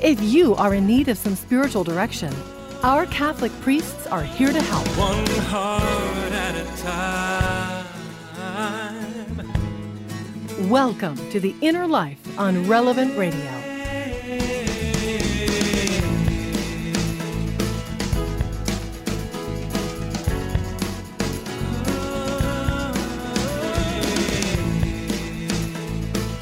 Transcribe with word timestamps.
if 0.00 0.22
you 0.22 0.54
are 0.54 0.74
in 0.74 0.86
need 0.86 1.08
of 1.08 1.18
some 1.18 1.34
spiritual 1.34 1.82
direction, 1.82 2.32
our 2.82 3.06
Catholic 3.06 3.50
priests 3.60 4.06
are 4.06 4.22
here 4.22 4.52
to 4.52 4.62
help. 4.62 4.86
One 4.96 5.26
heart 5.46 6.32
at 6.32 6.54
a 6.54 6.64
time. 6.82 7.86
Welcome 10.68 11.16
to 11.30 11.40
The 11.40 11.54
Inner 11.60 11.86
Life 11.88 12.38
on 12.38 12.68
Relevant 12.68 13.16
Radio. 13.18 13.40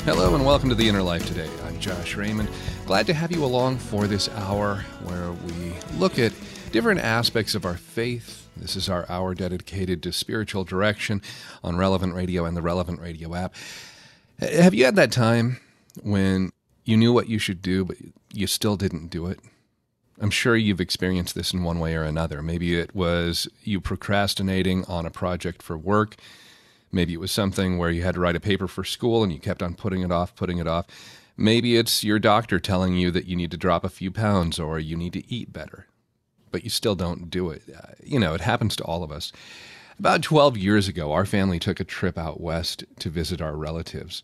Hello 0.04 0.34
and 0.36 0.44
welcome 0.44 0.68
to 0.68 0.74
the 0.74 0.88
Inner 0.88 1.02
Life 1.02 1.26
today. 1.26 1.50
I'm 1.66 1.78
Josh 1.80 2.14
Raymond. 2.14 2.48
Glad 2.86 3.08
to 3.08 3.14
have 3.14 3.32
you 3.32 3.44
along 3.44 3.78
for 3.78 4.06
this 4.06 4.28
hour 4.28 4.84
where 5.02 5.32
we 5.32 5.74
look 5.98 6.20
at 6.20 6.32
different 6.70 7.00
aspects 7.00 7.56
of 7.56 7.64
our 7.64 7.76
faith. 7.76 8.46
This 8.56 8.76
is 8.76 8.88
our 8.88 9.04
hour 9.10 9.34
dedicated 9.34 10.04
to 10.04 10.12
spiritual 10.12 10.62
direction 10.62 11.20
on 11.64 11.76
Relevant 11.76 12.14
Radio 12.14 12.44
and 12.44 12.56
the 12.56 12.62
Relevant 12.62 13.00
Radio 13.00 13.34
app. 13.34 13.56
Have 14.38 14.72
you 14.72 14.84
had 14.84 14.94
that 14.94 15.10
time 15.10 15.58
when 16.04 16.52
you 16.84 16.96
knew 16.96 17.12
what 17.12 17.28
you 17.28 17.40
should 17.40 17.60
do, 17.60 17.84
but 17.84 17.96
you 18.32 18.46
still 18.46 18.76
didn't 18.76 19.08
do 19.08 19.26
it? 19.26 19.40
I'm 20.20 20.30
sure 20.30 20.54
you've 20.54 20.80
experienced 20.80 21.34
this 21.34 21.52
in 21.52 21.64
one 21.64 21.80
way 21.80 21.96
or 21.96 22.04
another. 22.04 22.40
Maybe 22.40 22.78
it 22.78 22.94
was 22.94 23.48
you 23.64 23.80
procrastinating 23.80 24.84
on 24.84 25.06
a 25.06 25.10
project 25.10 25.60
for 25.60 25.76
work. 25.76 26.14
Maybe 26.92 27.14
it 27.14 27.20
was 27.20 27.32
something 27.32 27.78
where 27.78 27.90
you 27.90 28.04
had 28.04 28.14
to 28.14 28.20
write 28.20 28.36
a 28.36 28.40
paper 28.40 28.68
for 28.68 28.84
school 28.84 29.24
and 29.24 29.32
you 29.32 29.40
kept 29.40 29.60
on 29.60 29.74
putting 29.74 30.02
it 30.02 30.12
off, 30.12 30.36
putting 30.36 30.58
it 30.58 30.68
off. 30.68 30.86
Maybe 31.36 31.76
it's 31.76 32.02
your 32.02 32.18
doctor 32.18 32.58
telling 32.58 32.94
you 32.94 33.10
that 33.10 33.26
you 33.26 33.36
need 33.36 33.50
to 33.50 33.56
drop 33.56 33.84
a 33.84 33.90
few 33.90 34.10
pounds 34.10 34.58
or 34.58 34.78
you 34.78 34.96
need 34.96 35.12
to 35.12 35.30
eat 35.32 35.52
better, 35.52 35.86
but 36.50 36.64
you 36.64 36.70
still 36.70 36.94
don't 36.94 37.28
do 37.30 37.50
it. 37.50 37.62
Uh, 37.74 37.92
you 38.02 38.18
know, 38.18 38.34
it 38.34 38.40
happens 38.40 38.74
to 38.76 38.84
all 38.84 39.02
of 39.02 39.12
us. 39.12 39.32
About 39.98 40.22
12 40.22 40.56
years 40.56 40.88
ago, 40.88 41.12
our 41.12 41.26
family 41.26 41.58
took 41.58 41.80
a 41.80 41.84
trip 41.84 42.18
out 42.18 42.40
west 42.40 42.84
to 42.98 43.10
visit 43.10 43.40
our 43.40 43.56
relatives. 43.56 44.22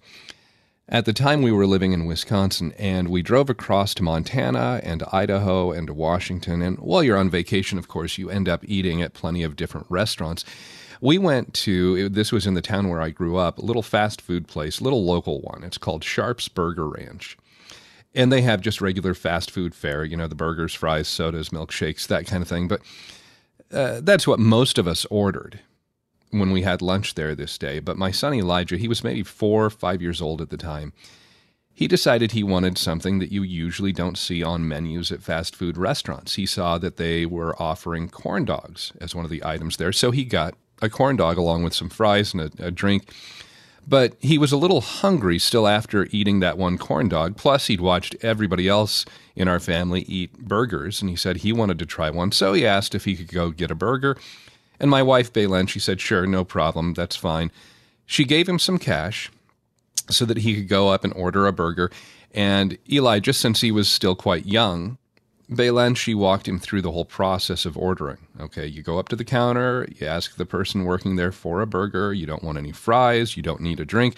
At 0.88 1.06
the 1.06 1.12
time, 1.12 1.40
we 1.40 1.52
were 1.52 1.66
living 1.66 1.92
in 1.92 2.04
Wisconsin, 2.06 2.74
and 2.76 3.08
we 3.08 3.22
drove 3.22 3.48
across 3.48 3.94
to 3.94 4.02
Montana 4.02 4.80
and 4.82 5.02
Idaho 5.12 5.70
and 5.70 5.86
to 5.86 5.94
Washington. 5.94 6.60
And 6.60 6.78
while 6.78 7.02
you're 7.02 7.16
on 7.16 7.30
vacation, 7.30 7.78
of 7.78 7.88
course, 7.88 8.18
you 8.18 8.28
end 8.28 8.48
up 8.48 8.62
eating 8.64 9.00
at 9.00 9.14
plenty 9.14 9.42
of 9.42 9.56
different 9.56 9.86
restaurants. 9.88 10.44
We 11.02 11.18
went 11.18 11.52
to, 11.54 12.08
this 12.08 12.30
was 12.30 12.46
in 12.46 12.54
the 12.54 12.62
town 12.62 12.88
where 12.88 13.00
I 13.00 13.10
grew 13.10 13.36
up, 13.36 13.58
a 13.58 13.62
little 13.62 13.82
fast 13.82 14.20
food 14.20 14.46
place, 14.46 14.80
little 14.80 15.04
local 15.04 15.40
one. 15.40 15.64
It's 15.64 15.76
called 15.76 16.04
Sharp's 16.04 16.46
Burger 16.46 16.88
Ranch. 16.88 17.36
And 18.14 18.32
they 18.32 18.42
have 18.42 18.60
just 18.60 18.80
regular 18.80 19.12
fast 19.12 19.50
food 19.50 19.74
fare, 19.74 20.04
you 20.04 20.16
know, 20.16 20.28
the 20.28 20.36
burgers, 20.36 20.74
fries, 20.74 21.08
sodas, 21.08 21.48
milkshakes, 21.48 22.06
that 22.06 22.28
kind 22.28 22.40
of 22.40 22.48
thing. 22.48 22.68
But 22.68 22.82
uh, 23.72 24.00
that's 24.00 24.28
what 24.28 24.38
most 24.38 24.78
of 24.78 24.86
us 24.86 25.04
ordered 25.10 25.58
when 26.30 26.52
we 26.52 26.62
had 26.62 26.80
lunch 26.80 27.14
there 27.14 27.34
this 27.34 27.58
day. 27.58 27.80
But 27.80 27.98
my 27.98 28.12
son 28.12 28.32
Elijah, 28.34 28.76
he 28.76 28.86
was 28.86 29.02
maybe 29.02 29.24
four 29.24 29.64
or 29.64 29.70
five 29.70 30.00
years 30.00 30.22
old 30.22 30.40
at 30.40 30.50
the 30.50 30.56
time. 30.56 30.92
He 31.74 31.88
decided 31.88 32.30
he 32.30 32.44
wanted 32.44 32.78
something 32.78 33.18
that 33.18 33.32
you 33.32 33.42
usually 33.42 33.92
don't 33.92 34.16
see 34.16 34.40
on 34.40 34.68
menus 34.68 35.10
at 35.10 35.22
fast 35.22 35.56
food 35.56 35.76
restaurants. 35.76 36.36
He 36.36 36.46
saw 36.46 36.78
that 36.78 36.96
they 36.96 37.26
were 37.26 37.60
offering 37.60 38.08
corn 38.08 38.44
dogs 38.44 38.92
as 39.00 39.16
one 39.16 39.24
of 39.24 39.32
the 39.32 39.44
items 39.44 39.78
there. 39.78 39.92
So 39.92 40.12
he 40.12 40.24
got 40.24 40.54
a 40.82 40.90
corn 40.90 41.16
dog 41.16 41.38
along 41.38 41.62
with 41.62 41.72
some 41.72 41.88
fries 41.88 42.34
and 42.34 42.42
a, 42.42 42.66
a 42.66 42.70
drink. 42.70 43.10
But 43.86 44.14
he 44.20 44.38
was 44.38 44.52
a 44.52 44.56
little 44.56 44.80
hungry 44.80 45.38
still 45.38 45.66
after 45.66 46.06
eating 46.10 46.40
that 46.40 46.58
one 46.58 46.78
corn 46.78 47.08
dog. 47.08 47.36
Plus, 47.36 47.66
he'd 47.66 47.80
watched 47.80 48.14
everybody 48.22 48.68
else 48.68 49.04
in 49.34 49.48
our 49.48 49.58
family 49.58 50.02
eat 50.02 50.38
burgers, 50.38 51.00
and 51.00 51.10
he 51.10 51.16
said 51.16 51.38
he 51.38 51.52
wanted 51.52 51.78
to 51.80 51.86
try 51.86 52.10
one. 52.10 52.30
So 52.30 52.52
he 52.52 52.66
asked 52.66 52.94
if 52.94 53.06
he 53.06 53.16
could 53.16 53.32
go 53.32 53.50
get 53.50 53.70
a 53.70 53.74
burger. 53.74 54.16
And 54.78 54.90
my 54.90 55.02
wife, 55.02 55.32
Baylen, 55.32 55.68
she 55.68 55.80
said, 55.80 56.00
sure, 56.00 56.26
no 56.26 56.44
problem, 56.44 56.94
that's 56.94 57.16
fine. 57.16 57.50
She 58.06 58.24
gave 58.24 58.48
him 58.48 58.58
some 58.58 58.78
cash 58.78 59.30
so 60.10 60.24
that 60.26 60.38
he 60.38 60.54
could 60.54 60.68
go 60.68 60.88
up 60.88 61.02
and 61.04 61.12
order 61.14 61.46
a 61.46 61.52
burger. 61.52 61.90
And 62.32 62.78
Eli, 62.90 63.18
just 63.18 63.40
since 63.40 63.60
he 63.60 63.70
was 63.70 63.88
still 63.88 64.14
quite 64.14 64.46
young, 64.46 64.98
Baylen, 65.56 65.96
she 65.96 66.14
walked 66.14 66.48
him 66.48 66.58
through 66.58 66.82
the 66.82 66.92
whole 66.92 67.04
process 67.04 67.64
of 67.64 67.76
ordering. 67.76 68.18
Okay, 68.40 68.66
you 68.66 68.82
go 68.82 68.98
up 68.98 69.08
to 69.08 69.16
the 69.16 69.24
counter, 69.24 69.86
you 69.96 70.06
ask 70.06 70.36
the 70.36 70.46
person 70.46 70.84
working 70.84 71.16
there 71.16 71.32
for 71.32 71.60
a 71.60 71.66
burger, 71.66 72.12
you 72.12 72.26
don't 72.26 72.42
want 72.42 72.58
any 72.58 72.72
fries, 72.72 73.36
you 73.36 73.42
don't 73.42 73.60
need 73.60 73.80
a 73.80 73.84
drink, 73.84 74.16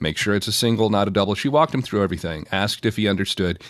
make 0.00 0.16
sure 0.16 0.34
it's 0.34 0.48
a 0.48 0.52
single, 0.52 0.90
not 0.90 1.08
a 1.08 1.10
double. 1.10 1.34
She 1.34 1.48
walked 1.48 1.74
him 1.74 1.82
through 1.82 2.02
everything, 2.02 2.46
asked 2.50 2.86
if 2.86 2.96
he 2.96 3.08
understood. 3.08 3.62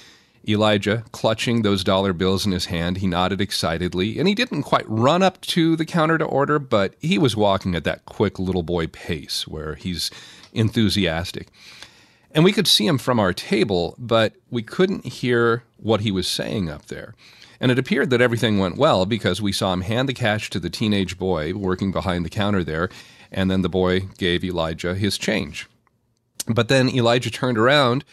Elijah, 0.49 1.03
clutching 1.11 1.63
those 1.63 1.83
dollar 1.83 2.13
bills 2.13 2.47
in 2.47 2.53
his 2.53 2.67
hand, 2.67 2.99
he 2.99 3.07
nodded 3.09 3.41
excitedly, 3.41 4.19
and 4.19 4.29
he 4.29 4.35
didn't 4.35 4.63
quite 4.63 4.89
run 4.89 5.21
up 5.23 5.41
to 5.41 5.75
the 5.75 5.85
counter 5.85 6.19
to 6.19 6.25
order, 6.25 6.61
but 6.61 6.95
he 7.01 7.19
was 7.19 7.37
walking 7.37 7.75
at 7.75 7.83
that 7.83 8.05
quick 8.05 8.39
little 8.39 8.63
boy 8.63 8.87
pace 8.87 9.49
where 9.49 9.75
he's 9.75 10.11
enthusiastic. 10.53 11.49
And 12.37 12.45
we 12.45 12.53
could 12.53 12.69
see 12.69 12.87
him 12.87 12.99
from 12.99 13.19
our 13.19 13.33
table, 13.33 13.95
but 13.97 14.35
we 14.51 14.63
couldn't 14.63 15.07
hear 15.07 15.63
what 15.79 16.03
he 16.03 16.11
was 16.11 16.29
saying 16.29 16.69
up 16.69 16.85
there. 16.87 17.15
And 17.61 17.73
it 17.73 17.79
appeared 17.79 18.11
that 18.11 18.21
everything 18.21 18.59
went 18.59 18.77
well 18.77 19.07
because 19.07 19.41
we 19.41 19.53
saw 19.53 19.73
him 19.73 19.81
hand 19.81 20.07
the 20.07 20.13
cash 20.13 20.51
to 20.51 20.61
the 20.61 20.69
teenage 20.69 21.17
boy 21.17 21.55
working 21.55 21.93
behind 21.93 22.27
the 22.27 22.31
counter 22.31 22.63
there, 22.63 22.91
and 23.33 23.51
then 23.51 23.63
the 23.63 23.71
boy 23.71 24.01
gave 24.19 24.45
Elijah 24.45 24.95
his 24.95 25.17
change. 25.17 25.67
But 26.47 26.69
then 26.69 26.91
Elijah 26.91 27.31
turned 27.31 27.57
around 27.57 28.05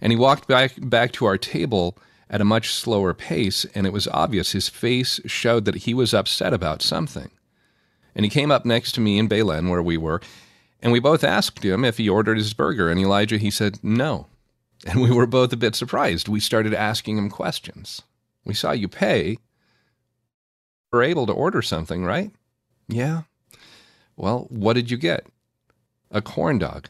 and 0.00 0.12
he 0.12 0.16
walked 0.16 0.46
back 0.46 0.74
back 0.78 1.10
to 1.14 1.24
our 1.24 1.36
table 1.36 1.98
at 2.30 2.40
a 2.40 2.44
much 2.44 2.72
slower 2.72 3.12
pace, 3.12 3.66
and 3.74 3.84
it 3.84 3.92
was 3.92 4.06
obvious 4.06 4.52
his 4.52 4.68
face 4.68 5.18
showed 5.26 5.64
that 5.64 5.74
he 5.74 5.92
was 5.92 6.14
upset 6.14 6.54
about 6.54 6.82
something. 6.82 7.32
And 8.14 8.24
he 8.24 8.30
came 8.30 8.52
up 8.52 8.64
next 8.64 8.92
to 8.92 9.00
me 9.00 9.18
in 9.18 9.28
Baylen, 9.28 9.70
where 9.70 9.82
we 9.82 9.96
were, 9.96 10.20
and 10.82 10.92
we 10.92 11.00
both 11.00 11.22
asked 11.22 11.62
him 11.62 11.84
if 11.84 11.96
he 11.96 12.08
ordered 12.08 12.38
his 12.38 12.52
burger, 12.52 12.90
and 12.90 12.98
Elijah, 12.98 13.38
he 13.38 13.50
said 13.50 13.78
no. 13.82 14.26
And 14.84 15.00
we 15.00 15.12
were 15.12 15.26
both 15.26 15.52
a 15.52 15.56
bit 15.56 15.76
surprised. 15.76 16.26
We 16.26 16.40
started 16.40 16.74
asking 16.74 17.16
him 17.16 17.30
questions. 17.30 18.02
We 18.44 18.52
saw 18.52 18.72
you 18.72 18.88
pay. 18.88 19.30
You 19.30 19.38
were 20.90 21.04
able 21.04 21.26
to 21.26 21.32
order 21.32 21.62
something, 21.62 22.04
right? 22.04 22.32
Yeah. 22.88 23.22
Well, 24.16 24.46
what 24.50 24.72
did 24.72 24.90
you 24.90 24.96
get? 24.96 25.26
A 26.10 26.20
corn 26.20 26.58
dog. 26.58 26.88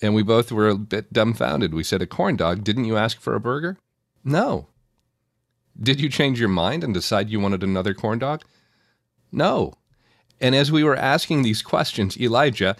And 0.00 0.14
we 0.14 0.22
both 0.22 0.52
were 0.52 0.68
a 0.68 0.76
bit 0.76 1.12
dumbfounded. 1.12 1.74
We 1.74 1.84
said, 1.84 2.00
A 2.00 2.06
corn 2.06 2.36
dog? 2.36 2.62
Didn't 2.64 2.84
you 2.84 2.96
ask 2.96 3.20
for 3.20 3.34
a 3.34 3.40
burger? 3.40 3.76
No. 4.24 4.68
Did 5.80 6.00
you 6.00 6.08
change 6.08 6.38
your 6.38 6.48
mind 6.48 6.84
and 6.84 6.94
decide 6.94 7.30
you 7.30 7.40
wanted 7.40 7.62
another 7.62 7.94
corn 7.94 8.18
dog? 8.18 8.44
No. 9.32 9.74
And 10.42 10.56
as 10.56 10.72
we 10.72 10.82
were 10.82 10.96
asking 10.96 11.42
these 11.42 11.62
questions, 11.62 12.20
Elijah, 12.20 12.76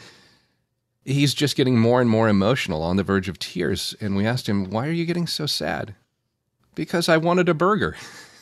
he's 1.04 1.32
just 1.32 1.56
getting 1.56 1.78
more 1.78 2.00
and 2.00 2.10
more 2.10 2.28
emotional 2.28 2.82
on 2.82 2.96
the 2.96 3.04
verge 3.04 3.28
of 3.28 3.38
tears. 3.38 3.94
And 4.00 4.16
we 4.16 4.26
asked 4.26 4.48
him, 4.48 4.68
Why 4.68 4.88
are 4.88 4.92
you 4.92 5.04
getting 5.04 5.28
so 5.28 5.46
sad? 5.46 5.94
Because 6.74 7.08
I 7.08 7.16
wanted 7.18 7.48
a 7.48 7.54
burger. 7.54 7.96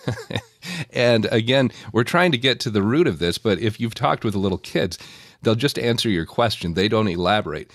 and 0.90 1.26
again, 1.26 1.70
we're 1.92 2.02
trying 2.02 2.32
to 2.32 2.38
get 2.38 2.60
to 2.60 2.70
the 2.70 2.82
root 2.82 3.06
of 3.06 3.18
this, 3.18 3.36
but 3.36 3.58
if 3.58 3.78
you've 3.78 3.94
talked 3.94 4.24
with 4.24 4.32
the 4.32 4.40
little 4.40 4.58
kids, 4.58 4.98
they'll 5.42 5.54
just 5.54 5.78
answer 5.78 6.08
your 6.08 6.26
question. 6.26 6.72
They 6.72 6.88
don't 6.88 7.08
elaborate. 7.08 7.70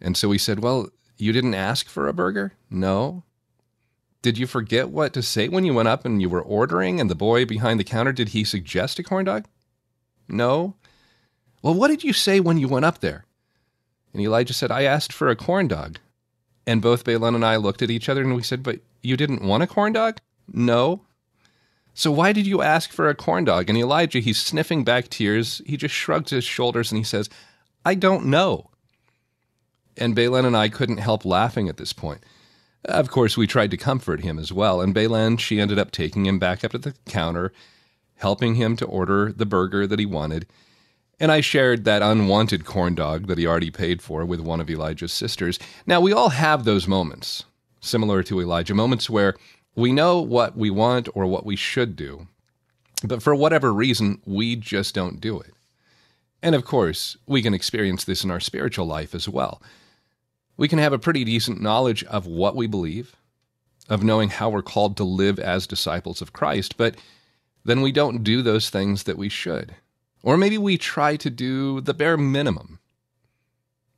And 0.00 0.16
so 0.16 0.28
we 0.28 0.38
said, 0.38 0.60
Well, 0.60 0.90
you 1.16 1.32
didn't 1.32 1.54
ask 1.54 1.88
for 1.88 2.06
a 2.06 2.14
burger? 2.14 2.52
No. 2.70 3.24
Did 4.22 4.38
you 4.38 4.46
forget 4.46 4.88
what 4.88 5.12
to 5.12 5.22
say 5.22 5.48
when 5.48 5.64
you 5.64 5.74
went 5.74 5.88
up 5.88 6.04
and 6.04 6.22
you 6.22 6.28
were 6.28 6.40
ordering? 6.40 7.00
And 7.00 7.10
the 7.10 7.14
boy 7.14 7.44
behind 7.44 7.78
the 7.78 7.84
counter, 7.84 8.12
did 8.12 8.30
he 8.30 8.44
suggest 8.44 8.98
a 9.00 9.02
corn 9.02 9.26
dog? 9.26 9.46
No. 10.28 10.76
Well, 11.64 11.72
what 11.72 11.88
did 11.88 12.04
you 12.04 12.12
say 12.12 12.40
when 12.40 12.58
you 12.58 12.68
went 12.68 12.84
up 12.84 12.98
there? 12.98 13.24
And 14.12 14.20
Elijah 14.20 14.52
said, 14.52 14.70
I 14.70 14.82
asked 14.82 15.14
for 15.14 15.30
a 15.30 15.34
corn 15.34 15.66
dog. 15.66 15.98
And 16.66 16.82
both 16.82 17.04
Baylen 17.04 17.34
and 17.34 17.42
I 17.42 17.56
looked 17.56 17.80
at 17.80 17.90
each 17.90 18.10
other 18.10 18.20
and 18.20 18.34
we 18.34 18.42
said, 18.42 18.62
But 18.62 18.80
you 19.02 19.16
didn't 19.16 19.42
want 19.42 19.62
a 19.62 19.66
corn 19.66 19.94
dog? 19.94 20.18
No. 20.46 21.06
So 21.94 22.12
why 22.12 22.34
did 22.34 22.46
you 22.46 22.60
ask 22.60 22.92
for 22.92 23.08
a 23.08 23.14
corn 23.14 23.44
dog? 23.44 23.70
And 23.70 23.78
Elijah, 23.78 24.18
he's 24.18 24.38
sniffing 24.38 24.84
back 24.84 25.08
tears. 25.08 25.62
He 25.64 25.78
just 25.78 25.94
shrugs 25.94 26.32
his 26.32 26.44
shoulders 26.44 26.92
and 26.92 26.98
he 26.98 27.04
says, 27.04 27.30
I 27.82 27.94
don't 27.94 28.26
know. 28.26 28.68
And 29.96 30.14
Baylen 30.14 30.44
and 30.44 30.58
I 30.58 30.68
couldn't 30.68 30.98
help 30.98 31.24
laughing 31.24 31.70
at 31.70 31.78
this 31.78 31.94
point. 31.94 32.22
Of 32.84 33.10
course, 33.10 33.38
we 33.38 33.46
tried 33.46 33.70
to 33.70 33.78
comfort 33.78 34.20
him 34.20 34.38
as 34.38 34.52
well, 34.52 34.82
and 34.82 34.94
Baylen, 34.94 35.40
she 35.40 35.60
ended 35.60 35.78
up 35.78 35.92
taking 35.92 36.26
him 36.26 36.38
back 36.38 36.62
up 36.62 36.72
to 36.72 36.78
the 36.78 36.94
counter, 37.06 37.54
helping 38.16 38.56
him 38.56 38.76
to 38.76 38.84
order 38.84 39.32
the 39.32 39.46
burger 39.46 39.86
that 39.86 39.98
he 39.98 40.04
wanted. 40.04 40.46
And 41.20 41.30
I 41.30 41.40
shared 41.40 41.84
that 41.84 42.02
unwanted 42.02 42.64
corn 42.64 42.94
dog 42.94 43.28
that 43.28 43.38
he 43.38 43.46
already 43.46 43.70
paid 43.70 44.02
for 44.02 44.24
with 44.24 44.40
one 44.40 44.60
of 44.60 44.68
Elijah's 44.68 45.12
sisters. 45.12 45.58
Now, 45.86 46.00
we 46.00 46.12
all 46.12 46.30
have 46.30 46.64
those 46.64 46.88
moments, 46.88 47.44
similar 47.80 48.22
to 48.24 48.40
Elijah, 48.40 48.74
moments 48.74 49.08
where 49.08 49.36
we 49.76 49.92
know 49.92 50.20
what 50.20 50.56
we 50.56 50.70
want 50.70 51.08
or 51.14 51.26
what 51.26 51.46
we 51.46 51.56
should 51.56 51.96
do, 51.96 52.26
but 53.02 53.22
for 53.22 53.34
whatever 53.34 53.72
reason, 53.72 54.20
we 54.24 54.56
just 54.56 54.94
don't 54.94 55.20
do 55.20 55.40
it. 55.40 55.52
And 56.42 56.54
of 56.54 56.64
course, 56.64 57.16
we 57.26 57.42
can 57.42 57.54
experience 57.54 58.04
this 58.04 58.24
in 58.24 58.30
our 58.30 58.40
spiritual 58.40 58.86
life 58.86 59.14
as 59.14 59.28
well. 59.28 59.62
We 60.56 60.68
can 60.68 60.78
have 60.78 60.92
a 60.92 60.98
pretty 60.98 61.24
decent 61.24 61.60
knowledge 61.60 62.04
of 62.04 62.26
what 62.26 62.54
we 62.54 62.66
believe, 62.66 63.16
of 63.88 64.02
knowing 64.02 64.30
how 64.30 64.50
we're 64.50 64.62
called 64.62 64.96
to 64.96 65.04
live 65.04 65.38
as 65.38 65.66
disciples 65.66 66.22
of 66.22 66.32
Christ, 66.32 66.76
but 66.76 66.96
then 67.64 67.82
we 67.82 67.92
don't 67.92 68.22
do 68.22 68.42
those 68.42 68.70
things 68.70 69.04
that 69.04 69.18
we 69.18 69.28
should. 69.28 69.74
Or 70.24 70.38
maybe 70.38 70.56
we 70.56 70.78
try 70.78 71.16
to 71.16 71.28
do 71.28 71.82
the 71.82 71.92
bare 71.92 72.16
minimum. 72.16 72.78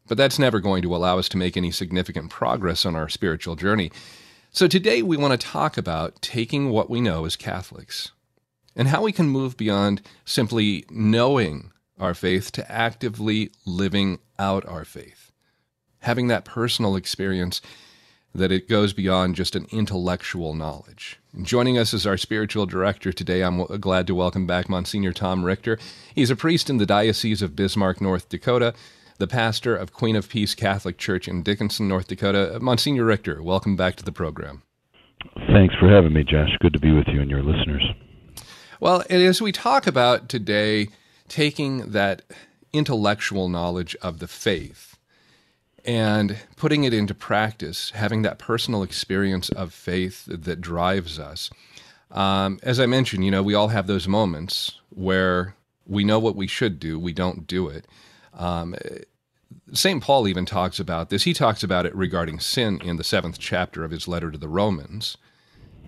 But 0.08 0.18
that's 0.18 0.40
never 0.40 0.58
going 0.58 0.82
to 0.82 0.94
allow 0.94 1.20
us 1.20 1.28
to 1.30 1.36
make 1.36 1.56
any 1.56 1.70
significant 1.70 2.30
progress 2.30 2.84
on 2.84 2.96
our 2.96 3.08
spiritual 3.08 3.54
journey. 3.54 3.92
So 4.50 4.66
today 4.66 5.02
we 5.02 5.16
want 5.16 5.40
to 5.40 5.46
talk 5.46 5.78
about 5.78 6.20
taking 6.20 6.70
what 6.70 6.90
we 6.90 7.00
know 7.00 7.26
as 7.26 7.36
Catholics 7.36 8.10
and 8.74 8.88
how 8.88 9.02
we 9.02 9.12
can 9.12 9.28
move 9.28 9.56
beyond 9.56 10.02
simply 10.24 10.84
knowing 10.90 11.70
our 11.96 12.12
faith 12.12 12.50
to 12.52 12.72
actively 12.72 13.52
living 13.64 14.18
out 14.36 14.66
our 14.66 14.84
faith. 14.84 15.30
Having 16.00 16.26
that 16.26 16.44
personal 16.44 16.96
experience 16.96 17.60
that 18.34 18.52
it 18.52 18.68
goes 18.68 18.92
beyond 18.92 19.34
just 19.34 19.56
an 19.56 19.66
intellectual 19.70 20.54
knowledge. 20.54 21.18
Joining 21.42 21.78
us 21.78 21.94
as 21.94 22.06
our 22.06 22.16
spiritual 22.16 22.66
director 22.66 23.12
today, 23.12 23.42
I'm 23.42 23.64
glad 23.64 24.06
to 24.06 24.14
welcome 24.14 24.46
back 24.46 24.68
Monsignor 24.68 25.12
Tom 25.12 25.44
Richter. 25.44 25.78
He's 26.14 26.30
a 26.30 26.36
priest 26.36 26.68
in 26.70 26.78
the 26.78 26.86
Diocese 26.86 27.42
of 27.42 27.56
Bismarck, 27.56 28.00
North 28.00 28.28
Dakota, 28.28 28.74
the 29.18 29.26
pastor 29.26 29.74
of 29.74 29.92
Queen 29.92 30.16
of 30.16 30.28
Peace 30.28 30.54
Catholic 30.54 30.98
Church 30.98 31.28
in 31.28 31.42
Dickinson, 31.42 31.88
North 31.88 32.08
Dakota. 32.08 32.56
Uh, 32.56 32.60
Monsignor 32.60 33.04
Richter, 33.04 33.42
welcome 33.42 33.76
back 33.76 33.96
to 33.96 34.04
the 34.04 34.12
program. 34.12 34.62
Thanks 35.48 35.74
for 35.80 35.88
having 35.88 36.12
me, 36.12 36.22
Josh. 36.22 36.50
Good 36.60 36.74
to 36.74 36.80
be 36.80 36.92
with 36.92 37.06
you 37.08 37.20
and 37.20 37.30
your 37.30 37.42
listeners. 37.42 37.82
Well, 38.80 39.02
and 39.08 39.22
as 39.22 39.40
we 39.40 39.52
talk 39.52 39.86
about 39.86 40.28
today, 40.28 40.88
taking 41.28 41.92
that 41.92 42.22
intellectual 42.72 43.48
knowledge 43.48 43.96
of 44.02 44.18
the 44.18 44.28
faith 44.28 44.95
and 45.86 46.36
putting 46.56 46.84
it 46.84 46.92
into 46.92 47.14
practice, 47.14 47.90
having 47.90 48.22
that 48.22 48.38
personal 48.38 48.82
experience 48.82 49.48
of 49.50 49.72
faith 49.72 50.24
that 50.26 50.60
drives 50.60 51.18
us. 51.18 51.48
Um, 52.10 52.58
as 52.62 52.80
I 52.80 52.86
mentioned, 52.86 53.24
you 53.24 53.30
know, 53.30 53.42
we 53.42 53.54
all 53.54 53.68
have 53.68 53.86
those 53.86 54.08
moments 54.08 54.80
where 54.90 55.54
we 55.86 56.04
know 56.04 56.18
what 56.18 56.36
we 56.36 56.46
should 56.46 56.80
do, 56.80 56.98
we 56.98 57.12
don't 57.12 57.46
do 57.46 57.68
it. 57.68 57.86
Um, 58.34 58.74
St. 59.72 60.02
Paul 60.02 60.28
even 60.28 60.44
talks 60.44 60.78
about 60.78 61.10
this. 61.10 61.24
He 61.24 61.32
talks 61.32 61.62
about 61.62 61.86
it 61.86 61.94
regarding 61.94 62.40
sin 62.40 62.80
in 62.82 62.96
the 62.96 63.04
seventh 63.04 63.38
chapter 63.38 63.84
of 63.84 63.90
his 63.90 64.08
letter 64.08 64.30
to 64.30 64.38
the 64.38 64.48
Romans. 64.48 65.16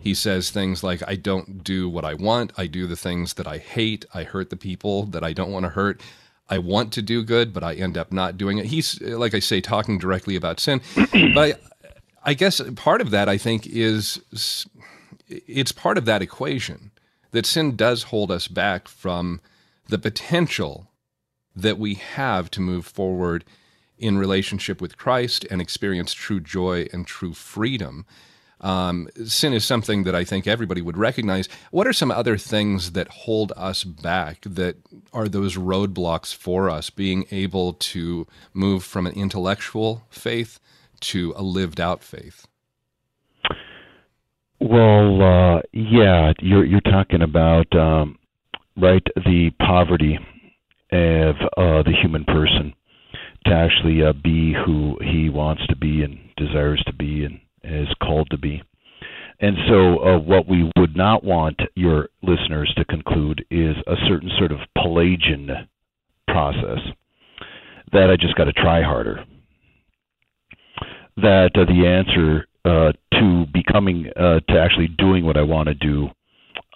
He 0.00 0.14
says 0.14 0.50
things 0.50 0.82
like, 0.84 1.02
I 1.08 1.16
don't 1.16 1.64
do 1.64 1.88
what 1.88 2.04
I 2.04 2.14
want. 2.14 2.52
I 2.56 2.66
do 2.66 2.86
the 2.86 2.96
things 2.96 3.34
that 3.34 3.46
I 3.46 3.58
hate. 3.58 4.04
I 4.14 4.22
hurt 4.22 4.50
the 4.50 4.56
people 4.56 5.04
that 5.06 5.24
I 5.24 5.32
don't 5.32 5.50
want 5.50 5.64
to 5.64 5.70
hurt. 5.70 6.00
I 6.48 6.58
want 6.58 6.92
to 6.94 7.02
do 7.02 7.22
good, 7.22 7.52
but 7.52 7.62
I 7.62 7.74
end 7.74 7.98
up 7.98 8.12
not 8.12 8.38
doing 8.38 8.58
it. 8.58 8.66
He's, 8.66 9.00
like 9.00 9.34
I 9.34 9.38
say, 9.38 9.60
talking 9.60 9.98
directly 9.98 10.36
about 10.36 10.60
sin. 10.60 10.80
but 10.94 11.38
I, 11.38 11.54
I 12.24 12.34
guess 12.34 12.60
part 12.74 13.00
of 13.00 13.10
that, 13.10 13.28
I 13.28 13.36
think, 13.36 13.66
is 13.66 14.20
it's 15.28 15.72
part 15.72 15.98
of 15.98 16.04
that 16.06 16.22
equation 16.22 16.90
that 17.32 17.46
sin 17.46 17.76
does 17.76 18.04
hold 18.04 18.30
us 18.30 18.48
back 18.48 18.88
from 18.88 19.40
the 19.88 19.98
potential 19.98 20.90
that 21.54 21.78
we 21.78 21.94
have 21.94 22.50
to 22.52 22.60
move 22.60 22.86
forward 22.86 23.44
in 23.98 24.16
relationship 24.16 24.80
with 24.80 24.96
Christ 24.96 25.44
and 25.50 25.60
experience 25.60 26.14
true 26.14 26.40
joy 26.40 26.86
and 26.92 27.06
true 27.06 27.34
freedom. 27.34 28.06
Um, 28.60 29.08
sin 29.24 29.52
is 29.52 29.64
something 29.64 30.04
that 30.04 30.14
I 30.14 30.24
think 30.24 30.46
everybody 30.46 30.82
would 30.82 30.96
recognize. 30.96 31.48
What 31.70 31.86
are 31.86 31.92
some 31.92 32.10
other 32.10 32.36
things 32.36 32.92
that 32.92 33.08
hold 33.08 33.52
us 33.56 33.84
back 33.84 34.40
that 34.42 34.76
are 35.12 35.28
those 35.28 35.56
roadblocks 35.56 36.34
for 36.34 36.68
us 36.68 36.90
being 36.90 37.26
able 37.30 37.74
to 37.74 38.26
move 38.52 38.84
from 38.84 39.06
an 39.06 39.12
intellectual 39.14 40.02
faith 40.10 40.58
to 41.00 41.32
a 41.36 41.42
lived 41.42 41.80
out 41.80 42.02
faith? 42.02 42.46
Well, 44.60 45.22
uh, 45.22 45.60
yeah, 45.72 46.32
you're 46.40 46.64
you're 46.64 46.80
talking 46.80 47.22
about 47.22 47.72
um, 47.76 48.18
right 48.76 49.06
the 49.14 49.50
poverty 49.60 50.18
of 50.90 51.36
uh, 51.56 51.82
the 51.84 51.94
human 52.02 52.24
person 52.24 52.74
to 53.46 53.52
actually 53.52 54.02
uh, 54.02 54.12
be 54.12 54.54
who 54.54 54.98
he 55.00 55.28
wants 55.28 55.64
to 55.68 55.76
be 55.76 56.02
and 56.02 56.18
desires 56.36 56.82
to 56.86 56.92
be 56.92 57.24
and 57.24 57.40
is 57.64 57.88
called 58.02 58.28
to 58.30 58.38
be. 58.38 58.62
And 59.40 59.56
so, 59.68 59.98
uh, 59.98 60.18
what 60.18 60.48
we 60.48 60.70
would 60.76 60.96
not 60.96 61.22
want 61.22 61.60
your 61.76 62.08
listeners 62.22 62.72
to 62.76 62.84
conclude 62.84 63.44
is 63.50 63.76
a 63.86 63.94
certain 64.08 64.30
sort 64.36 64.50
of 64.50 64.58
Pelagian 64.76 65.68
process 66.26 66.80
that 67.92 68.10
I 68.10 68.16
just 68.16 68.34
got 68.34 68.44
to 68.44 68.52
try 68.52 68.82
harder. 68.82 69.24
That 71.16 71.50
uh, 71.54 71.64
the 71.64 71.86
answer 71.86 72.46
uh, 72.64 72.92
to 73.18 73.46
becoming, 73.52 74.10
uh, 74.16 74.40
to 74.48 74.60
actually 74.60 74.88
doing 74.88 75.24
what 75.24 75.36
I 75.36 75.42
want 75.42 75.68
to 75.68 75.74
do 75.74 76.08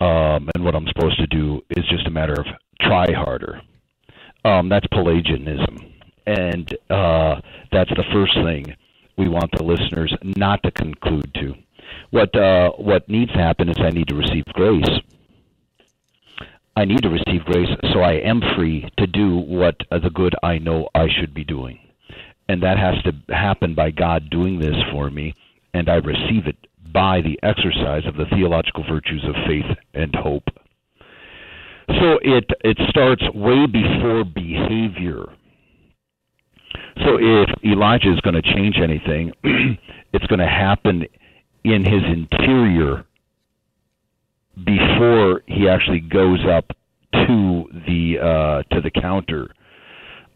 um, 0.00 0.49
and 0.55 0.64
what 0.64 0.75
I'm 0.75 0.87
supposed 0.87 1.19
to 1.19 1.26
do 1.26 1.62
is 1.70 1.84
just 1.88 2.06
a 2.06 2.11
matter 2.11 2.34
of 2.34 2.46
try 2.81 3.06
harder. 3.12 3.61
Um, 4.44 4.69
that's 4.69 4.87
Pelagianism. 4.93 5.79
And 6.26 6.73
uh, 6.90 7.40
that's 7.73 7.90
the 7.90 8.05
first 8.12 8.34
thing 8.34 8.76
we 9.23 9.29
want 9.29 9.53
the 9.53 9.63
listeners 9.63 10.13
not 10.37 10.63
to 10.65 10.71
conclude 10.73 11.33
to. 11.35 11.55
What 12.11 12.35
uh, 12.37 12.71
what 12.73 13.09
needs 13.09 13.33
to 13.33 13.39
happen 13.39 13.69
is 13.69 13.77
I 13.79 13.91
need 13.91 14.09
to 14.09 14.17
receive 14.17 14.45
grace. 14.47 14.99
I 16.75 16.85
need 16.85 17.03
to 17.03 17.09
receive 17.09 17.45
grace 17.45 17.69
so 17.93 18.01
I 18.01 18.15
am 18.15 18.41
free 18.57 18.89
to 18.99 19.07
do 19.07 19.37
what 19.37 19.77
uh, 19.91 19.99
the 19.99 20.11
good 20.11 20.35
I 20.43 20.59
know 20.59 20.89
I 20.95 21.07
should 21.09 21.35
be 21.35 21.45
doing. 21.45 21.79
And 22.49 22.63
that 22.63 22.79
has 22.79 22.95
to 23.05 23.13
happen 23.35 23.75
by 23.75 23.91
God 23.91 24.29
doing 24.31 24.59
this 24.59 24.77
for 24.91 25.11
me, 25.11 25.35
and 25.75 25.89
I 25.89 25.97
receive 25.97 26.47
it 26.47 26.57
by 26.93 27.21
the 27.21 27.39
exercise 27.43 28.07
of 28.07 28.17
the 28.17 28.27
theological 28.35 28.85
virtues 28.91 29.25
of 29.25 29.35
faith 29.47 29.77
and 29.95 30.15
hope. 30.15 30.49
So 31.89 32.19
it 32.23 32.51
it 32.65 32.79
starts 32.89 33.23
way 33.35 33.67
before 33.67 34.25
behavior. 34.25 35.27
So 37.05 37.19
if 37.19 37.48
Elijah 37.64 38.12
is 38.12 38.20
going 38.20 38.34
to 38.34 38.43
change 38.43 38.76
anything, 38.82 39.32
it's 40.12 40.26
going 40.26 40.38
to 40.38 40.46
happen 40.46 41.06
in 41.64 41.84
his 41.84 42.02
interior 42.05 43.05
before 44.64 45.43
he 45.46 45.69
actually 45.69 46.00
goes 46.00 46.41
up 46.46 46.67
to 47.12 47.64
the 47.86 48.19
uh, 48.19 48.74
to 48.74 48.81
the 48.81 48.91
counter. 48.91 49.55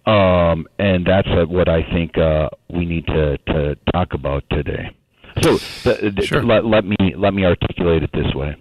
Um, 0.07 0.67
and 0.79 1.05
that's 1.05 1.29
uh, 1.29 1.47
what 1.47 1.69
I 1.69 1.83
think 1.83 2.17
uh, 2.17 2.49
we 2.71 2.87
need 2.87 3.07
to, 3.09 3.39
to 3.39 3.77
talk 3.93 4.15
about 4.15 4.45
today. 4.51 4.97
So 5.43 5.57
the, 5.83 6.13
the, 6.17 6.23
sure. 6.23 6.45
let, 6.45 6.65
let 6.65 6.85
me 6.85 6.97
let 7.17 7.35
me 7.35 7.45
articulate 7.45 8.03
it 8.05 8.11
this 8.13 8.33
way. 8.35 8.57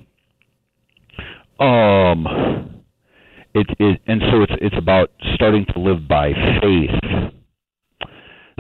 Um, 1.60 2.84
it, 3.53 3.67
it 3.79 4.01
and 4.08 4.22
so 4.32 4.41
it's 4.41 4.53
it's 4.60 4.75
about 4.77 5.12
starting 5.36 5.65
to 5.74 5.79
live 5.79 6.08
by 6.08 6.34
faith 6.62 7.32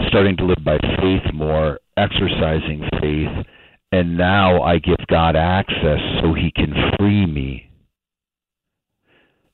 starting 0.07 0.37
to 0.37 0.45
live 0.45 0.63
by 0.63 0.77
faith 1.01 1.33
more, 1.33 1.79
exercising 1.97 2.87
faith, 3.01 3.45
and 3.91 4.17
now 4.17 4.61
I 4.61 4.79
give 4.79 4.97
God 5.07 5.35
access 5.35 5.99
so 6.21 6.33
He 6.33 6.51
can 6.51 6.73
free 6.97 7.25
me. 7.25 7.69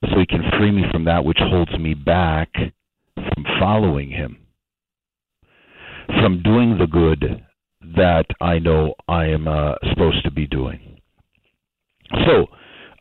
So 0.04 0.18
He 0.18 0.26
can 0.26 0.42
free 0.58 0.70
me 0.72 0.84
from 0.90 1.04
that 1.04 1.24
which 1.24 1.38
holds 1.40 1.76
me 1.78 1.94
back 1.94 2.52
from 3.14 3.44
following 3.60 4.10
Him, 4.10 4.38
from 6.06 6.42
doing 6.42 6.78
the 6.78 6.86
good 6.86 7.42
that 7.96 8.26
I 8.40 8.58
know 8.58 8.94
I 9.08 9.26
am 9.26 9.46
uh, 9.46 9.74
supposed 9.90 10.24
to 10.24 10.30
be 10.30 10.46
doing. 10.46 11.00
So, 12.26 12.46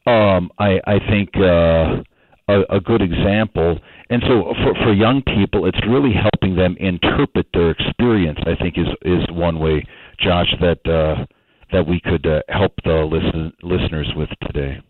um, 0.10 0.51
I, 0.57 0.79
I 0.86 1.00
think 1.10 1.29
uh, 1.36 2.01
a, 2.48 2.62
a 2.69 2.79
good 2.79 3.01
example. 3.01 3.79
And 4.10 4.21
so 4.27 4.53
for, 4.63 4.74
for 4.83 4.93
young 4.93 5.21
people, 5.21 5.65
it's 5.65 5.79
really 5.88 6.13
helping 6.13 6.55
them 6.55 6.75
interpret 6.79 7.48
their 7.53 7.71
experience. 7.71 8.39
I 8.45 8.55
think 8.55 8.77
is 8.77 8.88
is 9.03 9.24
one 9.31 9.60
way, 9.60 9.86
Josh, 10.19 10.53
that 10.60 10.86
uh, 10.88 11.25
that 11.71 11.88
we 11.88 12.00
could 12.00 12.25
uh, 12.25 12.41
help 12.50 12.74
the 12.83 13.05
listen, 13.10 13.53
listeners 13.63 14.12
with 14.15 14.29
today. 14.45 14.81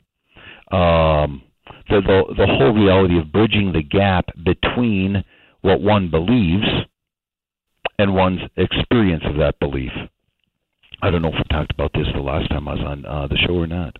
Um, 0.71 1.43
the, 1.89 2.01
the 2.01 2.33
the 2.35 2.47
whole 2.47 2.73
reality 2.73 3.19
of 3.19 3.31
bridging 3.31 3.73
the 3.73 3.83
gap 3.83 4.25
between 4.43 5.23
what 5.61 5.81
one 5.81 6.09
believes 6.09 6.65
and 7.99 8.15
one's 8.15 8.41
experience 8.57 9.23
of 9.25 9.37
that 9.37 9.59
belief. 9.59 9.91
I 11.03 11.11
don't 11.11 11.21
know 11.21 11.29
if 11.29 11.35
we 11.35 11.43
talked 11.49 11.71
about 11.71 11.91
this 11.93 12.07
the 12.13 12.21
last 12.21 12.49
time 12.49 12.67
I 12.67 12.73
was 12.73 12.83
on 12.83 13.05
uh, 13.05 13.27
the 13.27 13.37
show 13.37 13.55
or 13.55 13.67
not. 13.67 13.97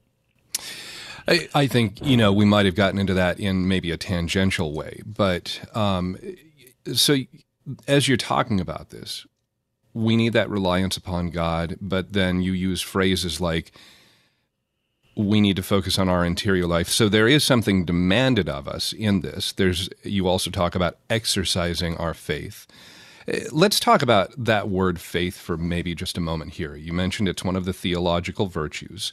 I, 1.31 1.47
I, 1.53 1.67
think 1.67 2.05
you 2.05 2.17
know 2.17 2.33
we 2.33 2.45
might 2.45 2.65
have 2.65 2.75
gotten 2.75 2.99
into 2.99 3.13
that 3.13 3.39
in 3.39 3.67
maybe 3.67 3.91
a 3.91 3.97
tangential 3.97 4.73
way, 4.73 5.01
but 5.05 5.61
um, 5.73 6.17
so 6.93 7.15
as 7.87 8.07
you're 8.07 8.17
talking 8.17 8.59
about 8.59 8.89
this, 8.89 9.25
we 9.93 10.15
need 10.15 10.33
that 10.33 10.49
reliance 10.49 10.97
upon 10.97 11.29
God, 11.29 11.77
but 11.81 12.13
then 12.13 12.41
you 12.41 12.53
use 12.53 12.81
phrases 12.81 13.39
like 13.39 13.71
we 15.15 15.41
need 15.41 15.55
to 15.57 15.63
focus 15.63 15.99
on 15.99 16.09
our 16.09 16.25
interior 16.25 16.65
life. 16.65 16.87
So 16.87 17.09
there 17.09 17.27
is 17.27 17.43
something 17.43 17.85
demanded 17.85 18.47
of 18.47 18.67
us 18.67 18.93
in 18.93 19.21
this. 19.21 19.51
There's 19.51 19.89
you 20.03 20.27
also 20.27 20.49
talk 20.49 20.75
about 20.75 20.97
exercising 21.09 21.97
our 21.97 22.13
faith. 22.13 22.67
Eh, 23.27 23.45
let's 23.51 23.79
talk 23.79 24.01
about 24.01 24.33
that 24.37 24.69
word 24.69 24.99
faith 24.99 25.37
for 25.37 25.57
maybe 25.57 25.95
just 25.95 26.17
a 26.17 26.21
moment 26.21 26.53
here. 26.53 26.75
You 26.75 26.93
mentioned 26.93 27.27
it's 27.27 27.43
one 27.43 27.55
of 27.55 27.65
the 27.65 27.73
theological 27.73 28.47
virtues. 28.47 29.11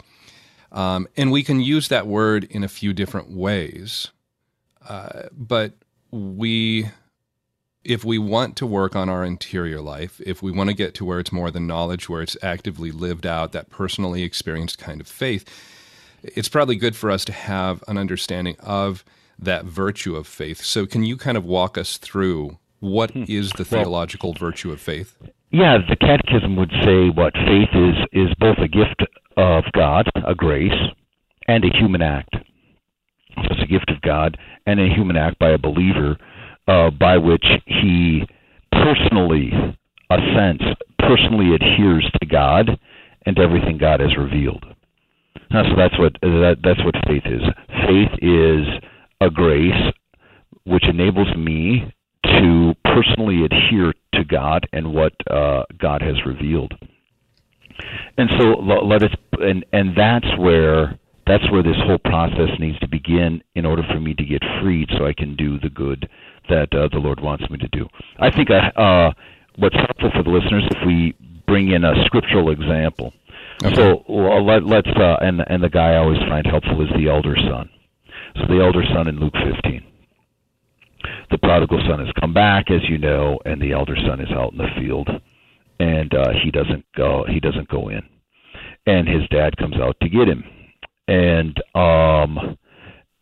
Um, 0.71 1.09
and 1.17 1.33
we 1.33 1.43
can 1.43 1.61
use 1.61 1.89
that 1.89 2.07
word 2.07 2.45
in 2.45 2.63
a 2.63 2.69
few 2.69 2.93
different 2.93 3.31
ways. 3.31 4.09
Uh, 4.87 5.25
but 5.33 5.73
we, 6.11 6.91
if 7.85 8.05
we 8.05 8.19
want 8.19 8.57
to 8.57 8.67
work 8.67 8.95
on 8.95 9.09
our 9.09 9.25
interior 9.25 9.81
life, 9.81 10.21
if 10.25 10.43
we 10.43 10.53
want 10.53 10.69
to 10.69 10.75
get 10.75 10.95
to 10.95 11.05
where 11.05 11.21
it's 11.21 11.33
more 11.33 11.51
than 11.51 11.67
knowledge, 11.67 12.09
where 12.09 12.23
it's 12.23 12.37
actively 12.43 12.91
lived 12.91 13.27
out, 13.27 13.53
that 13.53 13.71
personally 13.71 14.23
experienced 14.23 14.79
kind 14.79 15.01
of 15.01 15.07
faith, 15.07 15.49
it's 16.23 16.49
probably 16.49 16.77
good 16.77 16.97
for 16.97 17.11
us 17.11 17.25
to 17.25 17.33
have 17.33 17.83
an 17.89 17.97
understanding 17.97 18.57
of 18.61 19.05
that 19.39 19.65
virtue 19.65 20.17
of 20.17 20.27
faith. 20.27 20.63
So, 20.63 20.85
can 20.85 21.05
you 21.05 21.17
kind 21.17 21.37
of 21.37 21.45
walk 21.45 21.79
us 21.79 21.97
through 21.97 22.59
what 22.81 23.13
hmm. 23.13 23.25
the 23.25 23.65
theological 23.65 24.31
well, 24.31 24.51
virtue 24.51 24.73
of 24.73 24.81
faith? 24.81 25.17
Yeah, 25.51 25.79
the 25.89 25.97
Catechism 25.97 26.57
would 26.57 26.73
say 26.85 27.09
what 27.09 27.33
faith 27.35 27.71
is 27.73 27.97
is 28.13 28.35
both 28.39 28.59
a 28.59 28.69
gift 28.69 29.03
of 29.39 29.65
God, 29.73 30.11
a 30.27 30.35
grace, 30.35 30.73
and 31.47 31.65
a 31.65 31.79
human 31.79 32.03
act. 32.03 32.35
It's 33.37 33.63
a 33.63 33.67
gift 33.67 33.89
of 33.89 34.03
God 34.03 34.37
and 34.67 34.81
a 34.81 34.93
human 34.93 35.17
act 35.17 35.39
by 35.39 35.51
a 35.51 35.59
believer, 35.59 36.17
uh, 36.67 36.91
by 36.91 37.17
which 37.17 37.47
he 37.67 38.27
personally 38.73 39.53
assents, 40.11 40.65
personally 40.99 41.55
adheres 41.55 42.11
to 42.21 42.27
God 42.27 42.79
and 43.27 43.39
everything 43.39 43.79
God 43.79 44.01
has 44.01 44.17
revealed. 44.19 44.65
So 45.53 45.63
that's 45.77 45.99
what 45.99 46.13
that, 46.21 46.57
that's 46.63 46.85
what 46.85 46.95
faith 47.07 47.23
is. 47.25 47.43
Faith 47.87 48.11
is 48.21 48.67
a 49.21 49.31
grace 49.31 49.93
which 50.65 50.85
enables 50.87 51.35
me 51.37 51.95
to 52.25 52.75
personally 52.85 53.45
adhere 53.45 53.95
to 54.15 54.25
God 54.25 54.69
and 54.73 54.93
what 54.93 55.13
uh, 55.31 55.63
God 55.79 56.03
has 56.03 56.17
revealed. 56.27 56.75
And 58.17 58.29
so 58.39 58.45
let 58.61 59.03
us, 59.03 59.11
and 59.41 59.65
and 59.73 59.97
that's 59.97 60.27
where 60.39 60.99
that's 61.27 61.49
where 61.53 61.63
this 61.63 61.77
whole 61.87 61.99
process 61.99 62.49
needs 62.59 62.79
to 62.81 62.89
begin 62.89 63.43
in 63.55 63.67
order 63.67 63.83
for 63.93 64.01
me 64.01 64.15
to 64.15 64.25
get 64.25 64.43
freed, 64.61 64.89
so 64.97 65.07
I 65.07 65.13
can 65.13 65.37
do 65.37 65.59
the 65.61 65.71
good 65.71 66.09
that 66.49 66.73
uh, 66.73 66.89
the 66.91 66.99
Lord 66.99 67.21
wants 67.21 67.49
me 67.51 67.59
to 67.59 67.69
do. 67.69 67.87
I 68.19 68.31
think 68.31 68.49
uh, 68.51 68.81
uh, 68.81 69.13
what's 69.57 69.77
helpful 69.77 70.11
for 70.15 70.23
the 70.23 70.31
listeners 70.31 70.65
if 70.71 70.87
we 70.87 71.15
bring 71.47 71.71
in 71.73 71.85
a 71.85 71.93
scriptural 72.07 72.51
example. 72.51 73.13
Okay. 73.65 73.75
So 73.75 74.05
well, 74.09 74.45
let, 74.45 74.65
let's 74.65 74.89
uh, 74.89 75.17
and 75.21 75.43
and 75.47 75.63
the 75.63 75.69
guy 75.69 75.93
I 75.93 75.97
always 75.99 76.19
find 76.29 76.47
helpful 76.47 76.81
is 76.83 76.89
the 76.97 77.09
elder 77.09 77.37
son. 77.37 77.69
So 78.37 78.47
the 78.47 78.63
elder 78.63 78.83
son 78.95 79.09
in 79.09 79.19
Luke 79.19 79.35
15. 79.35 79.85
The 81.31 81.39
prodigal 81.39 81.81
son 81.89 82.05
has 82.05 82.13
come 82.21 82.33
back, 82.33 82.71
as 82.71 82.81
you 82.89 82.99
know, 82.99 83.39
and 83.45 83.61
the 83.61 83.73
elder 83.73 83.97
son 84.07 84.21
is 84.21 84.31
out 84.31 84.53
in 84.53 84.59
the 84.59 84.69
field, 84.79 85.09
and 85.79 86.13
uh, 86.15 86.31
he 86.43 86.51
doesn't 86.51 86.85
go. 86.97 87.25
He 87.29 87.41
doesn't 87.41 87.69
go 87.69 87.89
in, 87.89 88.03
and 88.87 89.09
his 89.09 89.29
dad 89.31 89.57
comes 89.57 89.77
out 89.77 89.97
to 90.03 90.09
get 90.09 90.29
him, 90.29 90.45
and 91.07 91.57
um, 91.75 92.57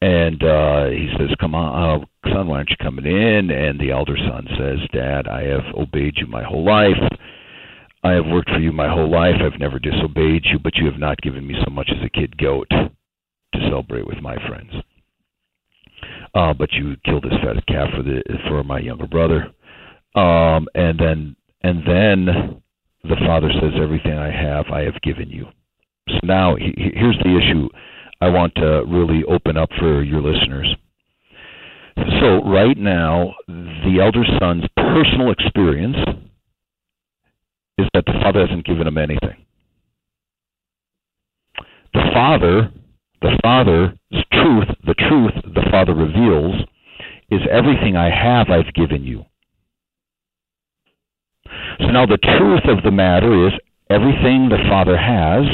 and 0.01 0.43
uh, 0.43 0.87
he 0.87 1.11
says, 1.19 1.31
"Come 1.41 1.55
on, 1.55 2.03
uh, 2.03 2.31
son, 2.33 2.49
why 2.49 2.57
aren't 2.57 2.71
you 2.71 2.77
coming 2.83 3.07
in?" 3.07 3.51
And 3.51 3.81
the 3.81 3.91
elder 3.91 4.17
son 4.17 4.47
says, 4.59 4.79
"Dad, 4.93 5.29
I 5.29 5.45
have 5.45 5.75
obeyed 5.75 6.15
you 6.17 6.27
my 6.27 6.43
whole 6.43 6.65
life." 6.65 6.99
I 8.05 8.13
have 8.13 8.27
worked 8.27 8.51
for 8.51 8.61
you 8.61 8.71
my 8.71 8.89
whole 8.89 9.11
life. 9.11 9.35
I've 9.41 9.59
never 9.59 9.81
disobeyed 9.81 10.45
you, 10.45 10.61
but 10.63 10.77
you 10.77 10.87
have 10.87 11.01
not 11.01 11.21
given 11.23 11.45
me 11.45 11.57
so 11.65 11.71
much 11.73 11.91
as 11.91 12.05
a 12.05 12.09
kid 12.09 12.37
goat 12.39 12.69
to 12.71 12.91
celebrate 13.69 14.07
with 14.07 14.19
my 14.23 14.37
friends. 14.47 14.71
Uh, 16.33 16.53
but 16.53 16.73
you 16.73 16.95
killed 17.05 17.25
this 17.25 17.33
fat 17.43 17.67
calf 17.67 17.89
for 17.97 18.03
the 18.03 18.23
for 18.49 18.63
my 18.63 18.79
younger 18.79 19.09
brother. 19.09 19.51
Um, 20.15 20.69
and 20.75 20.99
then 20.99 21.37
and 21.63 21.83
then 21.87 22.63
the 23.05 23.17
father 23.27 23.51
says, 23.53 23.73
"Everything 23.81 24.19
I 24.19 24.31
have, 24.31 24.67
I 24.71 24.83
have 24.83 25.01
given 25.03 25.31
you." 25.31 25.47
So 26.09 26.21
now 26.23 26.57
he, 26.57 26.75
here's 26.95 27.19
the 27.19 27.37
issue. 27.37 27.69
I 28.21 28.29
want 28.29 28.55
to 28.57 28.85
really 28.87 29.25
open 29.25 29.57
up 29.57 29.71
for 29.79 30.03
your 30.03 30.23
listeners. 30.23 30.75
So 32.21 32.43
right 32.45 32.77
now, 32.77 33.35
the 33.49 33.99
elder 34.01 34.25
son's 34.39 34.65
personal 34.77 35.31
experience 35.31 35.97
is 37.79 37.87
that 37.95 38.05
the 38.07 38.19
Father 38.23 38.47
hasn't 38.47 38.67
given 38.67 38.87
him 38.87 38.99
anything. 38.99 39.45
The 41.93 42.11
Father, 42.13 42.71
the 43.23 43.39
Father's 43.43 43.91
truth, 44.33 44.69
the 44.87 44.95
truth 44.95 45.33
the 45.55 45.67
Father 45.71 45.95
reveals 45.95 46.55
is 47.31 47.41
everything 47.51 47.97
I 47.97 48.11
have 48.11 48.51
I've 48.51 48.73
given 48.75 49.03
you. 49.03 49.25
So 51.79 51.87
now 51.87 52.07
the 52.07 52.19
truth 52.19 52.65
of 52.69 52.83
the 52.83 52.91
matter 52.91 53.47
is 53.47 53.53
everything 53.91 54.49
the 54.49 54.63
Father 54.69 54.97
has, 54.97 55.45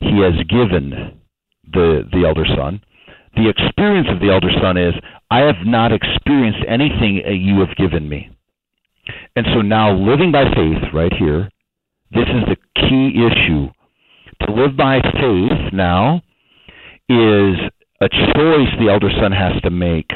he 0.00 0.20
has 0.20 0.34
given 0.48 1.20
the 1.72 2.08
the 2.12 2.26
elder 2.26 2.46
son. 2.56 2.80
The 3.36 3.48
experience 3.48 4.08
of 4.10 4.20
the 4.20 4.30
elder 4.30 4.50
son 4.60 4.76
is 4.76 4.94
I 5.30 5.40
have 5.40 5.64
not 5.64 5.92
experienced 5.92 6.64
anything 6.66 7.22
you 7.26 7.60
have 7.60 7.76
given 7.76 8.08
me. 8.08 8.30
And 9.36 9.46
so 9.54 9.62
now 9.62 9.94
living 9.94 10.32
by 10.32 10.44
faith, 10.44 10.82
right 10.92 11.12
here, 11.12 11.48
this 12.12 12.26
is 12.26 12.44
the 12.48 12.56
key 12.74 13.24
issue. 13.26 13.68
To 14.46 14.52
live 14.52 14.76
by 14.76 15.00
faith 15.00 15.72
now 15.72 16.22
is 17.08 17.56
a 18.00 18.08
choice 18.08 18.70
the 18.78 18.88
elder 18.90 19.10
son 19.20 19.32
has 19.32 19.60
to 19.62 19.70
make. 19.70 20.10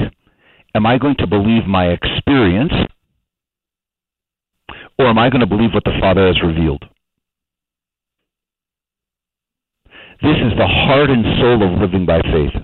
Am 0.73 0.85
I 0.85 0.97
going 0.97 1.15
to 1.19 1.27
believe 1.27 1.65
my 1.67 1.87
experience, 1.87 2.73
or 4.97 5.07
am 5.07 5.17
I 5.17 5.29
going 5.29 5.41
to 5.41 5.47
believe 5.47 5.73
what 5.73 5.83
the 5.83 5.97
Father 5.99 6.27
has 6.27 6.41
revealed? 6.41 6.83
This 10.21 10.37
is 10.37 10.57
the 10.57 10.67
heart 10.67 11.09
and 11.09 11.25
soul 11.39 11.61
of 11.61 11.79
living 11.79 12.05
by 12.05 12.21
faith. 12.21 12.55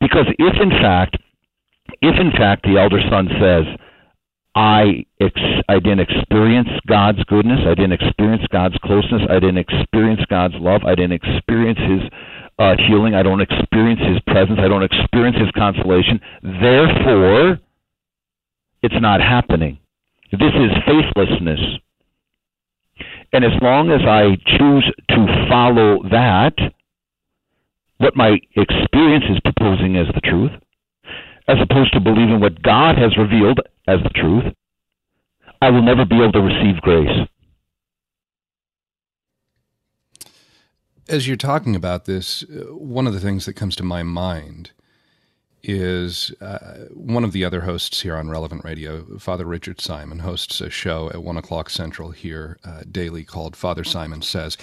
Because 0.00 0.26
if 0.38 0.54
in 0.60 0.70
fact, 0.70 1.16
if 2.00 2.14
in 2.20 2.30
fact 2.32 2.62
the 2.62 2.78
elder 2.78 3.00
son 3.10 3.28
says, 3.40 3.64
I 4.54 5.04
ex- 5.20 5.62
I 5.68 5.80
didn't 5.80 6.00
experience 6.00 6.68
God's 6.86 7.22
goodness. 7.24 7.60
I 7.66 7.74
didn't 7.74 7.92
experience 7.92 8.42
God's 8.52 8.76
closeness. 8.84 9.22
I 9.28 9.40
didn't 9.40 9.58
experience 9.58 10.20
God's 10.30 10.54
love. 10.60 10.82
I 10.86 10.94
didn't 10.94 11.18
experience 11.20 11.78
His 11.78 12.10
uh, 12.58 12.76
healing. 12.86 13.14
I 13.14 13.24
don't 13.24 13.40
experience 13.40 14.00
His 14.00 14.20
presence. 14.28 14.60
I 14.62 14.68
don't 14.68 14.84
experience 14.84 15.36
His 15.36 15.50
consolation. 15.56 16.20
Therefore, 16.42 17.58
it's 18.82 18.94
not 19.00 19.20
happening. 19.20 19.78
This 20.38 20.54
is 20.54 20.70
faithlessness. 20.86 21.60
And 23.32 23.44
as 23.44 23.52
long 23.60 23.90
as 23.90 24.00
I 24.02 24.36
choose 24.58 24.92
to 25.10 25.46
follow 25.48 26.02
that, 26.10 26.54
what 27.98 28.16
my 28.16 28.38
experience 28.56 29.24
is 29.28 29.40
proposing 29.40 29.96
as 29.96 30.06
the 30.14 30.20
truth, 30.20 30.52
as 31.48 31.58
opposed 31.60 31.92
to 31.92 32.00
believing 32.00 32.40
what 32.40 32.62
God 32.62 32.96
has 32.96 33.16
revealed 33.16 33.60
as 33.86 33.98
the 34.02 34.10
truth, 34.10 34.44
I 35.60 35.70
will 35.70 35.82
never 35.82 36.04
be 36.04 36.16
able 36.16 36.32
to 36.32 36.40
receive 36.40 36.80
grace. 36.80 37.28
As 41.08 41.28
you're 41.28 41.36
talking 41.36 41.76
about 41.76 42.06
this, 42.06 42.42
uh, 42.44 42.74
one 42.74 43.06
of 43.06 43.12
the 43.12 43.20
things 43.20 43.46
that 43.46 43.54
comes 43.54 43.76
to 43.76 43.82
my 43.82 44.02
mind 44.02 44.72
is 45.64 46.32
uh, 46.40 46.86
one 46.92 47.24
of 47.24 47.32
the 47.32 47.44
other 47.44 47.62
hosts 47.62 48.02
here 48.02 48.16
on 48.16 48.28
Relevant 48.28 48.64
Radio, 48.64 49.18
Father 49.18 49.44
Richard 49.44 49.80
Simon, 49.80 50.20
hosts 50.20 50.60
a 50.60 50.70
show 50.70 51.08
at 51.10 51.22
one 51.22 51.36
o'clock 51.36 51.70
central 51.70 52.10
here 52.10 52.58
uh, 52.64 52.82
daily 52.90 53.24
called 53.24 53.56
Father 53.56 53.82
Simon 53.82 54.22
Says. 54.22 54.58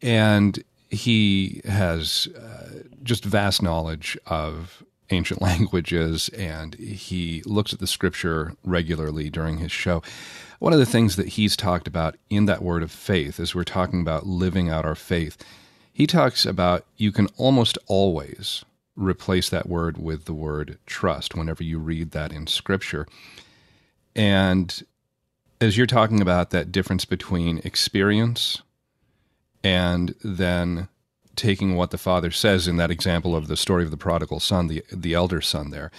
And 0.00 0.62
he 0.88 1.60
has 1.64 2.28
uh, 2.36 2.82
just 3.02 3.24
vast 3.24 3.62
knowledge 3.62 4.16
of 4.26 4.82
ancient 5.10 5.42
languages 5.42 6.28
and 6.30 6.74
he 6.76 7.42
looks 7.44 7.72
at 7.72 7.80
the 7.80 7.86
scripture 7.86 8.54
regularly 8.64 9.30
during 9.30 9.58
his 9.58 9.72
show. 9.72 10.02
One 10.60 10.72
of 10.72 10.78
the 10.78 10.86
things 10.86 11.16
that 11.16 11.28
he's 11.28 11.56
talked 11.56 11.88
about 11.88 12.16
in 12.28 12.46
that 12.46 12.62
word 12.62 12.82
of 12.82 12.90
faith, 12.90 13.40
as 13.40 13.54
we're 13.54 13.64
talking 13.64 14.00
about 14.00 14.26
living 14.26 14.68
out 14.68 14.84
our 14.84 14.94
faith, 14.94 15.38
he 15.92 16.06
talks 16.06 16.46
about 16.46 16.84
you 16.96 17.12
can 17.12 17.28
almost 17.36 17.78
always 17.86 18.64
replace 18.96 19.48
that 19.48 19.68
word 19.68 19.98
with 19.98 20.24
the 20.24 20.34
word 20.34 20.78
trust 20.86 21.34
whenever 21.34 21.62
you 21.62 21.78
read 21.78 22.10
that 22.10 22.32
in 22.32 22.46
scripture. 22.46 23.06
And 24.14 24.82
as 25.60 25.76
you're 25.76 25.86
talking 25.86 26.20
about 26.20 26.50
that 26.50 26.72
difference 26.72 27.04
between 27.04 27.58
experience 27.64 28.62
and 29.62 30.14
then 30.22 30.88
taking 31.36 31.76
what 31.76 31.90
the 31.90 31.98
father 31.98 32.30
says 32.30 32.66
in 32.66 32.76
that 32.76 32.90
example 32.90 33.36
of 33.36 33.48
the 33.48 33.56
story 33.56 33.84
of 33.84 33.90
the 33.90 33.96
prodigal 33.96 34.40
son, 34.40 34.66
the 34.66 34.84
the 34.92 35.14
elder 35.14 35.40
son 35.40 35.70
there. 35.70 35.90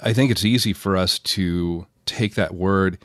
I 0.00 0.12
think 0.12 0.30
it's 0.30 0.44
easy 0.44 0.72
for 0.72 0.96
us 0.96 1.18
to 1.18 1.86
take 2.04 2.34
that 2.34 2.54
word 2.54 2.98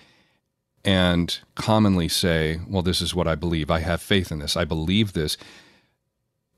and 0.84 1.40
commonly 1.56 2.08
say, 2.08 2.60
well, 2.68 2.82
this 2.82 3.02
is 3.02 3.16
what 3.16 3.28
I 3.28 3.36
believe. 3.36 3.70
I 3.70 3.80
have 3.80 4.02
faith 4.02 4.32
in 4.32 4.40
this. 4.40 4.58
I 4.58 4.66
believe 4.66 5.14
this. 5.14 5.38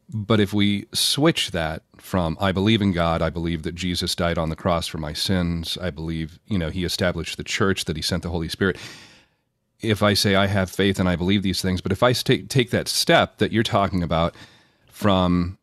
But 0.10 0.40
if 0.40 0.54
we 0.54 0.86
switch 0.94 1.52
that 1.52 1.84
from 1.98 2.38
I 2.40 2.52
believe 2.52 2.82
in 2.82 2.92
God, 2.92 3.22
I 3.22 3.30
believe 3.30 3.64
that 3.64 3.76
Jesus 3.76 4.16
died 4.16 4.38
on 4.38 4.50
the 4.50 4.56
cross 4.56 4.88
for 4.88 4.98
my 4.98 5.14
sins, 5.14 5.78
I 5.82 5.90
believe, 5.90 6.40
you 6.48 6.58
know, 6.58 6.70
he 6.70 6.84
established 6.84 7.38
the 7.38 7.44
church, 7.44 7.86
that 7.86 7.96
he 7.96 8.02
sent 8.02 8.24
the 8.24 8.30
Holy 8.30 8.50
Spirit. 8.50 8.78
If 9.82 10.04
I 10.04 10.14
say 10.14 10.36
I 10.36 10.48
have 10.48 10.70
faith 10.70 11.00
and 11.00 11.10
I 11.10 11.16
believe 11.16 11.42
these 11.42 11.62
things, 11.62 11.82
but 11.82 11.92
if 11.92 12.04
I 12.04 12.14
take 12.14 12.50
take 12.50 12.70
that 12.72 12.88
step 12.88 13.38
that 13.38 13.52
you're 13.52 13.64
talking 13.64 14.04
about 14.04 14.36
from 14.88 15.58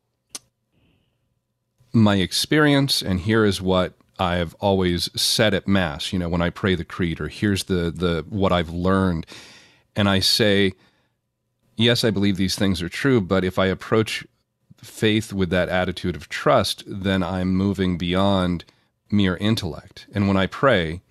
my 1.93 2.17
experience 2.17 3.03
and 3.03 3.21
here 3.21 3.45
is 3.45 3.61
what 3.61 3.95
I've 4.19 4.55
always 4.55 5.11
said 5.21 5.55
at 5.55 5.67
mass, 5.67 6.13
you 6.13 6.19
know, 6.19 6.29
when 6.29 6.43
I 6.43 6.51
pray 6.51 6.75
the 6.75 6.85
creed 6.85 7.21
or 7.21 7.29
here's 7.29 7.65
the 7.65 7.91
the 7.91 8.25
what 8.29 8.53
I've 8.53 8.71
learned 8.71 9.27
and 9.97 10.09
I 10.09 10.21
say 10.21 10.73
yes, 11.83 12.05
I 12.05 12.11
believe 12.11 12.37
these 12.37 12.57
things 12.57 12.83
are 12.83 12.89
true, 12.89 13.21
but 13.21 13.45
if 13.45 13.59
I 13.59 13.67
approach 13.67 14.27
faith 14.79 15.33
with 15.33 15.51
that 15.51 15.69
attitude 15.69 16.17
of 16.17 16.29
trust, 16.29 16.83
then 16.87 17.23
I'm 17.23 17.55
moving 17.55 17.99
beyond 17.99 18.65
mere 19.11 19.37
intellect. 19.37 20.07
And 20.15 20.27
when 20.27 20.37
I 20.37 20.47
pray, 20.47 21.03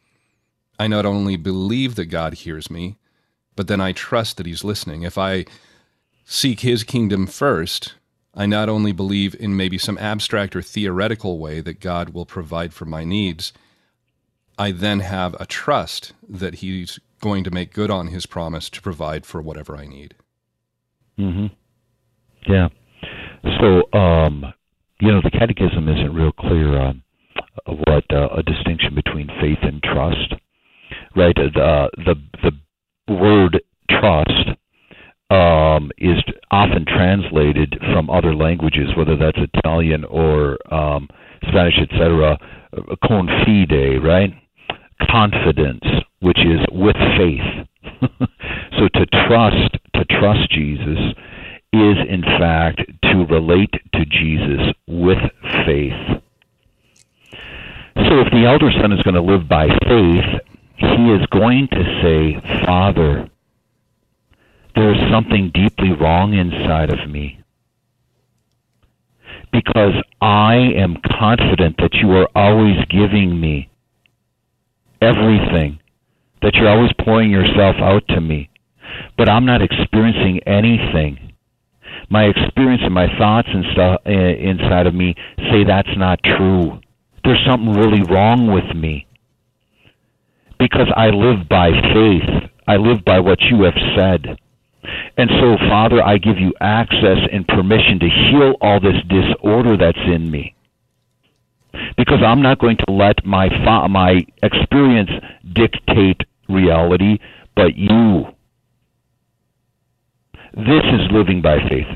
I 0.80 0.88
not 0.88 1.06
only 1.06 1.36
believe 1.36 1.96
that 1.96 2.06
God 2.06 2.34
hears 2.36 2.72
me, 2.72 2.98
but 3.56 3.68
then 3.68 3.82
I 3.82 3.92
trust 3.92 4.38
that 4.38 4.46
He's 4.46 4.64
listening. 4.64 5.04
If 5.04 5.18
I 5.18 5.46
seek 6.26 6.62
His 6.62 6.84
kingdom 6.84 7.28
first, 7.28 7.96
I 8.34 8.46
not 8.46 8.70
only 8.70 8.92
believe 8.92 9.36
in 9.40 9.58
maybe 9.58 9.78
some 9.78 9.98
abstract 9.98 10.56
or 10.56 10.62
theoretical 10.62 11.40
way 11.40 11.60
that 11.62 11.82
God 11.82 12.10
will 12.10 12.26
provide 12.26 12.74
for 12.74 12.86
my 12.86 13.04
needs, 13.04 13.52
I 14.58 14.72
then 14.72 15.02
have 15.02 15.36
a 15.40 15.46
trust 15.46 16.14
that 16.28 16.56
He's 16.56 17.00
going 17.20 17.44
to 17.44 17.52
make 17.52 17.74
good 17.74 17.92
on 17.92 18.08
His 18.08 18.26
promise 18.26 18.70
to 18.70 18.82
provide 18.82 19.26
for 19.26 19.42
whatever 19.42 19.76
I 19.76 19.86
need. 19.86 20.16
Hmm 21.20 21.48
Yeah. 22.48 22.70
So, 23.60 23.84
um, 23.98 24.54
you 25.02 25.12
know, 25.12 25.22
the 25.22 25.32
Catechism 25.32 25.88
isn't 25.90 26.14
real 26.14 26.32
clear 26.32 26.78
on 26.78 27.04
what 27.66 28.06
uh, 28.12 28.30
a 28.38 28.44
distinction 28.44 28.96
between 28.96 29.28
faith 29.42 29.60
and 29.62 29.84
trust, 29.84 30.34
right? 31.16 31.38
Uh, 31.38 31.90
the 32.06 32.16
the 32.44 33.14
word 33.14 33.62
trust 33.90 34.50
um, 35.30 35.92
is 35.98 36.18
often 36.52 36.86
translated 36.86 37.78
from 37.94 38.10
other 38.10 38.34
languages, 38.34 38.90
whether 38.96 39.18
that's 39.18 39.38
Italian 39.54 40.06
or 40.06 40.58
um, 40.74 41.10
Spanish, 41.50 41.78
etc. 41.82 42.38
Confide, 43.06 44.04
right? 44.04 44.34
Confidence, 45.10 45.86
which 46.20 46.40
is 46.40 46.60
with 46.72 46.96
faith. 47.18 47.68
so 48.78 48.88
to 48.94 49.06
trust, 49.28 49.78
to 49.94 50.06
trust 50.06 50.50
Jesus 50.52 51.14
is 51.72 51.98
in 52.10 52.24
fact 52.40 52.82
to 53.04 53.26
relate 53.26 53.74
to 53.94 54.06
Jesus 54.06 54.74
with 54.88 55.20
faith. 55.66 56.22
So 57.96 58.22
if 58.22 58.32
the 58.32 58.46
elder 58.46 58.72
son 58.82 58.92
is 58.92 59.04
going 59.04 59.16
to 59.16 59.22
live 59.22 59.48
by 59.48 59.68
faith, 59.68 60.42
he 60.78 61.12
is 61.12 61.26
going 61.28 61.68
to 61.72 61.84
say, 62.02 62.66
Father, 62.66 63.30
there 64.76 64.94
is 64.94 65.12
something 65.12 65.52
deeply 65.54 65.92
wrong 65.92 66.34
inside 66.34 66.90
of 66.90 67.10
me. 67.10 67.44
Because 69.52 69.94
I 70.22 70.56
am 70.56 70.98
confident 71.20 71.78
that 71.78 71.94
you 71.96 72.12
are 72.12 72.30
always 72.34 72.78
giving 72.90 73.40
me 73.40 73.69
everything, 75.02 75.80
that 76.42 76.56
you're 76.56 76.70
always 76.70 76.92
pouring 77.02 77.32
yourself 77.32 77.76
out 77.80 78.04
to 78.10 78.22
me, 78.22 78.50
but 79.18 79.30
I'm 79.30 79.46
not 79.46 79.62
experiencing 79.62 80.40
anything 80.46 81.30
my 82.10 82.26
experience 82.26 82.82
and 82.84 82.94
my 82.94 83.08
thoughts 83.18 83.50
and 83.54 83.66
stuff 83.74 84.02
uh, 84.06 84.12
inside 84.12 84.88
of 84.88 84.96
me 84.96 85.16
say 85.52 85.64
that's 85.64 85.96
not 85.96 86.20
true. 86.24 86.80
There's 87.24 87.44
something 87.48 87.74
really 87.74 88.02
wrong 88.04 88.52
with 88.52 88.76
me. 88.76 89.06
Because 90.58 90.88
I 90.96 91.10
live 91.10 91.48
by 91.48 91.70
faith. 91.72 92.50
I 92.68 92.78
live 92.78 93.06
by 93.06 93.20
what 93.20 93.40
you 93.42 93.64
have 93.64 93.78
said. 93.96 94.38
And 95.18 95.30
so, 95.40 95.58
Father, 95.70 96.02
I 96.02 96.18
give 96.18 96.40
you 96.40 96.54
access 96.60 97.18
and 97.32 97.48
permission 97.48 98.00
to 98.00 98.10
heal 98.10 98.56
all 98.62 98.80
this 98.80 99.02
disorder 99.08 99.78
that's 99.78 99.98
in 100.06 100.32
me. 100.32 100.56
Because 101.98 102.20
I'm 102.26 102.42
not 102.42 102.60
going 102.60 102.78
to 102.88 102.94
let 102.94 103.26
my 103.26 103.50
fa- 103.50 103.88
my 103.90 104.20
experience 104.42 105.12
dictate 105.54 106.22
reality, 106.48 107.20
but 107.56 107.76
you 107.76 108.26
this 110.54 110.84
is 110.84 111.12
living 111.12 111.42
by 111.42 111.58
faith. 111.70 111.88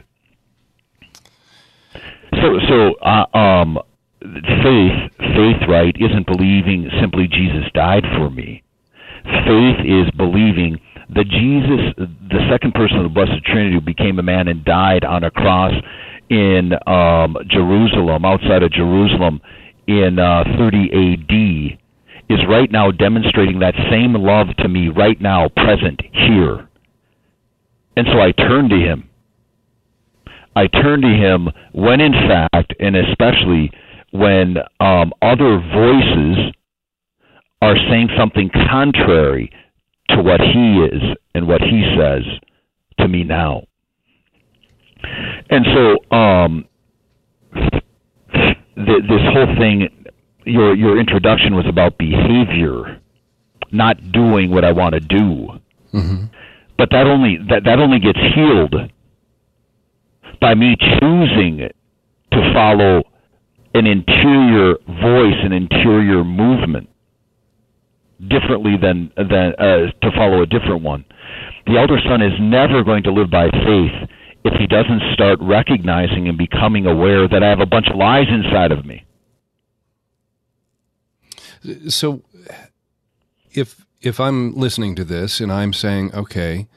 So, 2.42 2.60
so 2.70 2.94
uh, 3.02 3.38
um, 3.38 3.80
faith, 4.22 5.12
faith, 5.18 5.62
right, 5.68 5.96
isn't 6.00 6.26
believing 6.28 6.90
simply 7.02 7.28
Jesus 7.28 7.66
died 7.74 8.04
for 8.18 8.30
me. 8.30 8.64
Faith 9.24 9.80
is 9.86 10.10
believing 10.18 10.80
that 11.16 11.28
Jesus, 11.28 11.94
the 11.98 12.48
second 12.50 12.74
person 12.74 12.98
of 12.98 13.04
the 13.04 13.10
Blessed 13.10 13.44
Trinity, 13.46 13.76
who 13.76 13.82
became 13.82 14.20
a 14.20 14.24
man 14.24 14.48
and 14.48 14.64
died 14.64 15.04
on 15.04 15.24
a 15.24 15.32
cross 15.32 15.74
in 16.30 16.74
um, 16.88 17.38
Jerusalem, 17.48 18.26
outside 18.26 18.64
of 18.64 18.72
Jerusalem, 18.72 19.42
in 19.88 20.20
uh, 20.20 20.44
30 20.58 20.90
A.D., 20.94 21.80
is 22.30 22.40
right 22.48 22.72
now 22.72 22.90
demonstrating 22.90 23.60
that 23.60 23.76
same 23.92 24.14
love 24.14 24.48
to 24.60 24.68
me 24.68 24.90
right 24.90 25.20
now, 25.20 25.50
present 25.50 26.02
here. 26.14 26.68
And 27.96 28.08
so 28.12 28.20
I 28.20 28.32
turn 28.32 28.70
to 28.70 28.76
him. 28.76 29.10
I 30.56 30.68
turn 30.68 31.02
to 31.02 31.08
him 31.08 31.50
when, 31.74 32.00
in 32.00 32.14
fact, 32.14 32.74
and 32.80 32.96
especially 32.96 33.72
when 34.12 34.58
um, 34.80 35.12
other 35.22 35.58
voices 35.74 36.54
are 37.62 37.76
saying 37.90 38.10
something 38.18 38.50
contrary 38.70 39.52
to 40.10 40.22
what 40.22 40.42
he 40.42 40.80
is 40.92 41.02
and 41.34 41.48
what 41.48 41.62
he 41.62 41.84
says 41.98 42.24
to 43.00 43.08
me 43.08 43.24
now. 43.24 43.64
And 45.50 45.66
so, 45.74 46.16
um, 46.16 46.66
th- 48.76 49.04
this 49.10 49.22
whole 49.34 49.56
thing, 49.58 49.90
your 50.46 50.76
your 50.76 51.00
introduction 51.00 51.56
was 51.56 51.66
about 51.68 51.98
behavior, 51.98 53.00
not 53.72 54.12
doing 54.12 54.52
what 54.52 54.66
I 54.66 54.72
want 54.72 54.94
to 54.94 55.00
do. 55.00 55.50
Mm-hmm. 55.94 56.26
But 56.78 56.90
that 56.92 57.08
only 57.08 57.38
that, 57.50 57.64
that 57.66 57.80
only 57.80 58.00
gets 58.00 58.20
healed 58.36 58.76
by 60.42 60.56
me 60.56 60.76
choosing 61.00 61.70
to 62.32 62.54
follow 62.54 63.04
an 63.76 63.86
interior 63.88 64.76
voice, 64.88 65.40
an 65.44 65.54
interior 65.54 66.24
movement, 66.24 66.90
differently 68.28 68.76
than 68.82 69.12
than 69.18 69.54
uh, 69.58 69.92
to 70.02 70.12
follow 70.16 70.42
a 70.42 70.46
different 70.46 70.82
one. 70.82 71.06
The 71.66 71.78
elder 71.78 72.00
son 72.08 72.22
is 72.22 72.34
never 72.40 72.84
going 72.84 73.04
to 73.04 73.12
live 73.12 73.30
by 73.30 73.50
faith 73.50 74.10
if 74.44 74.54
he 74.60 74.68
doesn't 74.68 75.02
start 75.14 75.40
recognizing 75.42 76.28
and 76.28 76.38
becoming 76.38 76.86
aware 76.86 77.28
that 77.28 77.44
I 77.44 77.50
have 77.50 77.60
a 77.60 77.66
bunch 77.66 77.88
of 77.90 77.96
lies 77.96 78.28
inside 78.30 78.72
of 78.72 78.86
me. 78.86 79.06
So, 81.88 82.22
if 83.54 83.86
if 84.02 84.20
I'm 84.20 84.54
listening 84.54 84.96
to 84.96 85.06
this 85.06 85.40
and 85.40 85.52
I'm 85.52 85.72
saying, 85.72 86.14
okay, 86.14 86.68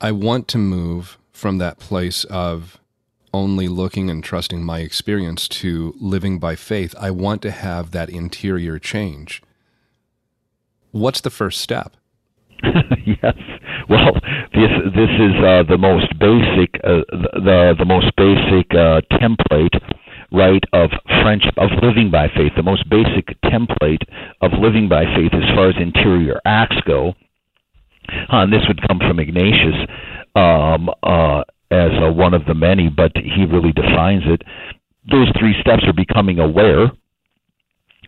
I 0.00 0.12
want 0.12 0.46
to 0.48 0.58
move 0.58 1.18
from 1.32 1.58
that 1.58 1.78
place 1.78 2.24
of 2.24 2.78
only 3.34 3.68
looking 3.68 4.08
and 4.08 4.22
trusting 4.22 4.62
my 4.62 4.80
experience 4.80 5.48
to 5.48 5.94
living 5.98 6.38
by 6.38 6.54
faith, 6.54 6.94
I 6.98 7.10
want 7.10 7.42
to 7.42 7.50
have 7.50 7.90
that 7.90 8.08
interior 8.08 8.78
change. 8.78 9.42
What's 10.92 11.20
the 11.20 11.30
first 11.30 11.60
step? 11.60 11.96
yes. 12.62 13.36
Well, 13.90 14.12
this 14.52 14.70
this 14.94 15.08
is 15.08 15.34
uh, 15.40 15.62
the 15.66 15.78
most 15.78 16.12
basic 16.18 16.76
uh, 16.84 17.08
the 17.40 17.74
the 17.78 17.86
most 17.86 18.12
basic 18.16 18.68
uh, 18.76 19.00
template 19.16 19.80
right 20.30 20.62
of 20.74 20.90
French 21.22 21.44
of 21.56 21.70
living 21.82 22.10
by 22.10 22.28
faith. 22.28 22.52
The 22.54 22.62
most 22.62 22.84
basic 22.90 23.40
template 23.44 24.04
of 24.42 24.52
living 24.60 24.90
by 24.90 25.04
faith 25.16 25.32
as 25.32 25.48
far 25.54 25.70
as 25.70 25.76
interior 25.80 26.38
acts 26.44 26.76
go. 26.86 27.14
And 28.28 28.52
this 28.52 28.62
would 28.68 28.86
come 28.86 28.98
from 28.98 29.20
Ignatius 29.20 29.88
um, 30.34 30.90
uh, 31.02 31.44
as 31.70 31.90
uh, 32.02 32.12
one 32.12 32.34
of 32.34 32.44
the 32.46 32.54
many, 32.54 32.88
but 32.88 33.12
he 33.16 33.44
really 33.44 33.72
defines 33.72 34.24
it. 34.26 34.42
Those 35.10 35.28
three 35.38 35.54
steps 35.60 35.84
are 35.86 35.92
becoming 35.94 36.38
aware, 36.38 36.90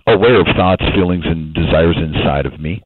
aware 0.07 0.41
of 0.41 0.47
thoughts, 0.57 0.85
feelings, 0.95 1.25
and 1.25 1.55
desires 1.55 1.97
inside 1.97 2.45
of 2.45 2.61
me, 2.61 2.83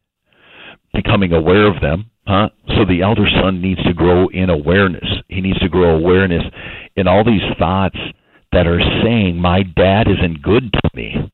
becoming 0.92 1.33
aware 1.33 1.66
of 1.66 1.80
them, 1.80 2.11
Huh? 2.26 2.48
So 2.76 2.84
the 2.84 3.02
elder 3.02 3.28
son 3.40 3.60
needs 3.60 3.82
to 3.84 3.92
grow 3.92 4.28
in 4.28 4.48
awareness. 4.48 5.04
He 5.28 5.40
needs 5.40 5.58
to 5.60 5.68
grow 5.68 5.96
awareness 5.96 6.42
in 6.96 7.06
all 7.06 7.24
these 7.24 7.42
thoughts 7.58 7.98
that 8.52 8.66
are 8.66 8.80
saying, 9.02 9.38
"My 9.38 9.62
dad 9.62 10.08
isn't 10.08 10.42
good 10.42 10.72
to 10.72 10.90
me," 10.94 11.30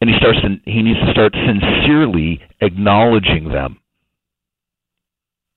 and 0.00 0.10
he 0.10 0.16
starts. 0.16 0.40
To, 0.40 0.58
he 0.64 0.82
needs 0.82 0.98
to 1.00 1.12
start 1.12 1.34
sincerely 1.34 2.40
acknowledging 2.60 3.48
them. 3.48 3.78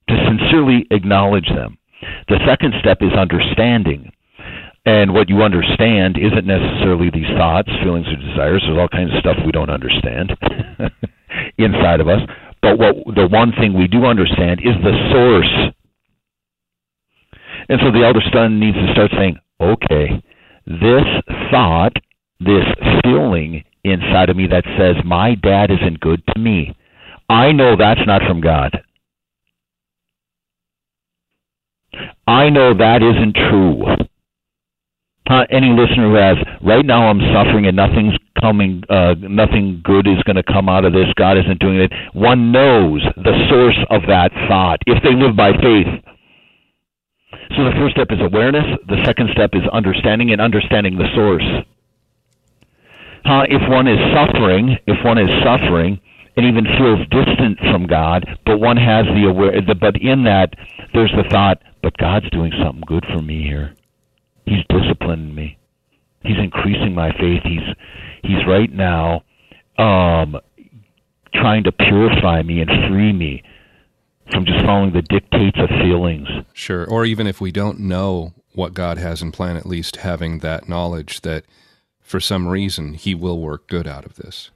To 0.09 0.25
sincerely 0.25 0.85
acknowledge 0.91 1.47
them. 1.49 1.77
The 2.27 2.39
second 2.45 2.75
step 2.79 3.01
is 3.01 3.13
understanding. 3.13 4.11
And 4.85 5.13
what 5.13 5.29
you 5.29 5.41
understand 5.41 6.17
isn't 6.17 6.45
necessarily 6.45 7.09
these 7.09 7.29
thoughts, 7.37 7.69
feelings, 7.81 8.05
or 8.07 8.17
desires. 8.17 8.61
There's 8.65 8.77
all 8.77 8.89
kinds 8.89 9.13
of 9.13 9.19
stuff 9.21 9.37
we 9.45 9.53
don't 9.53 9.69
understand 9.69 10.35
inside 11.57 12.01
of 12.01 12.09
us. 12.09 12.19
But 12.63 12.79
what 12.79 12.95
the 13.15 13.27
one 13.27 13.51
thing 13.51 13.73
we 13.77 13.87
do 13.87 14.05
understand 14.05 14.61
is 14.61 14.73
the 14.81 14.95
source. 15.11 15.73
And 17.67 17.79
so 17.81 17.91
the 17.91 18.05
elder 18.05 18.21
son 18.33 18.57
needs 18.57 18.77
to 18.77 18.93
start 18.93 19.11
saying, 19.11 19.37
okay, 19.59 20.23
this 20.65 21.03
thought, 21.51 21.91
this 22.39 22.63
feeling 23.03 23.65
inside 23.83 24.29
of 24.29 24.37
me 24.37 24.47
that 24.47 24.63
says 24.77 24.95
my 25.03 25.35
dad 25.35 25.71
isn't 25.71 25.99
good 25.99 26.23
to 26.33 26.39
me, 26.39 26.73
I 27.29 27.51
know 27.51 27.75
that's 27.75 28.05
not 28.07 28.21
from 28.25 28.39
God. 28.39 28.81
I 32.25 32.49
know 32.49 32.73
that 32.73 33.03
isn't 33.03 33.35
true. 33.35 33.83
Uh, 35.29 35.45
any 35.49 35.69
listener 35.69 36.09
who 36.09 36.15
has 36.15 36.35
right 36.61 36.85
now 36.85 37.07
I'm 37.07 37.21
suffering 37.33 37.65
and 37.65 37.77
nothing's 37.77 38.13
coming 38.41 38.83
uh, 38.89 39.15
nothing 39.19 39.81
good 39.83 40.05
is 40.05 40.21
going 40.23 40.35
to 40.35 40.43
come 40.43 40.67
out 40.67 40.83
of 40.83 40.91
this. 40.91 41.07
God 41.15 41.37
isn't 41.37 41.59
doing 41.59 41.79
it. 41.79 41.91
One 42.13 42.51
knows 42.51 43.01
the 43.15 43.47
source 43.49 43.79
of 43.89 44.01
that 44.07 44.31
thought 44.49 44.79
if 44.85 45.01
they 45.01 45.15
live 45.15 45.35
by 45.35 45.53
faith. 45.53 45.87
So 47.55 47.63
the 47.63 47.71
first 47.79 47.95
step 47.95 48.07
is 48.11 48.19
awareness. 48.19 48.65
The 48.87 48.99
second 49.05 49.29
step 49.31 49.51
is 49.53 49.61
understanding 49.71 50.31
and 50.31 50.41
understanding 50.41 50.97
the 50.97 51.07
source. 51.15 51.45
Uh, 53.25 53.43
if 53.47 53.61
one 53.69 53.87
is 53.87 53.99
suffering 54.13 54.77
if 54.85 54.97
one 55.05 55.17
is 55.17 55.29
suffering 55.43 55.99
and 56.35 56.45
even 56.45 56.65
feels 56.77 56.99
distant 57.07 57.57
from 57.71 57.87
God 57.87 58.27
but 58.45 58.59
one 58.59 58.75
has 58.75 59.05
the 59.15 59.29
aware 59.29 59.61
the, 59.61 59.75
but 59.75 59.95
in 59.95 60.25
that 60.25 60.53
there's 60.93 61.13
the 61.15 61.23
thought 61.29 61.61
but 61.81 61.97
God's 61.97 62.29
doing 62.31 62.51
something 62.61 62.83
good 62.85 63.05
for 63.13 63.21
me 63.21 63.41
here 63.43 63.73
He's 64.45 64.63
disciplining 64.69 65.33
me. 65.33 65.57
He's 66.21 66.37
increasing 66.37 66.93
my 66.93 67.11
faith. 67.11 67.41
He's 67.43 67.75
he's 68.23 68.45
right 68.47 68.71
now 68.71 69.23
um, 69.77 70.37
trying 71.33 71.63
to 71.65 71.71
purify 71.71 72.41
me 72.43 72.61
and 72.61 72.69
free 72.89 73.11
me 73.11 73.43
from 74.31 74.45
just 74.45 74.63
following 74.65 74.93
the 74.93 75.01
dictates 75.01 75.57
of 75.59 75.69
feelings. 75.81 76.27
Sure. 76.53 76.85
Or 76.85 77.05
even 77.05 77.27
if 77.27 77.41
we 77.41 77.51
don't 77.51 77.79
know 77.79 78.33
what 78.53 78.73
God 78.73 78.97
has 78.97 79.21
in 79.21 79.31
plan, 79.31 79.57
at 79.57 79.65
least 79.65 79.97
having 79.97 80.39
that 80.39 80.69
knowledge 80.69 81.21
that 81.21 81.43
for 82.01 82.19
some 82.19 82.47
reason 82.47 82.93
He 82.93 83.13
will 83.15 83.39
work 83.39 83.67
good 83.67 83.87
out 83.87 84.05
of 84.05 84.15
this. 84.15 84.51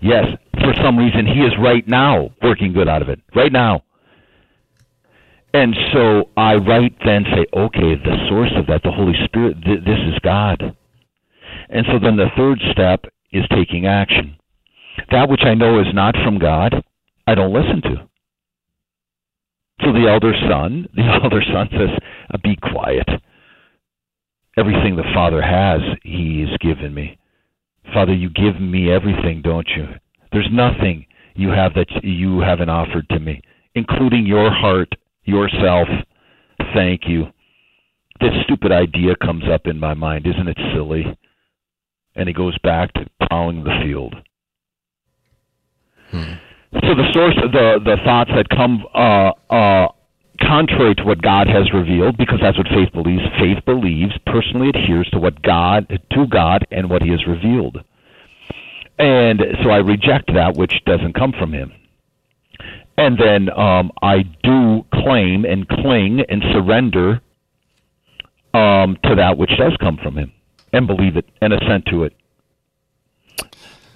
Yes, 0.00 0.26
for 0.60 0.74
some 0.82 0.96
reason 0.96 1.26
He 1.26 1.40
is 1.40 1.52
right 1.58 1.86
now 1.88 2.30
working 2.42 2.72
good 2.72 2.88
out 2.88 3.02
of 3.02 3.08
it. 3.08 3.20
Right 3.34 3.52
now. 3.52 3.82
And 5.54 5.74
so 5.92 6.28
I 6.36 6.54
right 6.56 6.94
then 7.04 7.24
say, 7.34 7.46
okay, 7.54 7.94
the 7.94 8.26
source 8.28 8.52
of 8.56 8.66
that, 8.66 8.82
the 8.82 8.90
Holy 8.90 9.14
Spirit, 9.24 9.56
th- 9.64 9.84
this 9.84 9.98
is 10.06 10.18
God. 10.22 10.76
And 11.70 11.86
so 11.86 11.98
then 11.98 12.16
the 12.16 12.28
third 12.36 12.60
step 12.72 13.04
is 13.32 13.44
taking 13.50 13.86
action. 13.86 14.36
That 15.10 15.28
which 15.28 15.42
I 15.44 15.54
know 15.54 15.80
is 15.80 15.86
not 15.94 16.14
from 16.22 16.38
God, 16.38 16.74
I 17.26 17.34
don't 17.34 17.52
listen 17.52 17.80
to. 17.82 18.08
So 19.82 19.92
the 19.92 20.08
elder 20.08 20.34
son, 20.48 20.88
the 20.94 21.02
elder 21.22 21.42
son 21.42 21.68
says, 21.72 21.90
uh, 22.32 22.38
be 22.42 22.56
quiet. 22.56 23.08
Everything 24.56 24.96
the 24.96 25.10
Father 25.14 25.40
has, 25.40 25.80
he 26.02 26.40
has 26.48 26.56
given 26.58 26.92
me. 26.92 27.18
Father, 27.94 28.12
you 28.12 28.28
give 28.28 28.60
me 28.60 28.90
everything, 28.90 29.40
don't 29.42 29.68
you? 29.76 29.86
There's 30.32 30.48
nothing 30.52 31.06
you 31.34 31.50
have 31.50 31.72
that 31.74 31.88
you 32.02 32.40
haven't 32.40 32.68
offered 32.68 33.08
to 33.10 33.20
me, 33.20 33.40
including 33.74 34.26
your 34.26 34.50
heart 34.50 34.92
yourself, 35.28 35.88
thank 36.74 37.02
you. 37.06 37.26
This 38.20 38.32
stupid 38.44 38.72
idea 38.72 39.14
comes 39.16 39.44
up 39.52 39.66
in 39.66 39.78
my 39.78 39.94
mind. 39.94 40.26
Isn't 40.26 40.48
it 40.48 40.58
silly? 40.74 41.04
And 42.16 42.26
he 42.26 42.34
goes 42.34 42.58
back 42.58 42.92
to 42.94 43.06
plowing 43.28 43.62
the 43.62 43.78
field. 43.84 44.14
Hmm. 46.10 46.32
So 46.72 46.94
the 46.94 47.12
source 47.12 47.36
of 47.42 47.52
the, 47.52 47.78
the 47.84 47.96
thoughts 48.04 48.30
that 48.34 48.48
come 48.48 48.84
uh, 48.92 49.30
uh, 49.48 49.88
contrary 50.40 50.94
to 50.96 51.04
what 51.04 51.22
God 51.22 51.46
has 51.46 51.72
revealed, 51.72 52.16
because 52.16 52.40
that's 52.40 52.58
what 52.58 52.66
faith 52.68 52.92
believes. 52.92 53.22
Faith 53.38 53.64
believes, 53.64 54.12
personally 54.26 54.70
adheres 54.70 55.08
to 55.10 55.18
what 55.18 55.40
God, 55.42 56.00
to 56.12 56.26
God, 56.26 56.66
and 56.70 56.90
what 56.90 57.02
He 57.02 57.10
has 57.10 57.26
revealed. 57.26 57.78
And 58.98 59.40
so 59.62 59.70
I 59.70 59.78
reject 59.78 60.32
that 60.34 60.56
which 60.56 60.74
doesn't 60.84 61.14
come 61.14 61.32
from 61.38 61.52
Him. 61.52 61.72
And 62.98 63.16
then 63.16 63.48
um, 63.56 63.92
I 64.02 64.24
do 64.42 64.84
claim 64.92 65.44
and 65.44 65.68
cling 65.68 66.20
and 66.28 66.42
surrender 66.52 67.20
um, 68.52 68.98
to 69.04 69.14
that 69.14 69.38
which 69.38 69.50
does 69.56 69.76
come 69.80 69.98
from 70.02 70.16
Him 70.16 70.32
and 70.72 70.88
believe 70.88 71.16
it 71.16 71.24
and 71.40 71.52
assent 71.52 71.86
to 71.86 72.02
it. 72.02 72.12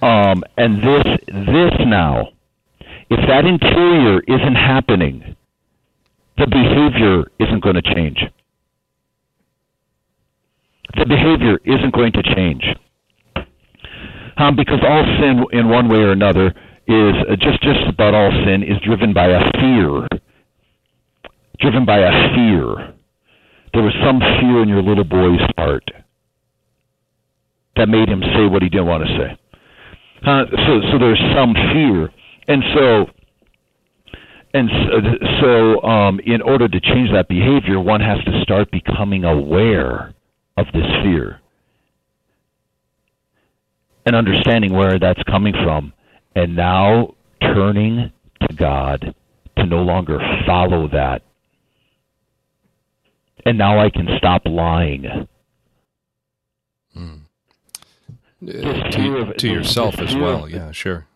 Um, 0.00 0.44
and 0.56 0.78
this, 0.78 1.04
this 1.26 1.72
now, 1.80 2.28
if 3.10 3.28
that 3.28 3.44
interior 3.44 4.20
isn't 4.20 4.54
happening, 4.54 5.34
the 6.38 6.46
behavior 6.46 7.24
isn't 7.40 7.62
going 7.62 7.74
to 7.74 7.82
change. 7.82 8.18
The 10.96 11.06
behavior 11.06 11.58
isn't 11.64 11.92
going 11.92 12.12
to 12.12 12.22
change. 12.22 12.64
Um, 14.36 14.54
because 14.54 14.78
all 14.82 15.04
sin, 15.20 15.44
in 15.52 15.68
one 15.68 15.88
way 15.88 15.98
or 15.98 16.12
another, 16.12 16.54
is 16.86 17.14
uh, 17.28 17.36
just 17.36 17.62
just 17.62 17.80
about 17.88 18.14
all 18.14 18.30
sin 18.44 18.62
is 18.62 18.80
driven 18.84 19.12
by 19.12 19.26
a 19.26 19.40
fear. 19.60 20.08
Driven 21.60 21.84
by 21.84 21.98
a 21.98 22.34
fear. 22.34 22.94
There 23.72 23.82
was 23.82 23.94
some 24.04 24.18
fear 24.18 24.62
in 24.62 24.68
your 24.68 24.82
little 24.82 25.04
boy's 25.04 25.40
heart 25.56 25.88
that 27.76 27.88
made 27.88 28.08
him 28.08 28.20
say 28.34 28.46
what 28.46 28.62
he 28.62 28.68
didn't 28.68 28.86
want 28.86 29.04
to 29.04 29.16
say. 29.16 29.38
Uh, 30.26 30.44
so 30.66 30.80
so 30.90 30.98
there's 30.98 31.22
some 31.34 31.54
fear, 31.72 32.10
and 32.48 32.62
so 32.74 33.06
and 34.54 34.68
so, 34.68 35.00
so 35.40 35.82
um, 35.88 36.20
in 36.26 36.42
order 36.42 36.68
to 36.68 36.80
change 36.80 37.10
that 37.12 37.28
behavior, 37.28 37.80
one 37.80 38.00
has 38.00 38.18
to 38.24 38.42
start 38.42 38.70
becoming 38.70 39.24
aware 39.24 40.14
of 40.56 40.66
this 40.74 40.86
fear 41.02 41.40
and 44.04 44.14
understanding 44.14 44.72
where 44.72 44.98
that's 44.98 45.22
coming 45.24 45.54
from 45.64 45.92
and 46.34 46.56
now 46.56 47.14
turning 47.40 48.12
to 48.40 48.54
God 48.54 49.14
to 49.56 49.66
no 49.66 49.82
longer 49.82 50.18
follow 50.46 50.88
that. 50.88 51.22
And 53.44 53.58
now 53.58 53.78
I 53.78 53.90
can 53.90 54.08
stop 54.18 54.42
lying. 54.44 55.26
Hmm. 56.94 57.14
To, 58.46 59.18
of, 59.18 59.36
to 59.36 59.48
yourself 59.48 60.00
as 60.00 60.16
well, 60.16 60.48
yeah, 60.48 60.72
sure. 60.72 61.06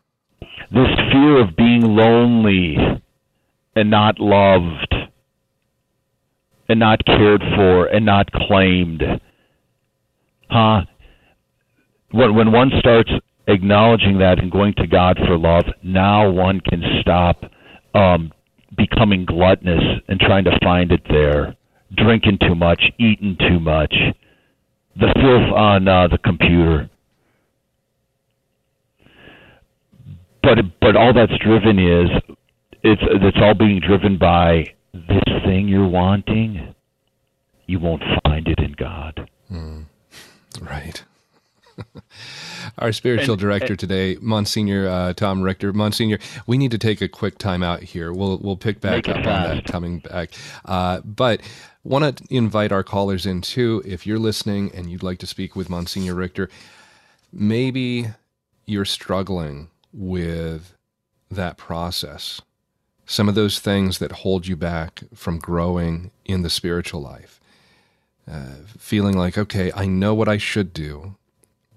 This 0.40 0.88
fear 1.12 1.40
of 1.40 1.57
being 1.57 1.83
lonely 1.83 2.76
and 3.74 3.90
not 3.90 4.18
loved 4.18 4.94
and 6.68 6.81
not 6.81 7.05
cared 7.05 7.42
for 7.57 7.87
and 7.87 8.05
not 8.05 8.31
claimed. 8.33 9.02
Huh? 10.50 10.83
When, 12.11 12.35
when 12.35 12.52
one 12.52 12.70
starts 12.79 13.11
acknowledging 13.46 14.18
that 14.18 14.38
and 14.38 14.50
going 14.50 14.74
to 14.74 14.87
God 14.87 15.18
for 15.26 15.38
love, 15.38 15.64
now 15.82 16.28
one 16.30 16.61
can 16.61 16.82
stop 17.00 17.44
um, 17.94 18.32
becoming 18.76 19.24
gluttonous 19.24 19.82
and 20.09 20.20
trying 20.20 20.44
to 20.44 20.59
find 20.62 20.92
it 20.92 21.02
there, 21.09 21.56
drinking 21.96 22.38
too 22.40 22.54
much, 22.54 22.82
eating 22.98 23.37
too 23.38 23.61
much, 23.61 23.94
the 24.96 25.12
filth 25.14 25.52
on 25.54 25.88
uh, 25.88 26.09
the 26.09 26.18
computer. 26.18 26.90
But 30.42 30.59
but 30.80 30.96
all 30.96 31.12
that's 31.12 31.37
driven 31.42 31.78
is 31.78 32.09
it's 32.82 33.02
it's 33.04 33.37
all 33.40 33.54
being 33.54 33.80
driven 33.80 34.16
by 34.16 34.74
this 34.92 35.42
thing 35.44 35.68
you're 35.68 35.88
wanting. 35.88 36.74
You 37.66 37.80
won't 37.80 38.02
find 38.24 38.46
it 38.46 38.61
in 38.61 38.72
God. 38.72 39.28
Mm. 39.50 39.87
Right. 40.61 41.04
Our 42.78 42.92
spiritual 42.92 43.34
and, 43.34 43.40
director 43.40 43.72
and, 43.72 43.78
today, 43.78 44.16
Monsignor 44.20 44.88
uh, 44.88 45.12
Tom 45.12 45.42
Richter. 45.42 45.72
Monsignor, 45.72 46.18
we 46.46 46.58
need 46.58 46.70
to 46.70 46.78
take 46.78 47.00
a 47.00 47.08
quick 47.08 47.38
time 47.38 47.62
out 47.62 47.82
here. 47.82 48.12
We'll 48.12 48.38
we'll 48.38 48.56
pick 48.56 48.80
back 48.80 49.08
up 49.08 49.16
on 49.16 49.22
that 49.22 49.64
coming 49.66 50.00
back. 50.00 50.30
Uh, 50.64 51.00
but 51.04 51.40
want 51.84 52.16
to 52.16 52.24
invite 52.34 52.72
our 52.72 52.82
callers 52.82 53.26
in 53.26 53.40
too. 53.40 53.82
If 53.84 54.06
you're 54.06 54.18
listening 54.18 54.72
and 54.74 54.90
you'd 54.90 55.02
like 55.02 55.18
to 55.20 55.26
speak 55.26 55.54
with 55.54 55.70
Monsignor 55.70 56.14
Richter, 56.14 56.48
maybe 57.32 58.08
you're 58.66 58.84
struggling 58.84 59.68
with 59.92 60.74
that 61.30 61.56
process 61.56 62.40
some 63.06 63.28
of 63.28 63.36
those 63.36 63.60
things 63.60 63.98
that 63.98 64.10
hold 64.12 64.46
you 64.46 64.56
back 64.56 65.04
from 65.14 65.38
growing 65.38 66.10
in 66.24 66.42
the 66.42 66.50
spiritual 66.50 67.00
life. 67.00 67.40
Uh, 68.28 68.56
feeling 68.76 69.16
like, 69.16 69.38
okay, 69.38 69.70
I 69.74 69.86
know 69.86 70.12
what 70.12 70.28
I 70.28 70.36
should 70.36 70.72
do, 70.72 71.14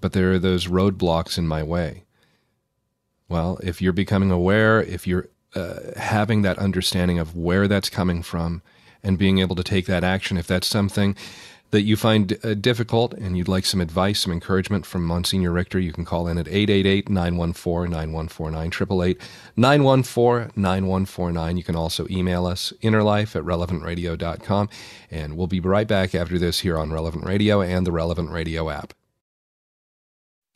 but 0.02 0.14
there 0.14 0.34
are 0.34 0.40
those 0.40 0.68
roadblocks 0.68 1.38
in 1.38 1.48
my 1.48 1.64
way. 1.64 2.04
Well, 3.28 3.60
if 3.64 3.82
you're 3.82 3.94
becoming 3.94 4.32
aware, 4.32 4.82
if 4.82 5.06
you're 5.06 5.30
uh, 5.56 5.80
having 5.98 6.42
that 6.42 6.58
understanding 6.58 7.20
of 7.20 7.36
where 7.36 7.68
that's 7.68 7.90
coming 7.90 8.24
from 8.24 8.62
and 9.04 9.18
being 9.18 9.40
able 9.40 9.56
to 9.56 9.64
take 9.64 9.86
that 9.86 10.04
action, 10.04 10.38
if 10.38 10.48
that's 10.48 10.68
something 10.68 11.16
that 11.72 11.84
you 11.84 11.96
find 11.96 12.38
uh, 12.44 12.56
difficult 12.56 13.14
and 13.14 13.38
you'd 13.38 13.48
like 13.48 13.66
some 13.66 13.82
advice, 13.82 14.22
some 14.22 14.34
encouragement 14.34 14.86
from 14.86 15.06
Monsignor 15.06 15.52
Richter, 15.52 15.80
you 15.80 15.94
can 15.94 16.06
call 16.06 16.28
in 16.28 16.38
at 16.38 16.46
888-914-9149, 16.48 19.18
888-914-9149. 19.58 21.58
You 21.58 21.64
can 21.64 21.76
also 21.76 22.08
email 22.10 22.46
us, 22.46 22.72
innerlife 22.82 23.36
at 23.36 23.44
relevantradio.com. 23.44 24.70
And 25.12 25.38
we'll 25.38 25.48
be 25.48 25.60
right 25.60 25.88
back 25.88 26.16
after 26.16 26.40
this 26.40 26.62
here 26.62 26.78
on 26.78 26.92
Relevant 26.92 27.26
Radio 27.26 27.62
and 27.62 27.86
the 27.86 27.92
Relevant 27.92 28.32
Radio 28.32 28.70
app. 28.70 28.94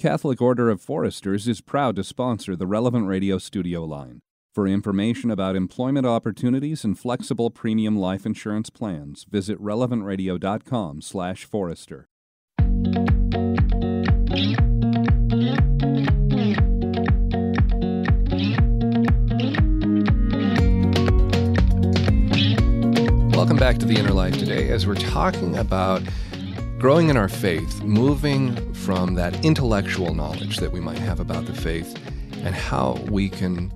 Catholic 0.03 0.41
Order 0.41 0.69
of 0.69 0.81
Foresters 0.81 1.47
is 1.47 1.61
proud 1.61 1.95
to 1.95 2.03
sponsor 2.03 2.57
the 2.57 2.67
Relevant 2.67 3.07
Radio 3.07 3.37
studio 3.37 3.85
line. 3.85 4.19
For 4.53 4.67
information 4.67 5.31
about 5.31 5.55
employment 5.55 6.05
opportunities 6.05 6.83
and 6.83 6.99
flexible 6.99 7.49
premium 7.49 7.95
life 7.95 8.25
insurance 8.25 8.69
plans, 8.69 9.23
visit 9.23 9.57
relevantradio.com/forester. 9.61 12.09
Welcome 23.31 23.57
back 23.57 23.77
to 23.77 23.85
the 23.85 23.95
Inner 23.97 24.11
Life 24.11 24.37
today 24.37 24.67
as 24.67 24.85
we're 24.85 24.95
talking 24.95 25.57
about 25.57 26.01
growing 26.83 27.07
in 27.07 27.15
our 27.15 27.29
faith, 27.29 27.81
moving 27.83 28.73
from 28.73 29.13
that 29.13 29.45
intellectual 29.45 30.13
knowledge 30.13 30.57
that 30.57 30.69
we 30.69 30.81
might 30.81 30.97
have 30.97 31.21
about 31.21 31.45
the 31.45 31.53
faith 31.53 31.97
and 32.43 32.53
how 32.53 32.91
we 33.09 33.29
can 33.29 33.71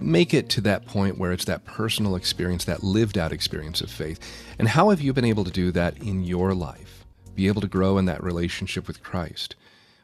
make 0.00 0.34
it 0.34 0.48
to 0.48 0.60
that 0.60 0.84
point 0.86 1.18
where 1.18 1.30
it's 1.30 1.44
that 1.44 1.64
personal 1.64 2.16
experience, 2.16 2.64
that 2.64 2.82
lived 2.82 3.16
out 3.16 3.30
experience 3.30 3.80
of 3.80 3.88
faith. 3.88 4.18
And 4.58 4.66
how 4.66 4.90
have 4.90 5.00
you 5.00 5.12
been 5.12 5.24
able 5.24 5.44
to 5.44 5.52
do 5.52 5.70
that 5.70 5.98
in 5.98 6.24
your 6.24 6.52
life? 6.52 7.04
Be 7.36 7.46
able 7.46 7.60
to 7.60 7.68
grow 7.68 7.96
in 7.96 8.06
that 8.06 8.24
relationship 8.24 8.88
with 8.88 9.04
Christ? 9.04 9.54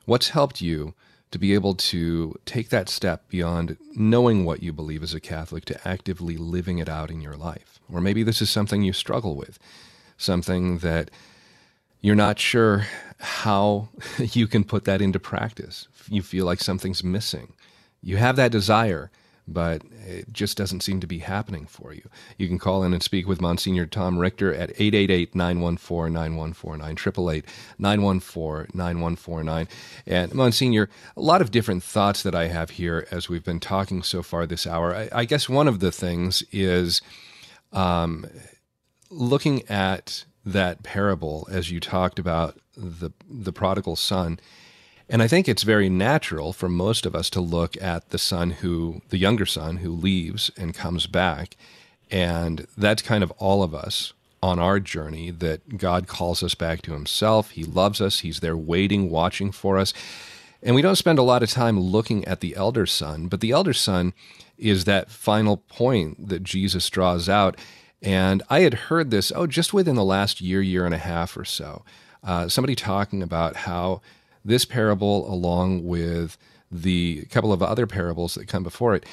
What's 0.05 0.29
helped 0.29 0.61
you 0.61 0.95
to 1.33 1.41
be 1.41 1.55
able 1.55 1.75
to 1.75 2.39
take 2.47 2.69
that 2.69 2.89
step 2.89 3.29
beyond 3.31 3.79
knowing 3.97 4.45
what 4.45 4.63
you 4.63 4.73
believe 4.73 5.03
as 5.03 5.13
a 5.13 5.19
Catholic 5.19 5.65
to 5.65 5.89
actively 5.89 6.37
living 6.37 6.79
it 6.79 6.89
out 6.89 7.11
in 7.11 7.21
your 7.21 7.35
life? 7.35 7.81
Or 7.93 8.01
maybe 8.01 8.23
this 8.23 8.41
is 8.41 8.49
something 8.49 8.83
you 8.83 8.93
struggle 8.93 9.35
with, 9.35 9.59
something 10.17 10.79
that 10.79 11.11
you're 12.03 12.15
not 12.15 12.38
sure 12.38 12.87
how 13.19 13.88
you 14.19 14.47
can 14.47 14.65
put 14.65 14.85
that 14.85 15.01
into 15.01 15.19
practice. 15.19 15.88
You 16.09 16.23
feel 16.23 16.45
like 16.45 16.61
something's 16.61 17.03
missing. 17.03 17.55
You 18.03 18.19
have 18.19 18.37
that 18.37 18.53
desire 18.53 19.11
but 19.49 19.83
it 20.07 20.33
just 20.33 20.57
doesn't 20.57 20.83
seem 20.83 21.01
to 21.01 21.07
be 21.07 21.19
happening 21.19 21.67
for 21.67 21.93
you. 21.93 22.09
You 22.38 22.49
can 22.49 22.59
call 22.59 22.85
in 22.85 22.93
and 22.93 23.03
speak 23.03 23.27
with 23.27 23.41
Monsignor 23.41 23.87
Tom 23.87 24.19
Richter 24.19 24.55
at 24.55 24.75
888-914-9149, 24.77 27.45
888-914-9149. 27.81 29.69
And 30.07 30.35
Monsignor, 30.35 30.88
a 31.17 31.21
lot 31.21 31.43
of 31.43 31.51
different 31.51 31.83
thoughts 31.83 32.23
that 32.23 32.35
I 32.35 32.49
have 32.49 32.71
here 32.71 33.07
as 33.11 33.29
we've 33.29 33.45
been 33.45 33.61
talking 33.61 34.03
so 34.03 34.23
far 34.23 34.47
this 34.47 34.67
hour. 34.67 34.95
I, 34.95 35.09
I 35.12 35.25
guess 35.25 35.49
one 35.49 35.69
of 35.69 35.81
the 35.81 35.93
things 35.93 36.43
is 36.53 37.03
um, 37.73 38.27
looking 39.11 39.69
at 39.69 40.25
that 40.45 40.83
parable 40.83 41.49
as 41.51 41.71
you 41.71 41.81
talked 41.81 42.19
about 42.19 42.59
the 42.77 43.11
the 43.29 43.53
prodigal 43.53 43.97
son 43.97 44.39
and 45.13 45.23
I 45.23 45.29
think 45.29 45.47
it's 45.47 45.63
very 45.63 45.91
natural 45.91 46.55
for 46.55 46.71
most 46.71 47.05
of 47.05 47.15
us 47.15 47.29
to 47.31 47.41
look 47.43 47.81
at 47.83 48.09
the 48.09 48.19
son 48.19 48.51
who, 48.51 49.03
the 49.11 49.19
younger 49.19 49.45
son 49.45 49.77
who 49.77 49.91
leaves 49.91 50.51
and 50.57 50.75
comes 50.75 51.07
back. 51.07 51.55
And 52.11 52.67
that's 52.79 53.03
kind 53.03 53.23
of 53.23 53.31
all 53.33 53.63
of 53.63 53.75
us 53.75 54.15
on 54.43 54.59
our 54.59 54.81
journey 54.81 55.31
that 55.31 55.77
God 55.77 56.09
calls 56.09 56.43
us 56.43 56.55
back 56.55 56.81
to 56.83 56.95
himself. 56.95 57.51
He 57.51 57.63
loves 57.63 58.01
us, 58.01 58.21
He's 58.21 58.41
there 58.41 58.57
waiting, 58.57 59.11
watching 59.11 59.53
for 59.53 59.77
us. 59.77 59.93
And 60.63 60.75
we 60.75 60.81
don't 60.81 60.97
spend 60.97 61.19
a 61.19 61.23
lot 61.25 61.43
of 61.43 61.51
time 61.51 61.79
looking 61.79 62.25
at 62.25 62.41
the 62.41 62.57
elder 62.57 62.87
son, 62.87 63.29
but 63.29 63.41
the 63.41 63.51
elder 63.51 63.75
son 63.75 64.15
is 64.57 64.85
that 64.85 65.11
final 65.11 65.59
point 65.59 66.29
that 66.29 66.43
Jesus 66.43 66.89
draws 66.89 67.29
out. 67.29 67.59
And 68.03 68.43
I 68.51 68.61
had 68.61 68.75
heard 68.75 69.11
this, 69.11 69.33
oh, 69.35 69.47
just 69.47 69.73
within 69.73 69.95
the 69.95 70.05
last 70.05 70.41
year, 70.41 70.61
year 70.61 70.85
and 70.85 70.95
a 70.95 70.99
half 70.99 71.37
or 71.37 71.45
so. 71.45 71.85
Uh, 72.25 72.49
somebody 72.49 72.75
talking 72.75 73.23
about 73.23 73.57
how 73.57 74.01
this 74.45 74.65
parable, 74.65 75.33
along 75.33 75.85
with 75.85 76.37
the 76.71 77.25
couple 77.27 77.53
of 77.53 77.62
other 77.62 77.87
parables 77.87 78.35
that 78.35 78.49
come 78.49 78.62
before 78.62 78.95
it, 78.95 79.07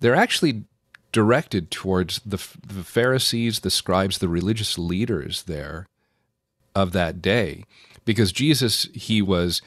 they're 0.00 0.14
actually 0.14 0.64
directed 1.12 1.70
towards 1.70 2.20
the, 2.20 2.38
the 2.66 2.82
Pharisees, 2.82 3.60
the 3.60 3.70
scribes, 3.70 4.18
the 4.18 4.28
religious 4.28 4.78
leaders 4.78 5.42
there 5.44 5.86
of 6.74 6.92
that 6.92 7.20
day. 7.20 7.64
Because 8.04 8.32
Jesus, 8.32 8.88
he 8.94 9.22
was 9.22 9.62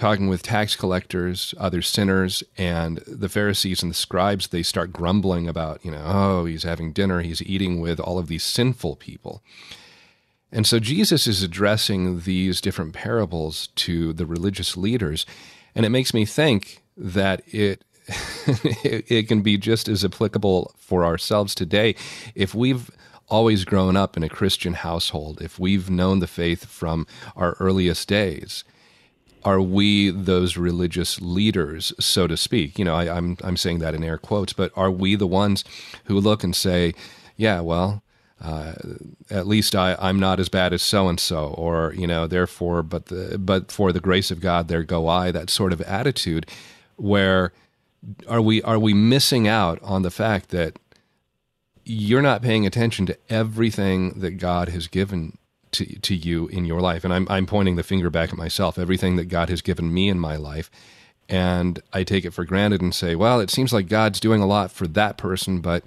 talking 0.00 0.28
with 0.28 0.42
tax 0.42 0.74
collectors, 0.76 1.54
other 1.58 1.82
sinners, 1.82 2.42
and 2.56 2.98
the 3.06 3.28
Pharisees 3.28 3.82
and 3.82 3.90
the 3.90 3.94
scribes, 3.94 4.48
they 4.48 4.62
start 4.62 4.94
grumbling 4.94 5.46
about, 5.46 5.84
you 5.84 5.90
know, 5.90 6.02
oh, 6.02 6.44
he's 6.46 6.62
having 6.62 6.94
dinner, 6.94 7.20
he's 7.20 7.42
eating 7.42 7.80
with 7.80 8.00
all 8.00 8.18
of 8.18 8.26
these 8.26 8.42
sinful 8.42 8.96
people. 8.96 9.42
And 10.50 10.66
so 10.66 10.80
Jesus 10.80 11.26
is 11.26 11.42
addressing 11.42 12.20
these 12.20 12.62
different 12.62 12.94
parables 12.94 13.66
to 13.76 14.14
the 14.14 14.24
religious 14.24 14.74
leaders. 14.74 15.26
And 15.74 15.84
it 15.84 15.90
makes 15.90 16.14
me 16.14 16.24
think 16.24 16.82
that 16.96 17.42
it, 17.46 17.84
it, 18.82 19.28
can 19.28 19.42
be 19.42 19.58
just 19.58 19.86
as 19.86 20.02
applicable 20.02 20.74
for 20.78 21.04
ourselves 21.04 21.54
today. 21.54 21.94
If 22.34 22.54
we've 22.54 22.90
always 23.28 23.66
grown 23.66 23.96
up 23.96 24.16
in 24.16 24.22
a 24.22 24.30
Christian 24.30 24.72
household, 24.72 25.42
if 25.42 25.58
we've 25.58 25.90
known 25.90 26.20
the 26.20 26.26
faith 26.26 26.64
from 26.64 27.06
our 27.36 27.54
earliest 27.60 28.08
days, 28.08 28.64
are 29.44 29.60
we 29.60 30.10
those 30.10 30.56
religious 30.56 31.20
leaders, 31.20 31.92
so 31.98 32.26
to 32.26 32.36
speak? 32.36 32.78
You 32.78 32.84
know, 32.84 32.94
I, 32.94 33.16
I'm 33.16 33.36
I'm 33.42 33.56
saying 33.56 33.78
that 33.80 33.94
in 33.94 34.04
air 34.04 34.18
quotes, 34.18 34.52
but 34.52 34.72
are 34.76 34.90
we 34.90 35.14
the 35.14 35.26
ones 35.26 35.64
who 36.04 36.18
look 36.20 36.44
and 36.44 36.54
say, 36.54 36.94
"Yeah, 37.36 37.60
well, 37.60 38.02
uh, 38.40 38.74
at 39.28 39.46
least 39.46 39.74
I, 39.74 39.96
I'm 40.00 40.18
not 40.18 40.40
as 40.40 40.48
bad 40.48 40.72
as 40.72 40.82
so 40.82 41.08
and 41.08 41.20
so, 41.20 41.48
or 41.58 41.92
you 41.94 42.06
know, 42.06 42.26
therefore, 42.26 42.82
but 42.82 43.06
the, 43.06 43.38
but 43.38 43.70
for 43.70 43.92
the 43.92 44.00
grace 44.00 44.30
of 44.30 44.40
God, 44.40 44.68
there 44.68 44.82
go 44.82 45.08
I. 45.08 45.30
That 45.30 45.50
sort 45.50 45.72
of 45.72 45.80
attitude, 45.82 46.46
where 46.96 47.52
are 48.28 48.40
we 48.40 48.62
are 48.62 48.78
we 48.78 48.94
missing 48.94 49.46
out 49.46 49.78
on 49.82 50.02
the 50.02 50.10
fact 50.10 50.50
that 50.50 50.78
you're 51.84 52.22
not 52.22 52.42
paying 52.42 52.66
attention 52.66 53.04
to 53.06 53.18
everything 53.28 54.20
that 54.20 54.32
God 54.32 54.68
has 54.70 54.86
given 54.86 55.36
to 55.72 55.98
to 56.00 56.14
you 56.14 56.48
in 56.48 56.64
your 56.64 56.80
life, 56.80 57.04
and 57.04 57.12
I'm 57.12 57.26
I'm 57.30 57.46
pointing 57.46 57.76
the 57.76 57.82
finger 57.82 58.10
back 58.10 58.30
at 58.30 58.38
myself. 58.38 58.78
Everything 58.78 59.16
that 59.16 59.26
God 59.26 59.48
has 59.48 59.62
given 59.62 59.92
me 59.92 60.08
in 60.08 60.18
my 60.18 60.36
life. 60.36 60.70
And 61.28 61.80
I 61.92 62.02
take 62.02 62.24
it 62.24 62.32
for 62.32 62.44
granted 62.44 62.82
and 62.82 62.92
say, 62.92 63.14
well, 63.14 63.38
it 63.38 63.50
seems 63.50 63.72
like 63.72 63.86
God's 63.86 64.18
doing 64.18 64.42
a 64.42 64.46
lot 64.46 64.72
for 64.72 64.88
that 64.88 65.16
person, 65.16 65.60
but 65.60 65.84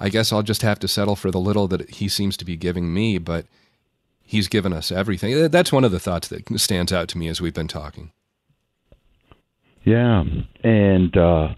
I 0.00 0.08
guess 0.08 0.32
I'll 0.32 0.42
just 0.42 0.62
have 0.62 0.80
to 0.80 0.88
settle 0.88 1.14
for 1.14 1.30
the 1.30 1.38
little 1.38 1.68
that 1.68 1.88
he 1.88 2.08
seems 2.08 2.36
to 2.38 2.44
be 2.44 2.56
giving 2.56 2.92
me, 2.92 3.18
but 3.18 3.46
he's 4.24 4.48
given 4.48 4.72
us 4.72 4.90
everything. 4.90 5.48
That's 5.48 5.70
one 5.70 5.84
of 5.84 5.92
the 5.92 6.00
thoughts 6.00 6.26
that 6.28 6.58
stands 6.58 6.92
out 6.92 7.06
to 7.10 7.18
me 7.18 7.28
as 7.28 7.40
we've 7.40 7.54
been 7.54 7.68
talking. 7.68 8.10
Yeah, 9.84 10.24
and 10.64 11.16
uh, 11.16 11.54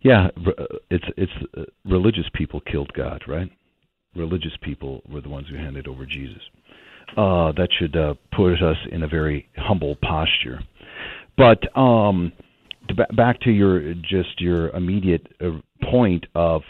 yeah, 0.00 0.28
it's 0.90 1.06
it's 1.16 1.32
uh, 1.56 1.64
religious 1.84 2.26
people 2.32 2.60
killed 2.60 2.92
God, 2.94 3.22
right? 3.26 3.50
Religious 4.14 4.56
people 4.62 5.02
were 5.08 5.20
the 5.20 5.28
ones 5.28 5.48
who 5.48 5.56
handed 5.56 5.88
over 5.88 6.06
Jesus. 6.06 6.42
Uh, 7.16 7.52
that 7.52 7.68
should 7.78 7.96
uh, 7.96 8.14
put 8.34 8.54
us 8.54 8.76
in 8.90 9.02
a 9.02 9.08
very 9.08 9.48
humble 9.56 9.96
posture. 10.02 10.60
But 11.36 11.76
um, 11.78 12.32
to, 12.88 13.06
back 13.14 13.40
to 13.42 13.50
your 13.50 13.94
just 13.94 14.40
your 14.40 14.70
immediate 14.70 15.26
uh, 15.40 15.60
point 15.90 16.26
of 16.34 16.62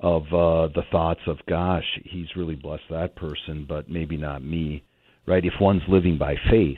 of 0.00 0.22
uh, 0.26 0.68
the 0.74 0.82
thoughts 0.92 1.20
of, 1.26 1.38
gosh, 1.48 1.84
he's 2.04 2.26
really 2.36 2.56
blessed 2.56 2.82
that 2.90 3.16
person, 3.16 3.64
but 3.66 3.88
maybe 3.88 4.18
not 4.18 4.44
me, 4.44 4.84
right? 5.26 5.44
If 5.44 5.54
one's 5.58 5.82
living 5.88 6.18
by 6.18 6.34
faith, 6.50 6.76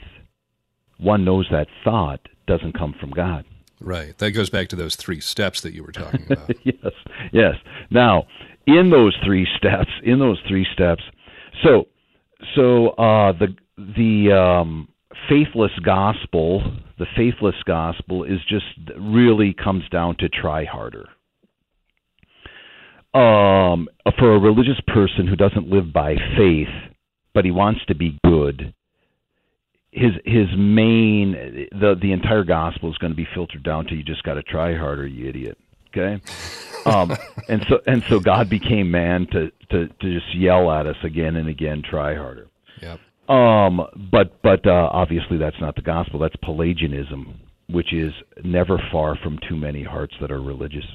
one 0.97 1.25
knows 1.25 1.45
that 1.51 1.67
thought 1.83 2.21
doesn't 2.47 2.77
come 2.77 2.95
from 2.99 3.11
God. 3.11 3.43
Right. 3.81 4.17
That 4.17 4.31
goes 4.31 4.49
back 4.49 4.69
to 4.69 4.75
those 4.75 4.95
three 4.95 5.19
steps 5.19 5.61
that 5.61 5.73
you 5.73 5.83
were 5.83 5.91
talking 5.91 6.25
about. 6.25 6.51
yes. 6.63 6.93
Yes. 7.33 7.55
Now, 7.91 8.25
in 8.65 8.89
those 8.89 9.15
three 9.25 9.47
steps, 9.57 9.91
in 10.03 10.19
those 10.19 10.39
three 10.47 10.65
steps, 10.73 11.03
so 11.63 11.87
so 12.55 12.89
uh, 12.89 13.33
the 13.33 13.55
the 13.77 14.33
um, 14.33 14.87
faithless 15.29 15.71
gospel, 15.83 16.61
the 16.99 17.05
faithless 17.15 17.55
gospel 17.65 18.23
is 18.23 18.39
just 18.49 18.65
really 18.99 19.53
comes 19.53 19.87
down 19.89 20.17
to 20.17 20.29
try 20.29 20.65
harder 20.65 21.07
um, 23.17 23.87
for 24.19 24.35
a 24.35 24.39
religious 24.39 24.79
person 24.87 25.27
who 25.27 25.35
doesn't 25.35 25.67
live 25.67 25.91
by 25.91 26.15
faith, 26.37 26.67
but 27.33 27.45
he 27.45 27.51
wants 27.51 27.81
to 27.87 27.95
be 27.95 28.19
good, 28.23 28.73
his 29.91 30.11
his 30.25 30.47
main 30.55 31.67
the 31.71 31.95
the 31.99 32.11
entire 32.11 32.43
gospel 32.43 32.91
is 32.91 32.97
going 32.97 33.11
to 33.11 33.17
be 33.17 33.27
filtered 33.33 33.63
down 33.63 33.85
to 33.85 33.95
you 33.95 34.03
just 34.03 34.23
got 34.23 34.35
to 34.35 34.43
try 34.43 34.75
harder, 34.77 35.07
you 35.07 35.27
idiot. 35.27 35.57
Okay, 35.97 36.21
um, 36.85 37.15
and 37.49 37.65
so 37.69 37.79
and 37.87 38.03
so 38.07 38.19
God 38.19 38.49
became 38.49 38.91
man 38.91 39.27
to 39.31 39.51
to 39.71 39.87
to 39.87 40.13
just 40.13 40.35
yell 40.35 40.71
at 40.71 40.85
us 40.85 40.97
again 41.03 41.35
and 41.35 41.47
again, 41.49 41.81
try 41.87 42.15
harder. 42.15 42.47
Yep. 42.81 42.99
Um, 43.29 43.81
but 44.11 44.41
but 44.41 44.65
uh, 44.65 44.89
obviously 44.91 45.37
that's 45.37 45.59
not 45.59 45.75
the 45.75 45.81
gospel. 45.81 46.19
That's 46.19 46.35
Pelagianism, 46.37 47.39
which 47.69 47.93
is 47.93 48.13
never 48.43 48.77
far 48.91 49.15
from 49.17 49.39
too 49.49 49.55
many 49.57 49.83
hearts 49.83 50.13
that 50.21 50.31
are 50.31 50.41
religious. 50.41 50.85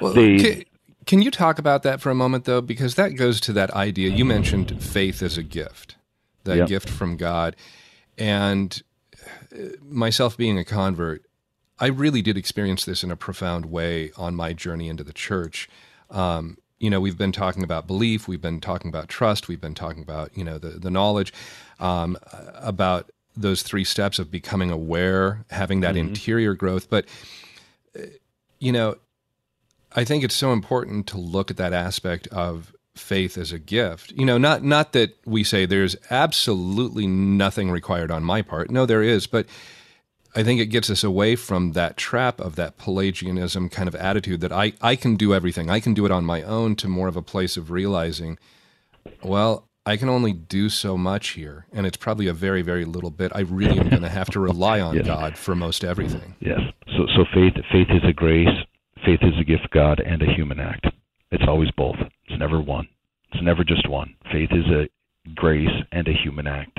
Well, 0.00 0.14
can, 0.14 0.64
can 1.06 1.22
you 1.22 1.30
talk 1.30 1.58
about 1.58 1.82
that 1.84 2.00
for 2.00 2.10
a 2.10 2.14
moment, 2.14 2.44
though? 2.44 2.60
Because 2.60 2.94
that 2.96 3.10
goes 3.10 3.40
to 3.42 3.52
that 3.52 3.70
idea. 3.72 4.10
You 4.10 4.24
mentioned 4.24 4.82
faith 4.82 5.22
as 5.22 5.38
a 5.38 5.42
gift, 5.42 5.96
that 6.44 6.56
Yep. 6.56 6.68
gift 6.68 6.88
from 6.90 7.16
God. 7.16 7.54
And 8.18 8.82
uh, 9.54 9.76
myself 9.82 10.36
being 10.36 10.58
a 10.58 10.64
convert, 10.64 11.24
I 11.82 11.88
really 11.88 12.22
did 12.22 12.36
experience 12.38 12.84
this 12.84 13.02
in 13.02 13.10
a 13.10 13.16
profound 13.16 13.66
way 13.66 14.12
on 14.16 14.36
my 14.36 14.52
journey 14.52 14.88
into 14.88 15.02
the 15.02 15.12
church. 15.12 15.68
Um, 16.10 16.58
you 16.78 16.88
know, 16.88 17.00
we've 17.00 17.18
been 17.18 17.32
talking 17.32 17.64
about 17.64 17.88
belief, 17.88 18.28
we've 18.28 18.40
been 18.40 18.60
talking 18.60 18.88
about 18.88 19.08
trust, 19.08 19.48
we've 19.48 19.60
been 19.60 19.74
talking 19.74 20.00
about, 20.00 20.30
you 20.36 20.44
know, 20.44 20.58
the, 20.58 20.70
the 20.70 20.92
knowledge, 20.92 21.32
um, 21.80 22.16
about 22.54 23.10
those 23.36 23.64
three 23.64 23.82
steps 23.82 24.20
of 24.20 24.30
becoming 24.30 24.70
aware, 24.70 25.44
having 25.50 25.80
that 25.80 25.96
interior 25.96 26.54
growth. 26.54 26.88
But, 26.88 27.06
uh, 27.98 28.02
you 28.60 28.70
know, 28.70 28.96
I 29.96 30.04
think 30.04 30.22
it's 30.22 30.36
so 30.36 30.52
important 30.52 31.08
to 31.08 31.18
look 31.18 31.50
at 31.50 31.56
that 31.56 31.72
aspect 31.72 32.28
of 32.28 32.72
faith 32.94 33.36
as 33.36 33.50
a 33.50 33.58
gift. 33.58 34.12
You 34.12 34.24
know, 34.24 34.38
not 34.38 34.62
not 34.62 34.92
that 34.92 35.16
we 35.26 35.42
say 35.42 35.66
there's 35.66 35.96
absolutely 36.10 37.08
nothing 37.08 37.72
required 37.72 38.12
on 38.12 38.22
my 38.22 38.40
part. 38.40 38.70
No, 38.70 38.86
there 38.86 39.02
is, 39.02 39.26
but 39.26 39.46
I 40.34 40.42
think 40.42 40.60
it 40.60 40.66
gets 40.66 40.88
us 40.88 41.04
away 41.04 41.36
from 41.36 41.72
that 41.72 41.96
trap 41.96 42.40
of 42.40 42.56
that 42.56 42.78
Pelagianism 42.78 43.68
kind 43.68 43.86
of 43.88 43.94
attitude 43.94 44.40
that 44.40 44.52
I, 44.52 44.72
I 44.80 44.96
can 44.96 45.16
do 45.16 45.34
everything. 45.34 45.68
I 45.68 45.78
can 45.80 45.92
do 45.94 46.06
it 46.06 46.10
on 46.10 46.24
my 46.24 46.42
own 46.42 46.74
to 46.76 46.88
more 46.88 47.08
of 47.08 47.16
a 47.16 47.22
place 47.22 47.56
of 47.58 47.70
realizing, 47.70 48.38
well, 49.22 49.68
I 49.84 49.96
can 49.96 50.08
only 50.08 50.32
do 50.32 50.68
so 50.68 50.96
much 50.96 51.30
here. 51.30 51.66
And 51.72 51.86
it's 51.86 51.96
probably 51.96 52.28
a 52.28 52.32
very, 52.32 52.62
very 52.62 52.84
little 52.84 53.10
bit. 53.10 53.32
I 53.34 53.40
really 53.40 53.78
am 53.78 53.90
going 53.90 54.02
to 54.02 54.08
have 54.08 54.30
to 54.30 54.40
rely 54.50 54.80
on 54.80 54.96
Yes. 54.96 55.06
God 55.06 55.36
for 55.36 55.54
most 55.54 55.84
everything. 55.84 56.34
Yes. 56.40 56.60
So 56.96 57.06
so 57.16 57.24
faith 57.34 57.54
faith 57.72 57.88
is 57.90 58.02
a 58.08 58.12
grace, 58.12 58.48
faith 59.04 59.20
is 59.22 59.34
a 59.40 59.44
gift 59.44 59.64
of 59.64 59.70
God 59.70 60.00
and 60.00 60.22
a 60.22 60.32
human 60.32 60.60
act. 60.60 60.86
It's 61.30 61.44
always 61.48 61.70
both. 61.76 61.96
It's 62.28 62.38
never 62.38 62.60
one. 62.60 62.86
It's 63.32 63.42
never 63.42 63.64
just 63.64 63.88
one. 63.88 64.14
Faith 64.30 64.50
is 64.52 64.66
a 64.66 64.88
grace 65.34 65.68
and 65.90 66.06
a 66.06 66.12
human 66.12 66.46
act. 66.46 66.78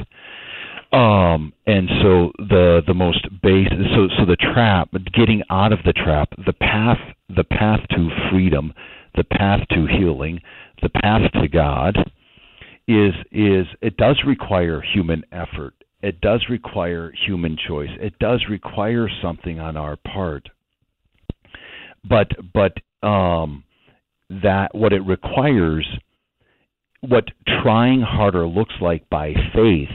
Um 0.94 1.54
and 1.66 1.90
so 2.02 2.32
the 2.38 2.82
the 2.86 2.94
most 2.94 3.28
base 3.42 3.68
so 3.96 4.08
so 4.18 4.26
the 4.26 4.38
trap 4.54 4.90
getting 5.14 5.42
out 5.50 5.74
of 5.74 5.80
the 5.86 5.94
trap, 5.94 6.30
the 6.46 6.54
path 6.54 7.00
the 7.36 7.44
path 7.44 7.80
to 7.90 8.10
freedom, 8.30 8.74
the 9.16 9.24
path 9.24 9.62
to 9.72 9.88
healing, 9.88 10.40
the 10.82 10.90
path 10.90 11.32
to 11.34 11.48
God 11.48 11.98
is 12.88 13.14
is 13.32 13.66
it 13.82 13.98
does 13.98 14.22
require 14.26 14.82
human 14.82 15.24
effort. 15.32 15.74
It 16.02 16.20
does 16.20 16.46
require 16.50 17.14
human 17.26 17.58
choice. 17.68 17.90
It 18.00 18.20
does 18.20 18.44
require 18.50 19.10
something 19.22 19.60
on 19.60 19.78
our 19.78 19.96
part. 19.96 20.50
But 22.08 22.28
but 22.54 22.74
um, 23.08 23.64
that 24.30 24.76
what 24.76 24.92
it 24.92 25.02
requires, 25.06 25.88
what 27.02 27.26
trying 27.64 28.02
harder 28.02 28.46
looks 28.46 28.76
like 28.82 29.10
by 29.10 29.34
faith, 29.56 29.90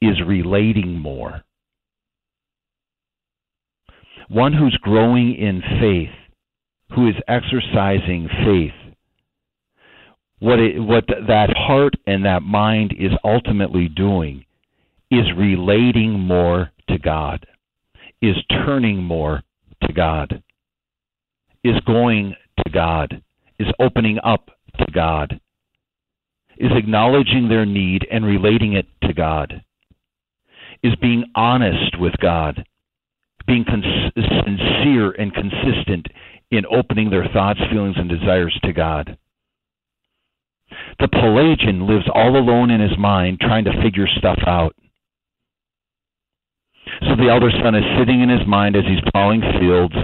is 0.00 0.20
relating 0.26 0.98
more. 0.98 1.42
One 4.28 4.52
who's 4.52 4.76
growing 4.80 5.34
in 5.34 5.62
faith, 5.80 6.14
who 6.94 7.08
is 7.08 7.14
exercising 7.28 8.28
faith, 8.44 8.94
what 10.38 10.58
it, 10.58 10.78
what 10.78 11.04
that 11.06 11.56
heart 11.56 11.94
and 12.06 12.24
that 12.24 12.42
mind 12.42 12.94
is 12.98 13.12
ultimately 13.24 13.88
doing 13.88 14.44
is 15.10 15.26
relating 15.36 16.12
more 16.18 16.70
to 16.88 16.98
God, 16.98 17.46
is 18.20 18.36
turning 18.50 19.02
more 19.02 19.42
to 19.82 19.92
God, 19.92 20.42
is 21.62 21.80
going 21.86 22.34
to 22.64 22.70
God, 22.70 23.22
is 23.58 23.68
opening 23.78 24.18
up 24.24 24.50
to 24.78 24.86
God, 24.92 25.40
is 26.58 26.72
acknowledging 26.74 27.48
their 27.48 27.66
need 27.66 28.06
and 28.10 28.24
relating 28.24 28.74
it 28.74 28.86
to 29.04 29.12
God, 29.12 29.62
is 30.84 30.94
being 31.00 31.24
honest 31.34 31.98
with 31.98 32.12
God, 32.20 32.62
being 33.46 33.64
cons- 33.64 34.12
sincere 34.14 35.12
and 35.12 35.32
consistent 35.32 36.06
in 36.50 36.66
opening 36.66 37.08
their 37.08 37.26
thoughts, 37.32 37.58
feelings, 37.72 37.96
and 37.98 38.08
desires 38.08 38.56
to 38.62 38.72
God. 38.72 39.16
The 41.00 41.08
Pelagian 41.08 41.86
lives 41.86 42.04
all 42.14 42.36
alone 42.36 42.70
in 42.70 42.80
his 42.80 42.96
mind 42.98 43.40
trying 43.40 43.64
to 43.64 43.82
figure 43.82 44.06
stuff 44.18 44.38
out. 44.46 44.76
So 47.08 47.16
the 47.16 47.30
elder 47.30 47.50
son 47.62 47.74
is 47.74 47.98
sitting 47.98 48.20
in 48.20 48.28
his 48.28 48.46
mind 48.46 48.76
as 48.76 48.84
he's 48.84 49.10
plowing 49.12 49.40
fields. 49.58 49.94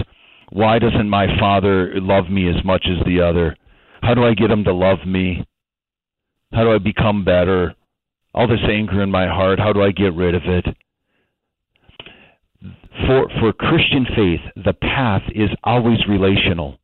Why 0.51 0.79
doesn't 0.79 1.09
my 1.09 1.27
father 1.38 1.93
love 2.01 2.31
me 2.31 2.49
as 2.49 2.64
much 2.64 2.87
as 2.87 3.05
the 3.05 3.21
other? 3.21 3.55
How 4.03 4.14
do 4.14 4.25
I 4.25 4.35
get 4.35 4.51
him 4.51 4.64
to 4.64 4.73
love 4.73 4.99
me? 5.07 5.47
How 6.53 6.64
do 6.64 6.73
I 6.73 6.79
become 6.79 7.25
better? 7.25 7.75
All 8.33 8.47
this 8.47 8.61
anger 8.69 9.03
in 9.03 9.11
my 9.11 9.27
heart, 9.27 9.59
how 9.59 9.73
do 9.73 9.83
I 9.83 9.90
get 9.90 10.14
rid 10.14 10.35
of 10.35 10.43
it? 10.45 10.66
For 13.07 13.29
for 13.40 13.53
Christian 13.53 14.07
faith, 14.14 14.64
the 14.64 14.75
path 14.75 15.23
is 15.35 15.51
always 15.64 15.99
relational. 16.09 16.79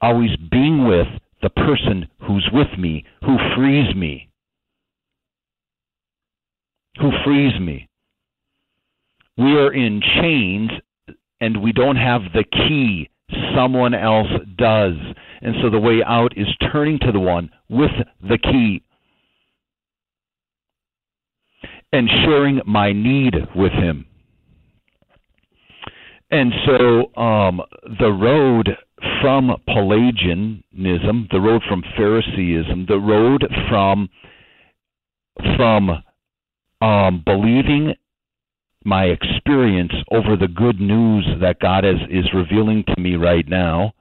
Always 0.00 0.30
being 0.50 0.86
with 0.86 1.08
the 1.42 1.50
person 1.50 2.08
who's 2.22 2.48
with 2.52 2.78
me, 2.78 3.04
who 3.24 3.36
frees 3.56 3.94
me. 3.94 4.28
Who 7.00 7.10
frees 7.24 7.58
me. 7.60 7.88
We 9.36 9.56
are 9.56 9.72
in 9.72 10.02
chains 10.20 10.70
and 11.40 11.62
we 11.62 11.72
don't 11.72 11.96
have 11.96 12.22
the 12.34 12.44
key. 12.44 13.08
Someone 13.54 13.94
else 13.94 14.30
does. 14.56 14.94
And 15.40 15.54
so 15.62 15.70
the 15.70 15.78
way 15.78 16.02
out 16.04 16.36
is 16.36 16.48
turning 16.70 16.98
to 17.00 17.12
the 17.12 17.20
one 17.20 17.50
with 17.68 17.92
the 18.22 18.38
key 18.38 18.82
and 21.92 22.08
sharing 22.24 22.60
my 22.66 22.92
need 22.92 23.34
with 23.54 23.72
him. 23.72 24.06
And 26.30 26.52
so 26.64 27.20
um, 27.20 27.60
the 27.98 28.12
road 28.12 28.68
from 29.20 29.56
Pelagianism, 29.66 31.28
the 31.32 31.40
road 31.40 31.62
from 31.68 31.82
Phariseeism, 31.96 32.86
the 32.86 32.98
road 32.98 33.44
from 33.68 34.08
from 35.56 35.90
um, 36.80 37.22
believing 37.24 37.94
my 38.84 39.04
experience 39.04 39.92
over 40.10 40.36
the 40.36 40.48
good 40.48 40.80
news 40.80 41.26
that 41.40 41.58
God 41.60 41.84
is 41.84 42.00
is 42.10 42.26
revealing 42.32 42.84
to 42.94 43.00
me 43.00 43.16
right 43.16 43.46
now 43.48 43.92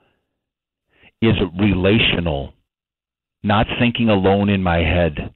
is 1.21 1.35
relational, 1.59 2.53
not 3.43 3.65
thinking 3.79 4.09
alone 4.09 4.49
in 4.49 4.61
my 4.61 4.77
head. 4.77 5.33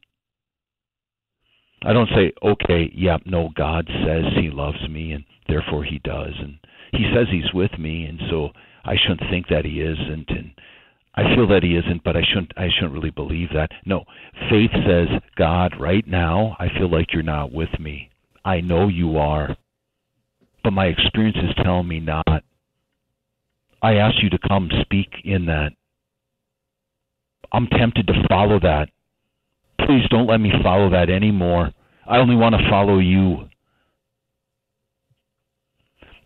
I 1.86 1.94
don't 1.94 2.10
say, 2.16 2.32
okay, 2.42 2.92
yeah, 2.96 3.18
no, 3.26 3.50
God 3.56 3.88
says 4.06 4.24
He 4.36 4.50
loves 4.50 4.88
me, 4.90 5.12
and 5.12 5.24
therefore 5.48 5.84
He 5.84 6.00
does, 6.00 6.34
and 6.40 6.58
He 6.92 7.12
says 7.14 7.28
He's 7.32 7.54
with 7.54 7.78
me, 7.78 8.06
and 8.06 8.20
so 8.30 8.50
I 8.86 8.96
shouldn't 8.96 9.30
think 9.30 9.48
that 9.50 9.66
He 9.66 9.82
isn't, 9.82 10.30
and 10.30 10.52
I 11.16 11.36
feel 11.36 11.48
that 11.50 11.64
He 11.64 11.76
isn't, 11.76 12.04
but 12.04 12.16
I 12.16 12.22
shouldn't, 12.28 12.54
I 12.58 12.70
shouldn't 12.74 12.94
really 12.94 13.12
believe 13.12 13.50
that. 13.54 13.70
No, 13.86 14.06
faith 14.50 14.72
says, 14.88 15.08
God, 15.38 15.74
right 15.80 16.08
now, 16.08 16.56
I 16.60 16.68
feel 16.78 16.90
like 16.90 17.14
you're 17.14 17.24
not 17.24 17.52
with 17.52 17.80
me. 17.80 18.10
I 18.46 18.62
know 18.62 18.88
you 18.88 19.18
are, 19.18 19.56
but 20.64 20.72
my 20.72 20.86
experience 20.86 21.38
is 21.38 21.64
telling 21.64 21.88
me 21.88 22.00
not. 22.00 22.44
I 23.82 23.96
ask 23.96 24.16
you 24.24 24.30
to 24.30 24.40
come 24.48 24.70
speak 24.82 25.10
in 25.26 25.46
that. 25.48 25.72
I'm 27.52 27.68
tempted 27.68 28.08
to 28.08 28.14
follow 28.30 28.60
that. 28.62 28.88
Please 29.80 30.04
don't 30.10 30.28
let 30.28 30.40
me 30.40 30.52
follow 30.62 30.90
that 30.92 31.10
anymore. 31.10 31.72
I 32.08 32.18
only 32.18 32.36
want 32.36 32.56
to 32.56 32.70
follow 32.70 33.00
you. 33.00 33.50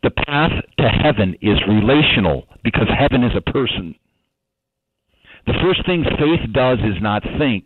The 0.03 0.11
path 0.11 0.51
to 0.79 0.89
heaven 0.89 1.35
is 1.41 1.57
relational 1.67 2.47
because 2.63 2.87
heaven 2.97 3.23
is 3.23 3.31
a 3.35 3.51
person. 3.51 3.95
The 5.45 5.53
first 5.61 5.85
thing 5.85 6.03
faith 6.03 6.53
does 6.53 6.79
is 6.79 7.01
not 7.01 7.23
think, 7.39 7.65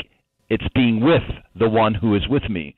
it's 0.50 0.68
being 0.76 1.02
with 1.02 1.24
the 1.58 1.70
one 1.70 1.94
who 1.94 2.16
is 2.16 2.28
with 2.28 2.50
me. 2.50 2.76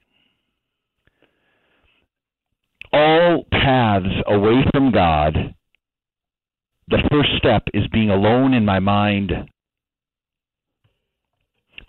All 2.92 3.46
paths 3.52 4.06
away 4.28 4.64
from 4.72 4.92
God 4.92 5.56
the 6.88 7.02
first 7.10 7.30
step 7.38 7.64
is 7.74 7.88
being 7.92 8.10
alone 8.10 8.54
in 8.54 8.66
my 8.66 8.80
mind. 8.80 9.32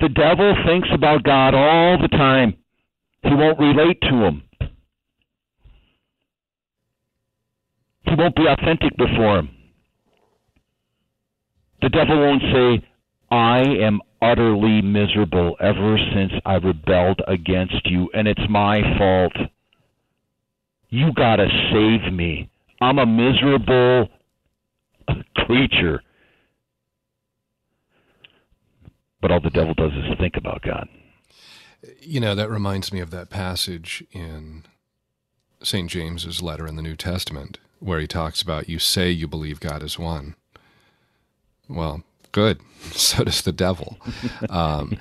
The 0.01 0.09
devil 0.09 0.55
thinks 0.67 0.89
about 0.93 1.23
God 1.23 1.55
all 1.55 1.99
the 2.01 2.09
time. 2.09 2.55
He 3.23 3.35
won't 3.35 3.59
relate 3.59 4.01
to 4.03 4.15
him. 4.25 4.43
He 8.03 8.15
won't 8.15 8.37
be 8.37 8.47
authentic 8.47 8.97
before 8.97 9.39
him. 9.39 9.51
The 11.81 11.89
devil 11.89 12.19
won't 12.19 12.43
say, 12.53 12.87
I 13.31 13.61
am 13.61 14.01
utterly 14.23 14.81
miserable 14.83 15.57
ever 15.61 15.99
since 16.15 16.33
I 16.45 16.55
rebelled 16.55 17.21
against 17.27 17.87
you, 17.87 18.11
and 18.15 18.27
it's 18.29 18.49
my 18.49 18.81
fault. 18.99 19.33
You 20.89 21.13
got 21.13 21.37
to 21.37 21.49
save 21.73 22.13
me. 22.13 22.51
I'm 22.81 22.99
a 22.99 23.07
miserable 23.07 24.09
creature. 25.37 26.03
But 29.25 29.31
all 29.33 29.41
the 29.41 29.49
devil 29.49 29.73
does 29.73 29.93
is 29.95 30.19
think 30.19 30.37
about 30.37 30.61
God. 30.61 30.87
You 31.99 32.21
know, 32.21 32.35
that 32.35 32.51
reminds 32.51 32.93
me 32.93 33.01
of 33.01 33.11
that 33.13 33.31
passage 33.31 34.05
in 34.13 34.65
St. 35.63 35.89
James's 35.89 36.43
letter 36.43 36.67
in 36.67 36.77
the 36.77 36.83
New 36.83 36.95
Testament 36.95 37.59
where 37.81 37.99
he 38.01 38.07
talks 38.07 38.43
about 38.43 38.69
you 38.69 38.79
say 38.79 39.11
you 39.11 39.27
believe 39.27 39.61
God 39.61 39.83
is 39.83 39.99
one. 39.99 40.35
Well, 41.71 42.03
good. 42.33 42.61
So 42.93 43.25
does 43.25 43.41
the 43.41 43.53
devil. 43.53 43.97
Um, 44.51 44.99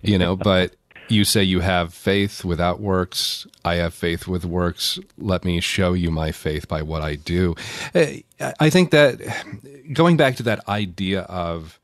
you 0.00 0.16
know, 0.16 0.34
but 0.34 0.74
you 1.10 1.24
say 1.24 1.42
you 1.42 1.60
have 1.60 1.92
faith 1.92 2.46
without 2.46 2.80
works. 2.80 3.46
I 3.66 3.74
have 3.74 3.92
faith 3.92 4.26
with 4.26 4.46
works. 4.46 4.98
Let 5.18 5.44
me 5.44 5.60
show 5.60 5.92
you 5.92 6.10
my 6.10 6.32
faith 6.32 6.68
by 6.68 6.80
what 6.80 7.02
I 7.02 7.16
do. 7.16 7.54
I 7.94 8.70
think 8.70 8.92
that 8.92 9.20
going 9.92 10.16
back 10.16 10.36
to 10.36 10.42
that 10.44 10.66
idea 10.70 11.20
of 11.24 11.78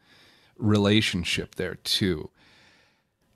relationship 0.58 1.54
there 1.54 1.76
too. 1.76 2.30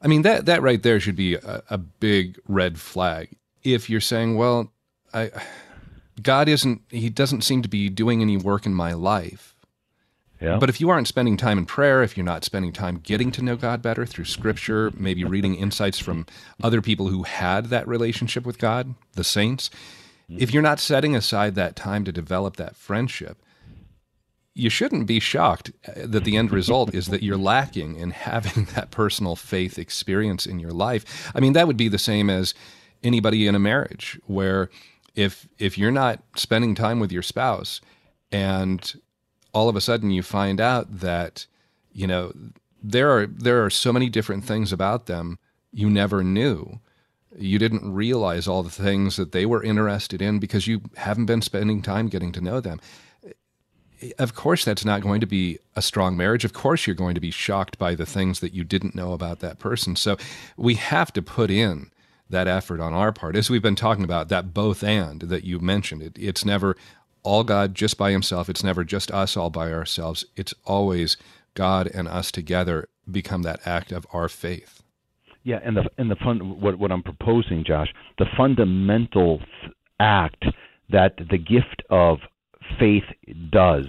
I 0.01 0.09
mean 0.09 0.23
that 0.23 0.47
that 0.47 0.63
right 0.63 0.83
there 0.83 1.01
should 1.01 1.17
be 1.17 1.35
a, 1.35 1.63
a 1.71 1.79
big 1.79 2.39
red 2.47 2.79
flag. 2.79 3.31
If 3.63 3.89
you're 3.89 4.01
saying, 4.01 4.37
well, 4.37 4.73
I 5.15 5.31
God 6.21 6.49
isn't 6.49 6.83
he 6.89 7.09
doesn't 7.09 7.43
seem 7.43 7.63
to 7.63 7.69
be 7.69 7.89
doing 7.89 8.21
any 8.21 8.37
work 8.37 8.67
in 8.67 8.75
my 8.75 8.93
life 8.93 9.53
yeah. 10.43 10.59
But 10.59 10.69
if 10.69 10.81
you 10.81 10.91
aren't 10.91 11.07
spending 11.07 11.37
time 11.37 11.57
in 11.57 11.67
prayer, 11.67 12.03
if 12.03 12.17
you're 12.17 12.27
not 12.27 12.45
spending 12.45 12.73
time 12.73 12.99
getting 12.99 13.31
to 13.33 13.43
know 13.43 13.55
God 13.55 13.81
better 13.81 14.05
through 14.05 14.25
scripture, 14.25 14.91
maybe 14.97 15.23
reading 15.23 15.55
insights 15.55 16.01
from 16.01 16.27
other 16.61 16.83
people 16.83 17.09
who 17.09 17.23
had 17.23 17.67
that 17.67 17.87
relationship 17.87 18.45
with 18.45 18.59
God, 18.59 18.97
the 19.13 19.23
saints, 19.23 19.71
if 20.29 20.53
you're 20.53 20.63
not 20.63 20.81
setting 20.81 21.15
aside 21.15 21.55
that 21.55 21.77
time 21.77 22.05
to 22.05 22.13
develop 22.13 22.57
that 22.57 22.75
friendship, 22.75 23.39
you 24.55 24.69
shouldn't 24.69 25.07
be 25.07 25.21
shocked 25.21 25.73
uh, 25.89 25.93
that 26.05 26.25
the 26.25 26.37
end 26.37 26.53
result 26.53 26.95
is 26.95 27.07
that 27.07 27.23
you're 27.23 27.37
lacking 27.37 27.97
in 27.97 28.11
having 28.11 28.65
that 28.75 28.91
personal 28.91 29.37
faith 29.37 29.79
experience 29.79 30.47
in 30.47 30.59
your 30.59 30.73
life. 30.73 31.31
I 31.35 31.41
mean, 31.41 31.55
that 31.55 31.67
would 31.67 31.77
be 31.77 31.89
the 31.89 31.99
same 31.99 32.29
as 32.29 32.55
anybody 33.03 33.47
in 33.47 33.55
a 33.55 33.59
marriage 33.59 34.21
where 34.27 34.71
if 35.15 35.49
if 35.59 35.77
you're 35.77 35.91
not 35.91 36.23
spending 36.37 36.75
time 36.75 37.01
with 37.01 37.13
your 37.13 37.23
spouse 37.23 37.81
and 38.31 38.95
all 39.53 39.69
of 39.69 39.77
a 39.77 39.81
sudden 39.81 40.11
you 40.11 40.23
find 40.23 40.61
out 40.61 41.01
that 41.01 41.47
you 41.93 42.07
know 42.07 42.33
there 42.83 43.11
are 43.11 43.27
there 43.27 43.65
are 43.65 43.71
so 43.71 43.93
many 43.93 44.09
different 44.09 44.45
things 44.45 44.73
about 44.73 45.07
them 45.07 45.39
you 45.73 45.91
never 45.91 46.23
knew 46.23 46.81
you 47.37 47.59
didn't 47.59 47.93
realize 47.93 48.47
all 48.47 48.63
the 48.63 48.71
things 48.71 49.17
that 49.17 49.33
they 49.33 49.47
were 49.47 49.63
interested 49.63 50.23
in 50.23 50.39
because 50.39 50.67
you 50.67 50.81
haven't 50.97 51.27
been 51.27 51.43
spending 51.43 51.83
time 51.83 52.09
getting 52.09 52.33
to 52.33 52.41
know 52.41 52.61
them 52.61 52.81
of 54.19 54.35
course 54.35 54.65
that's 54.65 54.85
not 54.85 55.03
going 55.03 55.21
to 55.21 55.27
be 55.27 55.59
a 55.77 55.83
strong 55.83 56.17
marriage 56.17 56.45
of 56.45 56.53
course 56.53 56.87
you're 56.87 56.95
going 56.95 57.15
to 57.15 57.21
be 57.21 57.31
shocked 57.31 57.79
by 57.79 57.95
the 57.95 58.07
things 58.07 58.41
that 58.41 58.53
you 58.53 58.65
didn't 58.65 58.95
know 58.95 59.13
about 59.13 59.41
that 59.41 59.59
person 59.59 59.97
so 59.97 60.17
we 60.57 60.75
have 60.75 61.13
to 61.13 61.23
put 61.23 61.51
in 61.51 61.91
that 62.31 62.49
effort 62.49 62.81
on 62.81 62.93
our 62.93 63.13
part 63.13 63.37
as 63.37 63.51
we've 63.51 63.63
been 63.63 63.77
talking 63.77 64.05
about 64.05 64.29
that 64.29 64.55
both 64.55 64.83
and 64.83 65.23
that 65.23 65.45
you 65.45 65.59
mentioned 65.59 66.03
it 66.03 66.17
it's 66.19 66.45
never 66.45 66.77
all 67.23 67.45
God 67.45 67.75
just 67.75 67.97
by 67.97 68.11
himself. 68.11 68.49
It's 68.49 68.65
never 68.65 68.85
just 68.85 69.11
us 69.11 69.37
all 69.37 69.51
by 69.51 69.73
ourselves. 69.73 70.25
It's 70.37 70.55
always 70.65 71.17
God 71.55 71.89
and 71.93 72.09
us 72.09 72.31
together 72.31 72.89
become 73.11 73.43
that 73.43 73.61
act 73.67 73.93
of 73.93 74.07
our 74.13 74.29
faith. 74.29 74.83
Yeah, 75.45 75.59
and 75.65 75.77
the 75.77 75.91
and 75.99 76.11
the 76.11 76.17
fun 76.17 76.61
what 76.61 76.79
what 76.79 76.93
I'm 76.93 77.03
proposing, 77.03 77.65
Josh, 77.65 77.89
the 78.19 78.27
fundamental 78.37 79.41
act 79.99 80.45
that 80.91 81.17
the 81.31 81.39
gift 81.39 81.83
of 81.91 82.19
faith 82.79 83.05
does, 83.51 83.87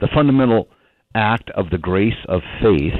the 0.00 0.08
fundamental 0.14 0.68
act 1.14 1.50
of 1.50 1.70
the 1.70 1.78
grace 1.78 2.14
of 2.28 2.42
faith, 2.62 2.94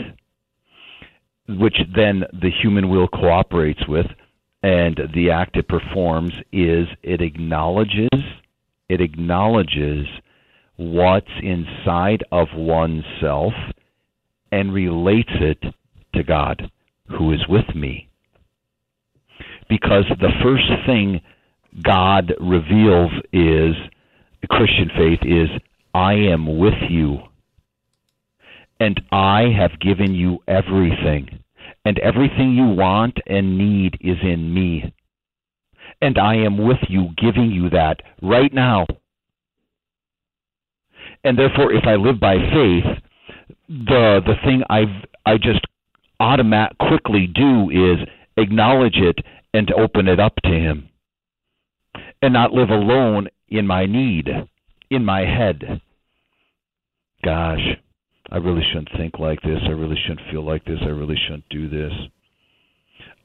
which 1.48 1.76
then 1.94 2.24
the 2.32 2.50
human 2.62 2.88
will 2.88 3.08
cooperates 3.08 3.86
with, 3.86 4.06
and 4.62 4.98
the 5.14 5.30
act 5.30 5.56
it 5.56 5.68
performs 5.68 6.32
is 6.52 6.86
it 7.02 7.20
acknowledges 7.20 8.08
it 8.88 9.00
acknowledges 9.00 10.06
what's 10.76 11.30
inside 11.42 12.22
of 12.30 12.48
oneself 12.54 13.52
and 14.52 14.72
relates 14.72 15.32
it 15.40 15.62
to 16.14 16.22
God 16.22 16.70
who 17.08 17.32
is 17.32 17.46
with 17.48 17.74
me. 17.74 18.08
Because 19.68 20.04
the 20.20 20.32
first 20.42 20.70
thing 20.86 21.20
God 21.82 22.32
reveals 22.38 23.10
is 23.32 23.74
Christian 24.50 24.90
faith 24.96 25.20
is 25.22 25.48
I 25.94 26.14
am 26.14 26.58
with 26.58 26.74
you 26.88 27.18
and 28.78 29.00
I 29.10 29.44
have 29.56 29.80
given 29.80 30.14
you 30.14 30.38
everything 30.46 31.40
and 31.84 31.98
everything 31.98 32.52
you 32.52 32.66
want 32.66 33.18
and 33.26 33.58
need 33.58 33.96
is 34.00 34.18
in 34.22 34.52
me 34.52 34.92
and 36.00 36.18
I 36.18 36.34
am 36.36 36.58
with 36.58 36.78
you, 36.88 37.08
giving 37.16 37.50
you 37.50 37.70
that 37.70 38.00
right 38.22 38.52
now. 38.52 38.86
And 41.24 41.38
therefore, 41.38 41.72
if 41.72 41.84
I 41.86 41.94
live 41.94 42.20
by 42.20 42.36
faith, 42.36 42.84
the 43.68 44.20
the 44.24 44.34
thing 44.44 44.62
I 44.68 44.84
I 45.24 45.38
just 45.38 45.64
automat 46.20 46.76
quickly 46.78 47.26
do 47.26 47.70
is 47.70 48.06
acknowledge 48.36 48.96
it 48.96 49.18
and 49.54 49.70
open 49.72 50.08
it 50.08 50.20
up 50.20 50.34
to 50.44 50.50
Him, 50.50 50.88
and 52.22 52.32
not 52.32 52.52
live 52.52 52.70
alone 52.70 53.28
in 53.48 53.66
my 53.66 53.86
need, 53.86 54.28
in 54.90 55.04
my 55.04 55.20
head. 55.20 55.80
Gosh, 57.24 57.60
I 58.30 58.36
really 58.38 58.62
shouldn't 58.72 58.90
think 58.96 59.18
like 59.18 59.40
this. 59.42 59.58
I 59.66 59.70
really 59.70 59.96
shouldn't 60.06 60.30
feel 60.30 60.44
like 60.44 60.64
this. 60.64 60.78
I 60.82 60.88
really 60.88 61.16
shouldn't 61.26 61.48
do 61.48 61.68
this. 61.68 61.92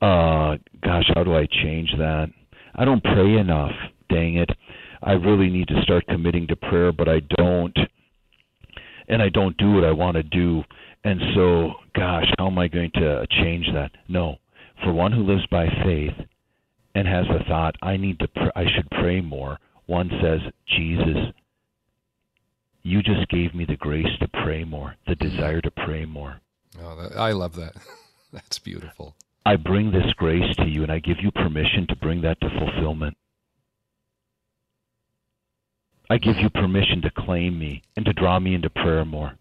Uh, 0.02 0.58
gosh, 0.84 1.06
how 1.14 1.24
do 1.24 1.36
I 1.36 1.46
change 1.64 1.92
that? 1.98 2.30
I 2.76 2.86
don't 2.86 3.04
pray 3.04 3.38
enough. 3.38 3.72
Dang 4.10 4.38
it. 4.38 4.50
I 5.04 5.14
really 5.14 5.50
need 5.50 5.68
to 5.70 5.82
start 5.84 6.06
committing 6.08 6.48
to 6.48 6.56
prayer, 6.56 6.92
but 6.92 7.08
I 7.08 7.22
don't. 7.38 7.78
And 9.08 9.22
I 9.22 9.30
don't 9.30 9.58
do 9.58 9.74
what 9.74 9.84
I 9.84 9.92
want 9.92 10.16
to 10.16 10.24
do. 10.24 10.64
And 11.04 11.20
so, 11.36 11.72
gosh, 11.96 12.26
how 12.38 12.48
am 12.48 12.60
I 12.60 12.68
going 12.68 12.92
to 12.96 13.26
change 13.42 13.66
that? 13.74 13.92
No. 14.08 14.38
For 14.84 14.94
one 14.94 15.12
who 15.12 15.24
lives 15.24 15.46
by 15.52 15.68
faith 15.84 16.14
and 16.96 17.08
has 17.08 17.26
a 17.30 17.44
thought, 17.46 17.76
I 17.82 17.98
need 17.98 18.20
to 18.20 18.28
pr- 18.28 18.56
I 18.56 18.64
should 18.76 18.90
pray 18.92 19.22
more. 19.22 19.58
One 19.92 20.10
says, 20.22 20.40
Jesus, 20.68 21.34
you 22.82 23.04
just 23.04 23.28
gave 23.28 23.54
me 23.54 23.66
the 23.66 23.76
grace 23.76 24.08
to 24.22 24.28
pray 24.30 24.64
more, 24.64 24.96
the 25.06 25.16
desire 25.16 25.60
to 25.60 25.70
pray 25.70 26.06
more. 26.06 26.40
Oh, 26.82 26.96
that, 26.96 27.20
I 27.20 27.34
love 27.34 27.58
that. 27.58 27.74
That's 28.32 28.58
beautiful. 28.58 29.16
I 29.46 29.58
bring 29.58 29.92
this 29.92 30.14
grace 30.14 30.56
to 30.56 30.66
you 30.66 30.84
and 30.84 30.94
I 30.94 31.00
give 31.00 31.18
you 31.20 31.30
permission 31.30 31.88
to 31.88 31.98
bring 31.98 32.22
that 32.22 32.40
to 32.40 32.50
fulfillment. 32.50 33.18
I 36.10 36.20
give 36.20 36.38
you 36.38 36.50
permission 36.50 37.02
to 37.02 37.12
claim 37.12 37.60
me 37.60 37.84
and 37.98 38.06
to 38.06 38.14
draw 38.14 38.40
me 38.40 38.56
into 38.56 38.70
prayer 38.70 39.04
more. 39.04 39.34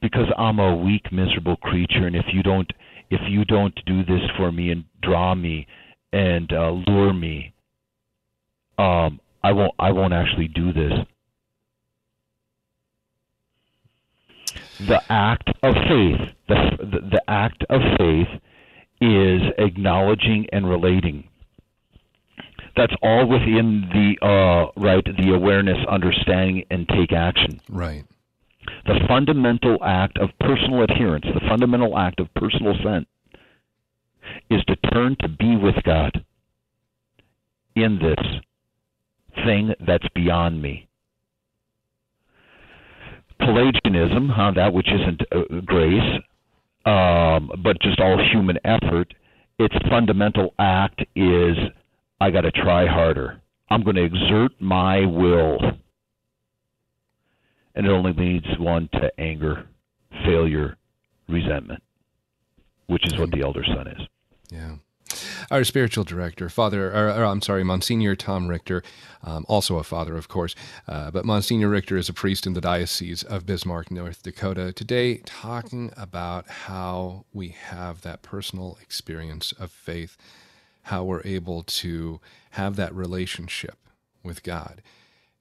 Because 0.00 0.28
I'm 0.38 0.60
a 0.60 0.76
weak, 0.76 1.10
miserable 1.10 1.56
creature, 1.56 2.06
and 2.06 2.14
if 2.14 2.26
you 2.32 2.44
don't, 2.44 2.72
if 3.10 3.22
you 3.28 3.44
don't 3.44 3.74
do 3.86 4.04
this 4.04 4.22
for 4.36 4.52
me 4.52 4.70
and 4.70 4.84
draw 5.02 5.34
me 5.34 5.66
and 6.12 6.52
uh, 6.52 6.70
lure 6.70 7.12
me, 7.12 7.54
um, 8.78 9.20
I 9.42 9.52
won't. 9.52 9.74
I 9.78 9.92
won't 9.92 10.12
actually 10.12 10.48
do 10.48 10.72
this. 10.72 10.92
the 14.86 15.00
act 15.10 15.48
of 15.62 15.74
faith, 15.74 16.34
the, 16.48 16.76
the, 16.78 17.00
the 17.10 17.22
act 17.28 17.64
of 17.68 17.80
faith 17.98 18.28
is 19.00 19.42
acknowledging 19.58 20.46
and 20.52 20.68
relating. 20.68 21.28
That's 22.76 22.92
all 23.02 23.26
within 23.26 23.88
the 23.92 24.24
uh, 24.24 24.80
right, 24.80 25.04
the 25.04 25.34
awareness, 25.34 25.78
understanding, 25.88 26.64
and 26.70 26.88
take 26.88 27.12
action. 27.12 27.60
Right. 27.68 28.04
The 28.86 29.00
fundamental 29.08 29.78
act 29.84 30.18
of 30.18 30.30
personal 30.40 30.82
adherence, 30.82 31.24
the 31.24 31.40
fundamental 31.48 31.98
act 31.98 32.20
of 32.20 32.32
personal 32.34 32.74
scent, 32.84 33.08
is 34.50 34.62
to 34.66 34.76
turn 34.92 35.16
to 35.20 35.28
be 35.28 35.56
with 35.56 35.74
God 35.84 36.24
in 37.74 37.98
this 37.98 38.24
thing 39.44 39.74
that's 39.86 40.06
beyond 40.14 40.60
me. 40.60 40.88
Pelagianism, 43.38 44.28
huh, 44.28 44.52
that 44.56 44.72
which 44.72 44.88
isn't 44.88 45.22
uh, 45.32 45.60
grace, 45.64 46.20
um, 46.84 47.50
but 47.62 47.80
just 47.80 48.00
all 48.00 48.18
human 48.32 48.58
effort, 48.64 49.14
its 49.58 49.74
fundamental 49.88 50.54
act 50.58 51.00
is 51.14 51.56
I 52.20 52.30
got 52.30 52.42
to 52.42 52.50
try 52.50 52.86
harder. 52.86 53.40
I'm 53.70 53.82
going 53.82 53.96
to 53.96 54.04
exert 54.04 54.52
my 54.60 55.04
will. 55.04 55.58
And 57.74 57.86
it 57.86 57.90
only 57.90 58.12
leads 58.12 58.46
one 58.58 58.88
to 58.94 59.10
anger, 59.20 59.66
failure, 60.24 60.76
resentment, 61.28 61.82
which 62.86 63.06
is 63.06 63.18
what 63.18 63.30
the 63.30 63.42
elder 63.42 63.64
son 63.64 63.86
is. 63.86 64.00
Yeah. 64.50 64.76
Our 65.50 65.64
spiritual 65.64 66.04
director, 66.04 66.50
Father, 66.50 66.92
or, 66.92 67.08
or 67.08 67.24
I'm 67.24 67.40
sorry, 67.40 67.64
Monsignor 67.64 68.14
Tom 68.14 68.48
Richter, 68.48 68.82
um, 69.24 69.46
also 69.48 69.78
a 69.78 69.82
father, 69.82 70.14
of 70.14 70.28
course, 70.28 70.54
uh, 70.86 71.10
but 71.10 71.24
Monsignor 71.24 71.70
Richter 71.70 71.96
is 71.96 72.10
a 72.10 72.12
priest 72.12 72.46
in 72.46 72.52
the 72.52 72.60
Diocese 72.60 73.22
of 73.22 73.46
Bismarck, 73.46 73.90
North 73.90 74.22
Dakota. 74.22 74.74
Today, 74.74 75.22
talking 75.24 75.90
about 75.96 76.46
how 76.48 77.24
we 77.32 77.48
have 77.48 78.02
that 78.02 78.20
personal 78.20 78.76
experience 78.82 79.52
of 79.52 79.72
faith, 79.72 80.18
how 80.82 81.02
we're 81.02 81.22
able 81.24 81.62
to 81.62 82.20
have 82.50 82.76
that 82.76 82.94
relationship 82.94 83.78
with 84.22 84.42
God, 84.42 84.82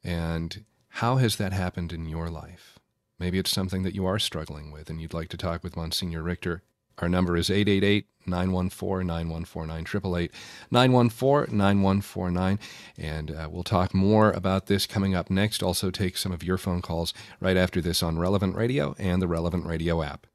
and 0.05 0.63
how 0.87 1.17
has 1.17 1.35
that 1.35 1.51
happened 1.51 1.91
in 1.91 2.07
your 2.07 2.29
life? 2.29 2.79
Maybe 3.19 3.39
it's 3.39 3.51
something 3.51 3.83
that 3.83 3.95
you 3.95 4.05
are 4.05 4.19
struggling 4.19 4.71
with 4.71 4.89
and 4.89 5.01
you'd 5.01 5.13
like 5.13 5.27
to 5.29 5.37
talk 5.37 5.65
with 5.65 5.75
Monsignor 5.75 6.23
Richter. 6.23 6.63
Our 6.99 7.09
number 7.09 7.37
is 7.37 7.49
888 7.49 8.07
914 8.25 9.07
9149, 9.07 9.81
888 9.81 10.31
914 10.71 11.57
9149. 11.57 12.59
And 12.97 13.31
uh, 13.31 13.47
we'll 13.51 13.63
talk 13.63 13.93
more 13.93 14.31
about 14.31 14.65
this 14.65 14.87
coming 14.87 15.15
up 15.15 15.29
next. 15.29 15.61
Also, 15.61 15.91
take 15.91 16.17
some 16.17 16.31
of 16.31 16.43
your 16.43 16.57
phone 16.57 16.81
calls 16.81 17.13
right 17.39 17.57
after 17.57 17.81
this 17.81 18.01
on 18.01 18.17
Relevant 18.17 18.55
Radio 18.55 18.95
and 18.97 19.21
the 19.21 19.27
Relevant 19.27 19.65
Radio 19.65 20.01
app. 20.01 20.27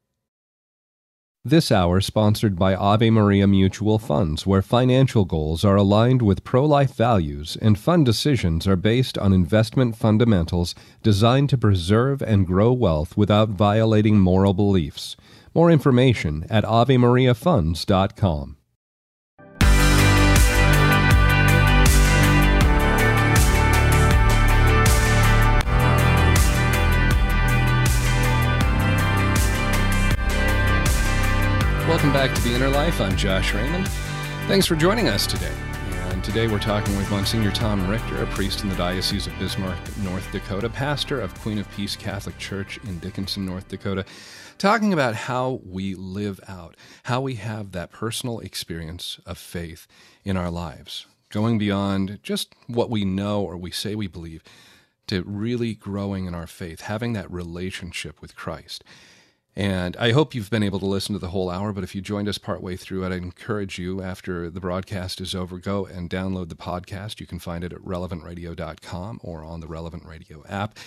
This 1.45 1.73
hour 1.73 1.99
sponsored 1.99 2.57
by 2.57 2.73
Ave 2.73 3.09
Maria 3.09 3.47
Mutual 3.47 3.99
Funds, 3.99 4.47
where 4.47 4.61
financial 4.61 5.25
goals 5.25 5.65
are 5.65 5.75
aligned 5.75 6.21
with 6.21 6.45
pro 6.45 6.65
life 6.65 6.95
values 6.95 7.57
and 7.61 7.77
fund 7.77 8.05
decisions 8.05 8.65
are 8.65 8.77
based 8.77 9.17
on 9.17 9.33
investment 9.33 9.97
fundamentals 9.97 10.73
designed 11.01 11.49
to 11.49 11.57
preserve 11.57 12.21
and 12.21 12.47
grow 12.47 12.71
wealth 12.71 13.17
without 13.17 13.49
violating 13.49 14.21
moral 14.21 14.53
beliefs. 14.53 15.17
More 15.55 15.69
information 15.69 16.45
at 16.49 16.63
AveMariaFunds.com. 16.63 18.57
Welcome 31.87 32.13
back 32.13 32.33
to 32.33 32.41
The 32.41 32.55
Inner 32.55 32.69
Life. 32.69 32.99
I'm 32.99 33.15
Josh 33.15 33.53
Raymond. 33.53 33.87
Thanks 34.47 34.65
for 34.65 34.75
joining 34.75 35.09
us 35.09 35.27
today. 35.27 35.53
And 36.09 36.23
today 36.23 36.47
we're 36.47 36.57
talking 36.57 36.97
with 36.97 37.11
Monsignor 37.11 37.51
Tom 37.51 37.87
Richter, 37.87 38.23
a 38.23 38.25
priest 38.27 38.63
in 38.63 38.69
the 38.69 38.75
Diocese 38.75 39.27
of 39.27 39.37
Bismarck, 39.37 39.77
North 39.97 40.31
Dakota, 40.31 40.69
pastor 40.69 41.21
of 41.21 41.39
Queen 41.41 41.59
of 41.59 41.69
Peace 41.71 41.95
Catholic 41.95 42.37
Church 42.39 42.79
in 42.85 42.97
Dickinson, 42.97 43.45
North 43.45 43.67
Dakota 43.67 44.05
talking 44.57 44.93
about 44.93 45.15
how 45.15 45.61
we 45.65 45.95
live 45.95 46.39
out, 46.47 46.75
how 47.03 47.21
we 47.21 47.35
have 47.35 47.71
that 47.71 47.91
personal 47.91 48.39
experience 48.39 49.19
of 49.25 49.37
faith 49.37 49.87
in 50.23 50.37
our 50.37 50.51
lives, 50.51 51.05
going 51.29 51.57
beyond 51.57 52.19
just 52.23 52.53
what 52.67 52.89
we 52.89 53.05
know 53.05 53.43
or 53.43 53.57
we 53.57 53.71
say 53.71 53.95
we 53.95 54.07
believe 54.07 54.43
to 55.07 55.23
really 55.23 55.73
growing 55.73 56.25
in 56.25 56.35
our 56.35 56.47
faith, 56.47 56.81
having 56.81 57.13
that 57.13 57.31
relationship 57.31 58.21
with 58.21 58.35
Christ. 58.35 58.83
And 59.55 59.95
I 59.97 60.13
hope 60.13 60.33
you've 60.33 60.49
been 60.49 60.63
able 60.63 60.79
to 60.79 60.87
listen 60.87 61.13
to 61.13 61.19
the 61.19 61.29
whole 61.29 61.49
hour, 61.49 61.73
but 61.73 61.83
if 61.83 61.93
you 61.93 62.01
joined 62.01 62.27
us 62.27 62.39
partway 62.39 62.75
through, 62.75 63.05
I'd 63.05 63.11
encourage 63.11 63.77
you 63.77 64.01
after 64.01 64.49
the 64.49 64.59
broadcast 64.59 65.21
is 65.21 65.35
over, 65.35 65.59
go 65.59 65.85
and 65.85 66.09
download 66.09 66.49
the 66.49 66.55
podcast. 66.55 67.19
You 67.19 67.27
can 67.27 67.37
find 67.37 67.63
it 67.63 67.71
at 67.71 67.79
relevantradio.com 67.79 69.19
or 69.21 69.43
on 69.43 69.59
the 69.59 69.67
Relevant 69.67 70.05
Radio 70.05 70.43
app 70.49 70.79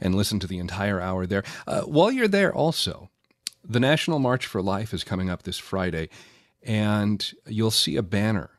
and 0.00 0.14
listen 0.14 0.40
to 0.40 0.46
the 0.46 0.58
entire 0.58 1.00
hour 1.00 1.26
there. 1.26 1.42
Uh, 1.66 1.82
while 1.82 2.10
you're 2.10 2.28
there, 2.28 2.54
also, 2.54 3.10
the 3.66 3.80
National 3.80 4.18
March 4.18 4.46
for 4.46 4.62
Life 4.62 4.92
is 4.92 5.04
coming 5.04 5.30
up 5.30 5.42
this 5.42 5.58
Friday, 5.58 6.08
and 6.62 7.32
you'll 7.46 7.70
see 7.70 7.96
a 7.96 8.02
banner. 8.02 8.50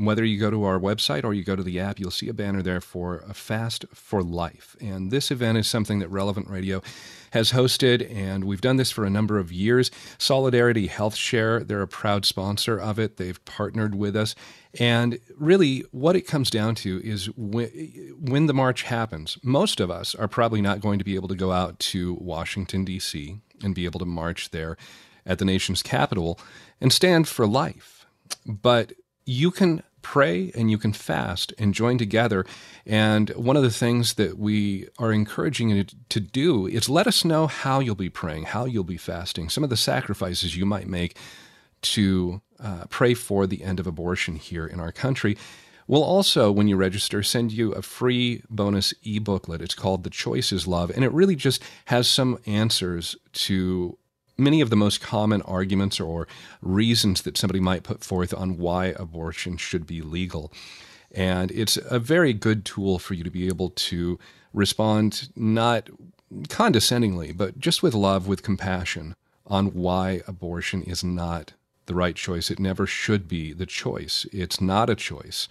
Whether 0.00 0.24
you 0.24 0.38
go 0.38 0.48
to 0.48 0.62
our 0.62 0.78
website 0.78 1.24
or 1.24 1.34
you 1.34 1.42
go 1.42 1.56
to 1.56 1.62
the 1.62 1.80
app, 1.80 1.98
you'll 1.98 2.12
see 2.12 2.28
a 2.28 2.34
banner 2.34 2.62
there 2.62 2.80
for 2.80 3.24
a 3.28 3.34
Fast 3.34 3.84
for 3.92 4.22
Life. 4.22 4.76
And 4.80 5.10
this 5.10 5.32
event 5.32 5.58
is 5.58 5.66
something 5.66 5.98
that 5.98 6.08
Relevant 6.08 6.48
Radio 6.48 6.82
has 7.32 7.50
hosted, 7.50 8.08
and 8.14 8.44
we've 8.44 8.60
done 8.60 8.76
this 8.76 8.92
for 8.92 9.04
a 9.04 9.10
number 9.10 9.38
of 9.38 9.50
years. 9.50 9.90
Solidarity 10.16 10.86
Health 10.86 11.16
Share, 11.16 11.64
they're 11.64 11.82
a 11.82 11.88
proud 11.88 12.24
sponsor 12.24 12.78
of 12.78 13.00
it. 13.00 13.16
They've 13.16 13.44
partnered 13.44 13.96
with 13.96 14.14
us. 14.14 14.36
And 14.78 15.18
really, 15.36 15.84
what 15.90 16.14
it 16.14 16.28
comes 16.28 16.48
down 16.48 16.76
to 16.76 17.02
is 17.02 17.26
when, 17.36 17.66
when 18.20 18.46
the 18.46 18.54
march 18.54 18.84
happens, 18.84 19.36
most 19.42 19.80
of 19.80 19.90
us 19.90 20.14
are 20.14 20.28
probably 20.28 20.62
not 20.62 20.80
going 20.80 21.00
to 21.00 21.04
be 21.04 21.16
able 21.16 21.28
to 21.28 21.34
go 21.34 21.50
out 21.50 21.78
to 21.80 22.14
Washington, 22.20 22.84
D.C 22.84 23.40
and 23.62 23.74
be 23.74 23.84
able 23.84 24.00
to 24.00 24.06
march 24.06 24.50
there 24.50 24.76
at 25.26 25.38
the 25.38 25.44
nation's 25.44 25.82
capital 25.82 26.38
and 26.80 26.92
stand 26.92 27.28
for 27.28 27.46
life. 27.46 28.06
But 28.46 28.92
you 29.24 29.50
can 29.50 29.82
pray 30.00 30.50
and 30.54 30.70
you 30.70 30.78
can 30.78 30.92
fast 30.92 31.52
and 31.58 31.74
join 31.74 31.98
together. 31.98 32.46
And 32.86 33.30
one 33.30 33.56
of 33.56 33.62
the 33.62 33.70
things 33.70 34.14
that 34.14 34.38
we 34.38 34.88
are 34.98 35.12
encouraging 35.12 35.70
you 35.70 35.84
to 35.84 36.20
do 36.20 36.66
is 36.66 36.88
let 36.88 37.06
us 37.06 37.24
know 37.24 37.46
how 37.46 37.80
you'll 37.80 37.94
be 37.94 38.08
praying, 38.08 38.44
how 38.44 38.64
you'll 38.64 38.84
be 38.84 38.96
fasting, 38.96 39.48
some 39.48 39.64
of 39.64 39.70
the 39.70 39.76
sacrifices 39.76 40.56
you 40.56 40.64
might 40.64 40.88
make 40.88 41.16
to 41.80 42.40
uh, 42.58 42.84
pray 42.88 43.14
for 43.14 43.46
the 43.46 43.62
end 43.62 43.78
of 43.78 43.86
abortion 43.86 44.36
here 44.36 44.66
in 44.66 44.80
our 44.80 44.92
country. 44.92 45.36
We'll 45.88 46.04
also, 46.04 46.52
when 46.52 46.68
you 46.68 46.76
register, 46.76 47.22
send 47.22 47.50
you 47.50 47.72
a 47.72 47.80
free 47.80 48.42
bonus 48.50 48.92
e 49.02 49.18
booklet. 49.18 49.62
It's 49.62 49.74
called 49.74 50.04
The 50.04 50.10
Choice 50.10 50.52
is 50.52 50.66
Love, 50.66 50.90
and 50.90 51.02
it 51.02 51.12
really 51.12 51.34
just 51.34 51.62
has 51.86 52.06
some 52.06 52.38
answers 52.44 53.16
to 53.32 53.96
many 54.36 54.60
of 54.60 54.68
the 54.68 54.76
most 54.76 55.00
common 55.00 55.40
arguments 55.42 55.98
or 55.98 56.28
reasons 56.60 57.22
that 57.22 57.38
somebody 57.38 57.58
might 57.58 57.84
put 57.84 58.04
forth 58.04 58.34
on 58.34 58.58
why 58.58 58.88
abortion 58.96 59.56
should 59.56 59.86
be 59.86 60.02
legal. 60.02 60.52
And 61.10 61.50
it's 61.52 61.78
a 61.90 61.98
very 61.98 62.34
good 62.34 62.66
tool 62.66 62.98
for 62.98 63.14
you 63.14 63.24
to 63.24 63.30
be 63.30 63.46
able 63.46 63.70
to 63.70 64.18
respond 64.52 65.30
not 65.34 65.88
condescendingly, 66.50 67.32
but 67.32 67.58
just 67.58 67.82
with 67.82 67.94
love, 67.94 68.28
with 68.28 68.42
compassion 68.42 69.16
on 69.46 69.68
why 69.68 70.20
abortion 70.26 70.82
is 70.82 71.02
not 71.02 71.54
the 71.88 71.94
right 71.94 72.14
choice. 72.14 72.50
It 72.50 72.60
never 72.60 72.86
should 72.86 73.26
be 73.26 73.52
the 73.52 73.66
choice. 73.66 74.26
It's 74.32 74.60
not 74.60 74.88
a 74.88 74.94
choice. 74.94 75.48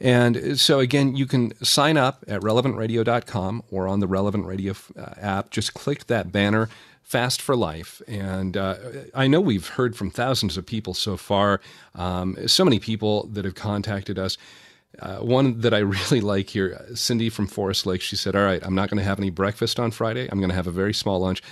And 0.00 0.60
so, 0.60 0.80
again, 0.80 1.16
you 1.16 1.24
can 1.24 1.54
sign 1.64 1.96
up 1.96 2.24
at 2.28 2.42
relevantradio.com 2.42 3.62
or 3.70 3.88
on 3.88 4.00
the 4.00 4.06
Relevant 4.06 4.44
Radio 4.44 4.74
uh, 4.98 5.14
app. 5.16 5.50
Just 5.50 5.72
click 5.72 6.08
that 6.08 6.32
banner, 6.32 6.68
Fast 7.02 7.40
for 7.40 7.56
Life. 7.56 8.02
And 8.08 8.56
uh, 8.56 8.76
I 9.14 9.28
know 9.28 9.40
we've 9.40 9.66
heard 9.66 9.96
from 9.96 10.10
thousands 10.10 10.56
of 10.56 10.66
people 10.66 10.94
so 10.94 11.16
far, 11.16 11.60
um, 11.94 12.36
so 12.48 12.64
many 12.64 12.80
people 12.80 13.28
that 13.28 13.44
have 13.44 13.54
contacted 13.54 14.18
us. 14.18 14.36
Uh, 14.98 15.18
one 15.18 15.60
that 15.60 15.72
I 15.72 15.78
really 16.10 16.20
like 16.20 16.50
here, 16.50 16.84
Cindy 16.94 17.30
from 17.30 17.46
Forest 17.46 17.86
Lake, 17.86 18.00
she 18.00 18.16
said, 18.16 18.36
All 18.36 18.44
right, 18.44 18.62
I'm 18.64 18.74
not 18.74 18.90
going 18.90 18.98
to 18.98 19.04
have 19.04 19.18
any 19.18 19.30
breakfast 19.30 19.80
on 19.80 19.90
Friday. 19.90 20.28
I'm 20.30 20.38
going 20.38 20.50
to 20.50 20.56
have 20.56 20.66
a 20.66 20.72
very 20.72 20.94
small 20.94 21.20
lunch. 21.20 21.42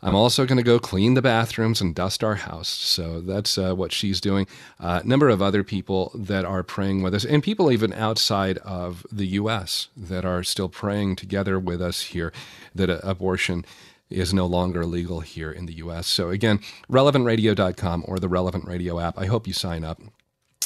I'm 0.00 0.14
also 0.14 0.46
going 0.46 0.58
to 0.58 0.62
go 0.62 0.78
clean 0.78 1.14
the 1.14 1.22
bathrooms 1.22 1.80
and 1.80 1.94
dust 1.94 2.22
our 2.22 2.36
house. 2.36 2.68
So 2.68 3.20
that's 3.20 3.58
uh, 3.58 3.74
what 3.74 3.92
she's 3.92 4.20
doing. 4.20 4.46
A 4.78 4.86
uh, 4.86 5.02
number 5.04 5.28
of 5.28 5.42
other 5.42 5.64
people 5.64 6.12
that 6.14 6.44
are 6.44 6.62
praying 6.62 7.02
with 7.02 7.14
us, 7.14 7.24
and 7.24 7.42
people 7.42 7.72
even 7.72 7.92
outside 7.92 8.58
of 8.58 9.04
the 9.10 9.26
U.S. 9.26 9.88
that 9.96 10.24
are 10.24 10.44
still 10.44 10.68
praying 10.68 11.16
together 11.16 11.58
with 11.58 11.82
us 11.82 12.02
here 12.02 12.32
that 12.74 12.88
uh, 12.88 13.00
abortion 13.02 13.64
is 14.08 14.32
no 14.32 14.46
longer 14.46 14.86
legal 14.86 15.20
here 15.20 15.50
in 15.50 15.66
the 15.66 15.74
U.S. 15.74 16.06
So 16.06 16.30
again, 16.30 16.60
relevantradio.com 16.90 18.04
or 18.06 18.18
the 18.18 18.28
Relevant 18.28 18.66
Radio 18.66 19.00
app. 19.00 19.18
I 19.18 19.26
hope 19.26 19.46
you 19.46 19.52
sign 19.52 19.84
up. 19.84 20.00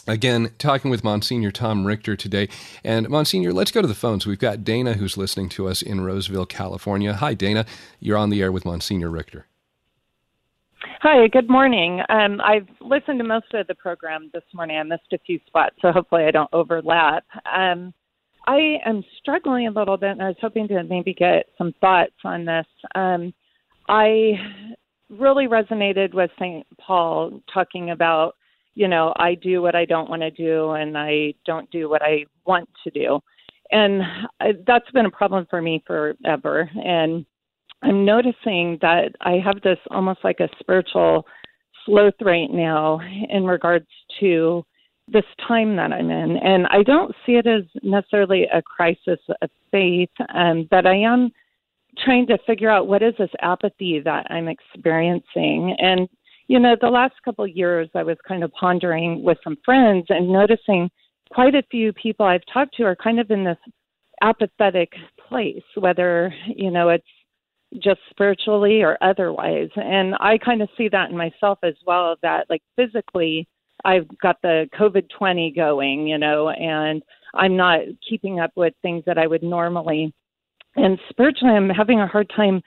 Again, 0.09 0.51
talking 0.59 0.91
with 0.91 1.05
Monsignor 1.05 1.53
Tom 1.53 1.87
Richter 1.87 2.17
today. 2.17 2.49
And 2.83 3.09
Monsignor, 3.09 3.53
let's 3.53 3.71
go 3.71 3.83
to 3.83 3.89
the 3.89 3.95
phones. 3.95 4.27
We've 4.27 4.39
got 4.39 4.65
Dana 4.65 4.95
who's 4.95 5.17
listening 5.17 5.49
to 5.51 5.69
us 5.69 5.81
in 5.81 6.01
Roseville, 6.01 6.47
California. 6.47 7.15
Hi, 7.15 7.35
Dana. 7.35 7.65
You're 8.01 8.17
on 8.17 8.31
the 8.31 8.43
air 8.43 8.51
with 8.51 8.65
Monsignor 8.65 9.11
Richter. 9.11 9.47
Hi, 11.03 11.29
good 11.29 11.49
morning. 11.49 12.01
Um, 12.09 12.41
I've 12.41 12.67
listened 12.81 13.21
to 13.21 13.25
most 13.25 13.55
of 13.55 13.69
the 13.69 13.77
program 13.77 14.31
this 14.35 14.43
morning. 14.53 14.77
I 14.77 14.83
missed 14.83 15.13
a 15.13 15.19
few 15.19 15.39
spots, 15.47 15.77
so 15.81 15.93
hopefully 15.93 16.25
I 16.25 16.33
don't 16.33 16.51
overlap. 16.53 17.25
Um, 17.53 17.95
I 18.47 18.79
am 18.85 19.05
struggling 19.21 19.69
a 19.69 19.71
little 19.71 19.97
bit, 19.97 20.11
and 20.11 20.23
I 20.23 20.29
was 20.29 20.37
hoping 20.41 20.67
to 20.69 20.83
maybe 20.83 21.15
get 21.15 21.47
some 21.57 21.73
thoughts 21.81 22.13
on 22.25 22.45
this. 22.45 22.67
Um, 22.97 23.33
I 23.89 24.33
really 25.09 25.47
resonated 25.47 26.13
with 26.15 26.31
St. 26.41 26.67
Paul 26.79 27.41
talking 27.53 27.91
about 27.91 28.35
you 28.75 28.89
know, 28.89 29.13
I 29.17 29.35
do 29.35 29.63
what 29.63 29.75
I 29.75 29.85
don't 29.85 30.09
want 30.09 30.23
to 30.23 30.31
do 30.31 30.71
and 30.71 30.97
I 30.97 31.35
don't 31.45 31.71
do 31.71 31.89
what 31.89 32.03
I 32.03 32.25
want 32.47 32.69
to 32.85 32.91
do. 32.91 33.21
And 33.71 34.03
I, 34.41 34.53
that's 34.67 34.91
been 34.93 35.07
a 35.07 35.11
problem 35.11 35.47
for 35.49 35.63
me 35.63 35.83
forever. 35.87 36.71
And 36.75 37.25
I'm 37.83 38.05
noticing 38.05 38.79
that 38.81 39.13
I 39.21 39.41
have 39.45 39.61
this 39.63 39.79
almost 39.91 40.21
like 40.25 40.41
a 40.41 40.49
spiritual 40.61 41.27
sloth 41.85 42.15
right 42.21 42.51
now 42.51 43.01
in 43.29 43.45
regards 43.45 43.89
to 44.21 44.65
this 45.09 45.25
time 45.47 45.77
that 45.77 45.93
I'm 45.93 46.11
in. 46.11 46.37
And 46.39 46.67
I 46.69 46.83
don't 46.83 47.15
see 47.27 47.33
it 47.33 47.47
as 47.47 47.65
necessarily 47.83 48.45
a 48.53 48.63
crisis 48.63 49.19
of 49.41 49.51
faith, 49.71 50.11
um, 50.35 50.69
but 50.71 50.87
I 50.87 50.97
am 50.97 51.31
trying 51.99 52.27
to 52.29 52.39
figure 52.47 52.71
out 52.71 52.87
what 52.87 53.03
is 53.03 53.15
this 53.19 53.31
apathy 53.41 54.01
that 54.01 54.27
I'm 54.31 54.49
experiencing. 54.49 55.77
And, 55.79 56.09
you 56.53 56.61
know, 56.61 56.77
the 56.79 56.87
last 56.87 57.15
couple 57.25 57.47
of 57.47 57.57
years 57.57 57.89
I 57.95 58.03
was 58.03 58.19
kind 58.29 58.45
of 58.45 58.53
pondering 58.53 59.23
with 59.23 59.39
some 59.43 59.57
friends 59.65 60.05
and 60.11 60.29
noticing 60.31 60.91
quite 61.31 61.55
a 61.55 61.63
few 61.71 61.95
people 61.95 62.27
I've 62.27 62.45
talked 62.53 62.77
to 62.77 62.83
are 62.83 62.95
kind 62.95 63.19
of 63.19 63.31
in 63.31 63.43
this 63.43 63.57
apathetic 64.21 64.93
place, 65.31 65.63
whether, 65.77 66.31
you 66.55 66.71
know, 66.71 66.91
it's 66.91 67.07
just 67.83 68.01
spiritually 68.11 68.83
or 68.83 68.99
otherwise. 69.01 69.71
And 69.77 70.15
I 70.21 70.37
kind 70.37 70.61
of 70.61 70.69
see 70.77 70.91
that 70.93 71.09
in 71.09 71.17
myself 71.17 71.59
as 71.63 71.73
well 71.87 72.17
that 72.21 72.45
like 72.51 72.61
physically 72.77 73.49
I've 73.87 74.07
got 74.21 74.37
the 74.43 74.69
COVID 74.79 75.05
20 75.17 75.55
going, 75.57 76.07
you 76.07 76.19
know, 76.19 76.51
and 76.51 77.03
I'm 77.33 77.57
not 77.57 77.81
keeping 78.07 78.41
up 78.41 78.51
with 78.57 78.75
things 78.83 79.05
that 79.07 79.17
I 79.17 79.27
would 79.27 79.43
normally. 79.43 80.13
And 80.77 80.99
spiritually, 81.09 81.55
I'm 81.55 81.71
having 81.71 82.01
a 82.01 82.07
hard 82.07 82.31
time 82.37 82.61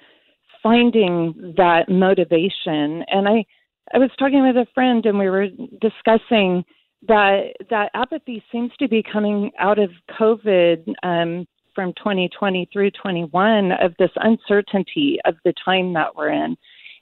finding 0.63 1.53
that 1.57 1.87
motivation. 1.87 3.03
And 3.07 3.27
I, 3.27 3.45
I 3.93 3.97
was 3.97 4.09
talking 4.17 4.41
with 4.41 4.57
a 4.57 4.67
friend, 4.73 5.05
and 5.05 5.19
we 5.19 5.29
were 5.29 5.47
discussing 5.81 6.63
that 7.07 7.53
that 7.69 7.91
apathy 7.93 8.43
seems 8.51 8.71
to 8.79 8.87
be 8.87 9.03
coming 9.03 9.51
out 9.59 9.77
of 9.77 9.91
COVID 10.19 10.93
um, 11.03 11.45
from 11.75 11.93
2020 11.97 12.69
through 12.71 12.91
21 12.91 13.71
of 13.73 13.93
this 13.99 14.09
uncertainty 14.15 15.19
of 15.25 15.35
the 15.43 15.53
time 15.63 15.93
that 15.93 16.15
we're 16.15 16.29
in, 16.29 16.55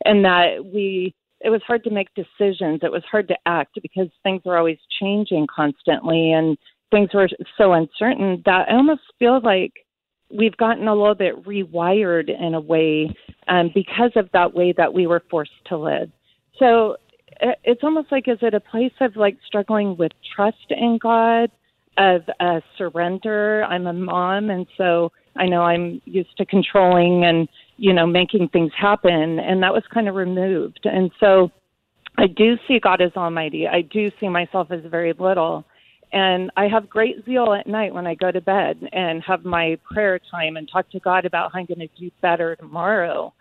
and 0.06 0.26
that 0.26 0.66
we 0.74 1.14
it 1.44 1.50
was 1.50 1.62
hard 1.68 1.84
to 1.84 1.90
make 1.90 2.08
decisions. 2.16 2.80
It 2.84 2.92
was 2.92 3.04
hard 3.10 3.28
to 3.28 3.36
act 3.46 3.78
because 3.82 4.08
things 4.24 4.42
were 4.46 4.58
always 4.58 4.78
changing 5.00 5.46
constantly 5.54 6.32
and 6.32 6.58
things 6.90 7.10
were 7.14 7.28
so 7.58 7.74
uncertain 7.74 8.42
that 8.46 8.70
I 8.70 8.76
almost 8.76 9.02
feel 9.20 9.42
like 9.42 9.74
we've 10.32 10.56
gotten 10.56 10.88
a 10.88 10.96
little 10.96 11.16
bit 11.16 11.44
rewired 11.44 12.30
in 12.30 12.54
a 12.54 12.62
way 12.62 13.14
um, 13.50 13.72
because 13.74 14.12
of 14.16 14.30
that 14.34 14.54
way 14.54 14.74
that 14.78 14.94
we 14.94 15.06
were 15.06 15.22
forced 15.30 15.52
to 15.68 15.78
live. 15.78 16.10
So 16.60 16.98
it's 17.64 17.84
almost 17.84 18.12
like 18.12 18.28
is 18.28 18.38
it 18.42 18.54
a 18.54 18.60
place 18.60 18.94
of 19.02 19.16
like 19.16 19.38
struggling 19.46 19.98
with 19.98 20.12
trust 20.36 20.66
in 20.70 21.00
God, 21.02 21.52
of 21.98 22.22
uh, 22.40 22.60
surrender. 22.78 23.64
I'm 23.66 23.88
a 23.88 23.94
mom, 23.94 24.50
and 24.50 24.66
so 24.78 25.12
I 25.36 25.48
know 25.48 25.62
I'm 25.62 26.02
used 26.06 26.36
to 26.38 26.46
controlling 26.46 27.26
and 27.26 27.48
you 27.78 27.94
know, 27.94 28.06
making 28.06 28.50
things 28.50 28.72
happen. 28.80 29.40
And 29.40 29.62
that 29.64 29.74
was 29.74 29.84
kind 29.94 30.08
of 30.08 30.16
removed. 30.16 30.82
And 30.84 31.12
so 31.20 31.52
I 32.18 32.28
do 32.28 32.56
see 32.68 32.80
God 32.80 33.02
as 33.02 33.12
Almighty. 33.16 33.68
I 33.68 33.82
do 33.82 34.12
see 34.20 34.30
myself 34.30 34.68
as 34.72 34.82
very 34.90 35.14
little. 35.18 35.66
And 36.12 36.52
I 36.56 36.68
have 36.68 36.90
great 36.90 37.26
zeal 37.26 37.54
at 37.54 37.66
night 37.66 37.94
when 37.94 38.06
I 38.06 38.14
go 38.14 38.32
to 38.32 38.40
bed 38.40 38.78
and 38.92 39.24
have 39.24 39.44
my 39.44 39.78
prayer 39.92 40.20
time 40.30 40.58
and 40.58 40.70
talk 40.72 40.90
to 40.92 41.00
God 41.00 41.26
about 41.26 41.52
how 41.52 41.60
I'm 41.60 41.66
going 41.66 41.80
to 41.80 41.88
do 42.00 42.12
better 42.22 42.56
tomorrow. 42.56 43.34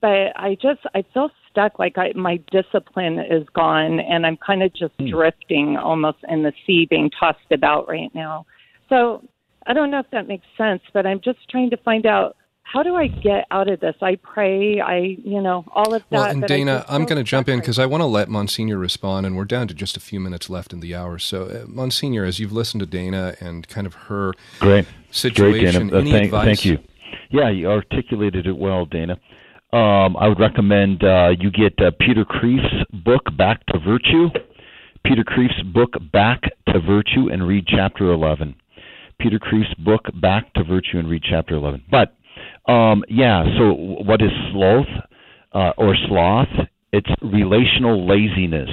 But 0.00 0.32
I 0.36 0.56
just, 0.62 0.80
I 0.94 1.04
feel 1.12 1.30
stuck 1.50 1.78
like 1.78 1.98
I, 1.98 2.12
my 2.14 2.40
discipline 2.50 3.18
is 3.18 3.46
gone 3.54 4.00
and 4.00 4.26
I'm 4.26 4.36
kind 4.36 4.62
of 4.62 4.72
just 4.74 4.96
mm. 4.98 5.10
drifting 5.10 5.76
almost 5.76 6.18
in 6.28 6.42
the 6.42 6.52
sea 6.66 6.86
being 6.88 7.10
tossed 7.10 7.38
about 7.50 7.88
right 7.88 8.14
now. 8.14 8.46
So 8.88 9.22
I 9.66 9.72
don't 9.72 9.90
know 9.90 10.00
if 10.00 10.10
that 10.12 10.26
makes 10.26 10.46
sense, 10.56 10.82
but 10.92 11.06
I'm 11.06 11.20
just 11.20 11.38
trying 11.48 11.70
to 11.70 11.76
find 11.78 12.06
out 12.06 12.36
how 12.62 12.84
do 12.84 12.94
I 12.94 13.08
get 13.08 13.46
out 13.50 13.68
of 13.68 13.80
this? 13.80 13.96
I 14.00 14.16
pray, 14.16 14.80
I, 14.80 15.16
you 15.24 15.42
know, 15.42 15.64
all 15.74 15.92
of 15.92 16.02
that. 16.10 16.16
Well, 16.16 16.24
and 16.24 16.46
Dana, 16.46 16.84
I'm 16.88 17.04
going 17.04 17.16
to 17.16 17.24
jump 17.24 17.48
in 17.48 17.58
because 17.58 17.80
I 17.80 17.86
want 17.86 18.00
to 18.00 18.06
let 18.06 18.28
Monsignor 18.28 18.78
respond, 18.78 19.26
and 19.26 19.36
we're 19.36 19.44
down 19.44 19.66
to 19.68 19.74
just 19.74 19.96
a 19.96 20.00
few 20.00 20.20
minutes 20.20 20.48
left 20.48 20.72
in 20.72 20.78
the 20.78 20.94
hour. 20.94 21.18
So, 21.18 21.46
uh, 21.46 21.64
Monsignor, 21.66 22.24
as 22.24 22.38
you've 22.38 22.52
listened 22.52 22.80
to 22.80 22.86
Dana 22.86 23.34
and 23.40 23.66
kind 23.66 23.88
of 23.88 23.94
her 23.94 24.34
Great. 24.60 24.86
situation, 25.10 25.88
Great, 25.88 25.90
Dana. 25.90 25.96
Uh, 25.96 26.00
any 26.00 26.10
thank, 26.12 26.24
advice? 26.26 26.44
Thank 26.44 26.64
you. 26.64 26.78
Yeah, 27.30 27.50
you 27.50 27.68
articulated 27.68 28.46
it 28.46 28.56
well, 28.56 28.86
Dana. 28.86 29.18
Um, 29.72 30.16
I 30.16 30.26
would 30.26 30.40
recommend 30.40 31.04
uh, 31.04 31.30
you 31.38 31.50
get 31.50 31.74
uh, 31.78 31.92
Peter 32.00 32.24
Kreeft's 32.24 32.84
book, 33.04 33.22
Back 33.36 33.64
to 33.66 33.78
Virtue. 33.78 34.28
Peter 35.04 35.22
Kreeft's 35.22 35.62
book, 35.72 35.90
Back 36.12 36.42
to 36.68 36.80
Virtue, 36.80 37.28
and 37.32 37.46
read 37.46 37.66
chapter 37.68 38.12
11. 38.12 38.56
Peter 39.20 39.38
Kreeft's 39.38 39.74
book, 39.74 40.02
Back 40.20 40.52
to 40.54 40.64
Virtue, 40.64 40.98
and 40.98 41.08
read 41.08 41.22
chapter 41.22 41.54
11. 41.54 41.84
But 41.90 42.16
um, 42.70 43.04
yeah. 43.08 43.44
So 43.58 43.72
what 43.72 44.20
is 44.22 44.30
sloth 44.52 44.86
uh, 45.52 45.72
or 45.78 45.94
sloth? 46.08 46.48
It's 46.92 47.10
relational 47.22 48.08
laziness. 48.08 48.70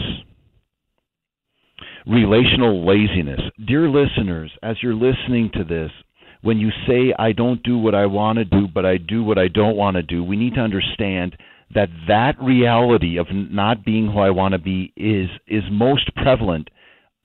Relational 2.08 2.86
laziness. 2.88 3.42
Dear 3.68 3.90
listeners, 3.90 4.52
as 4.64 4.78
you're 4.82 4.96
listening 4.96 5.52
to 5.54 5.64
this, 5.64 5.92
when 6.42 6.58
you 6.58 6.70
say, 6.88 7.14
I 7.18 7.32
don't 7.32 7.62
do 7.64 7.78
what 7.78 7.96
I 7.96 8.06
want 8.06 8.38
to 8.38 8.46
do, 8.46 8.68
but 8.68 8.86
I 8.86 8.98
do 8.98 9.24
what 9.24 9.38
I 9.38 9.48
don't 9.48 9.76
want 9.76 9.96
to 9.96 10.04
do, 10.04 10.24
we 10.24 10.36
need 10.36 10.56
to 10.56 10.62
understand 10.62 11.36
that 11.74 11.90
that 12.08 12.36
reality 12.42 13.18
of 13.18 13.28
not 13.32 13.84
being 13.84 14.08
who 14.08 14.20
I 14.20 14.30
want 14.30 14.54
to 14.54 14.60
be 14.60 14.94
is, 14.96 15.30
is 15.48 15.64
most 15.72 16.14
prevalent 16.16 16.70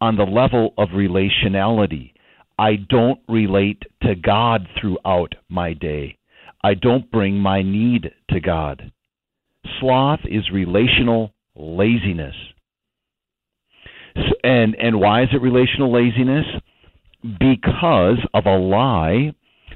on 0.00 0.16
the 0.16 0.24
level 0.24 0.74
of 0.76 0.88
relationality. 0.88 2.12
I 2.58 2.76
don't 2.88 3.20
relate 3.28 3.82
to 4.02 4.14
God 4.14 4.66
throughout 4.80 5.34
my 5.48 5.74
day. 5.74 6.18
I 6.64 6.74
don't 6.74 7.10
bring 7.10 7.36
my 7.36 7.62
need 7.62 8.10
to 8.30 8.40
God. 8.40 8.92
Sloth 9.80 10.20
is 10.24 10.50
relational 10.52 11.32
laziness. 11.56 12.34
And 14.44 14.74
and 14.74 15.00
why 15.00 15.22
is 15.22 15.28
it 15.32 15.40
relational 15.40 15.92
laziness? 15.92 16.44
Because 17.22 18.18
of 18.34 18.46
a 18.46 18.56
lie. 18.56 19.34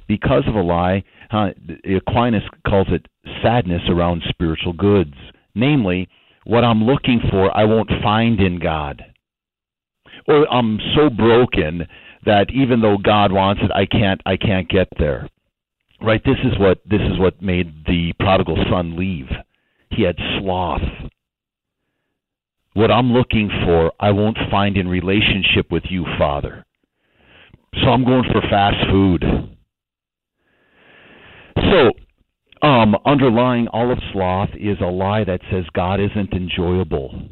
Because 0.09 0.44
of 0.47 0.55
a 0.55 0.62
lie, 0.62 1.03
uh, 1.32 1.49
Aquinas 1.97 2.44
calls 2.66 2.86
it 2.90 3.07
sadness 3.42 3.82
around 3.88 4.22
spiritual 4.28 4.72
goods. 4.72 5.14
Namely, 5.55 6.09
what 6.44 6.64
I'm 6.64 6.84
looking 6.84 7.20
for, 7.30 7.57
I 7.57 7.64
won't 7.64 7.90
find 8.03 8.38
in 8.38 8.61
God. 8.61 9.03
Or 10.28 10.47
I'm 10.53 10.78
so 10.94 11.11
broken 11.11 11.86
that 12.24 12.47
even 12.53 12.80
though 12.80 12.99
God 12.99 13.32
wants 13.32 13.62
it, 13.64 13.70
I 13.72 13.86
can't 13.86 14.20
I 14.26 14.36
can't 14.36 14.68
get 14.68 14.88
there 14.99 15.28
right 16.01 16.22
this 16.24 16.36
is 16.44 16.59
what 16.59 16.78
this 16.84 17.01
is 17.01 17.18
what 17.18 17.40
made 17.40 17.84
the 17.86 18.12
prodigal 18.18 18.57
son 18.70 18.97
leave 18.97 19.28
he 19.90 20.03
had 20.03 20.16
sloth 20.38 20.82
what 22.74 22.90
i'm 22.90 23.12
looking 23.12 23.49
for 23.64 23.92
i 23.99 24.11
won't 24.11 24.36
find 24.51 24.76
in 24.76 24.88
relationship 24.88 25.70
with 25.70 25.84
you 25.88 26.05
father 26.18 26.64
so 27.75 27.89
i'm 27.91 28.05
going 28.05 28.25
for 28.33 28.41
fast 28.49 28.77
food 28.91 29.25
so 31.57 31.93
um, 32.67 32.97
underlying 33.05 33.69
all 33.69 33.93
of 33.93 33.99
sloth 34.12 34.51
is 34.59 34.79
a 34.81 34.87
lie 34.87 35.25
that 35.25 35.41
says 35.51 35.64
god 35.75 36.01
isn't 36.01 36.33
enjoyable 36.33 37.29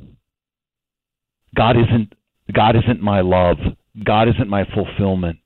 god 1.57 1.77
isn't 1.77 2.13
god 2.53 2.77
isn't 2.77 3.01
my 3.01 3.21
love 3.21 3.57
god 4.05 4.29
isn't 4.29 4.49
my 4.49 4.65
fulfillment 4.75 5.39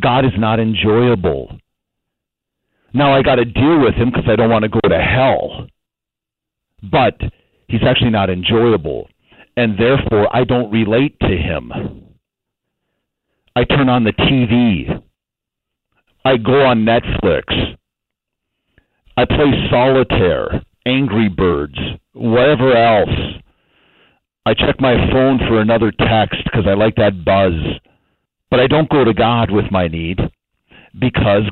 God 0.00 0.24
is 0.24 0.32
not 0.36 0.60
enjoyable. 0.60 1.58
Now 2.94 3.14
I 3.14 3.22
got 3.22 3.36
to 3.36 3.44
deal 3.44 3.80
with 3.80 3.94
him 3.94 4.10
because 4.10 4.28
I 4.28 4.36
don't 4.36 4.50
want 4.50 4.62
to 4.62 4.68
go 4.68 4.80
to 4.88 4.98
hell. 4.98 5.66
But 6.90 7.20
he's 7.68 7.82
actually 7.86 8.10
not 8.10 8.30
enjoyable. 8.30 9.08
And 9.56 9.78
therefore, 9.78 10.34
I 10.34 10.44
don't 10.44 10.70
relate 10.70 11.18
to 11.20 11.28
him. 11.28 12.04
I 13.56 13.64
turn 13.64 13.88
on 13.88 14.04
the 14.04 14.12
TV. 14.12 15.02
I 16.24 16.36
go 16.36 16.64
on 16.64 16.84
Netflix. 16.84 17.76
I 19.16 19.24
play 19.24 19.68
solitaire, 19.70 20.62
Angry 20.86 21.28
Birds, 21.28 21.78
whatever 22.12 22.76
else. 22.76 23.40
I 24.46 24.54
check 24.54 24.80
my 24.80 24.94
phone 25.10 25.38
for 25.48 25.60
another 25.60 25.90
text 25.90 26.38
because 26.44 26.66
I 26.66 26.74
like 26.74 26.96
that 26.96 27.24
buzz. 27.24 27.52
But 28.50 28.60
I 28.60 28.66
don't 28.66 28.88
go 28.88 29.04
to 29.04 29.12
God 29.12 29.50
with 29.50 29.66
my 29.70 29.88
need 29.88 30.18
because 30.98 31.42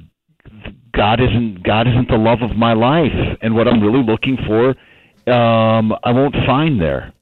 God 0.93 1.21
isn't 1.21 1.63
God 1.63 1.87
isn't 1.87 2.09
the 2.09 2.17
love 2.17 2.39
of 2.43 2.57
my 2.57 2.73
life, 2.73 3.13
and 3.43 3.55
what 3.55 3.69
I'm 3.69 3.83
really 3.83 4.03
looking 4.03 4.39
for, 4.47 4.71
um, 5.31 5.93
I 6.05 6.13
won't 6.13 6.35
find 6.47 6.81
there. 6.81 7.13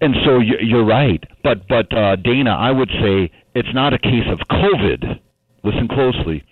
And 0.00 0.14
so 0.24 0.38
you're 0.38 0.84
right, 0.84 1.22
but 1.42 1.68
but 1.68 1.92
uh, 1.96 2.16
Dana, 2.16 2.52
I 2.52 2.70
would 2.70 2.90
say 3.02 3.30
it's 3.56 3.72
not 3.72 3.94
a 3.94 3.98
case 3.98 4.28
of 4.30 4.38
COVID. 4.50 5.18
Listen 5.64 5.88
closely. 5.88 6.44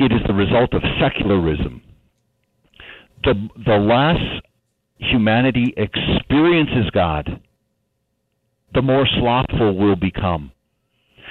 It 0.00 0.10
is 0.10 0.18
the 0.26 0.34
result 0.34 0.74
of 0.74 0.82
secularism. 1.00 1.80
The 3.22 3.34
the 3.64 3.76
less 3.76 4.18
humanity 4.98 5.72
experiences 5.76 6.90
God, 6.92 7.40
the 8.74 8.82
more 8.82 9.06
slothful 9.20 9.78
we'll 9.78 9.94
become. 9.94 10.50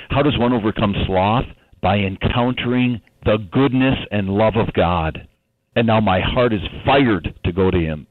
How 0.09 0.21
does 0.21 0.39
one 0.39 0.53
overcome 0.53 0.95
sloth? 1.05 1.45
By 1.81 1.97
encountering 1.97 3.01
the 3.25 3.45
goodness 3.51 3.97
and 4.09 4.29
love 4.29 4.55
of 4.55 4.71
God. 4.71 5.27
And 5.75 5.85
now 5.85 5.99
my 5.99 6.21
heart 6.21 6.53
is 6.53 6.61
fired 6.85 7.37
to 7.43 7.51
go 7.51 7.69
to 7.69 7.77
him. 7.77 8.07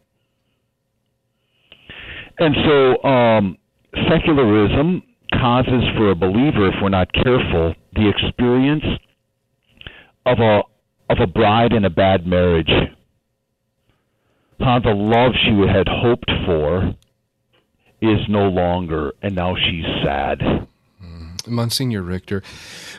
And 2.38 2.54
so, 2.66 3.02
um, 3.08 3.56
secularism 4.10 5.02
causes 5.32 5.82
for 5.96 6.10
a 6.10 6.14
believer, 6.14 6.68
if 6.68 6.74
we're 6.82 6.88
not 6.88 7.12
careful, 7.12 7.74
the 7.94 8.08
experience 8.08 8.84
of 10.26 10.38
a 10.38 10.62
of 11.10 11.18
a 11.20 11.26
bride 11.26 11.72
in 11.72 11.84
a 11.84 11.90
bad 11.90 12.26
marriage. 12.26 12.70
How 14.60 14.78
the 14.78 14.94
love 14.94 15.32
she 15.44 15.50
had 15.66 15.88
hoped 15.88 16.30
for 16.46 16.94
is 18.00 18.20
no 18.28 18.48
longer, 18.48 19.12
and 19.20 19.34
now 19.34 19.56
she's 19.56 19.84
sad. 20.04 20.68
Monsignor 21.46 22.02
Richter, 22.02 22.42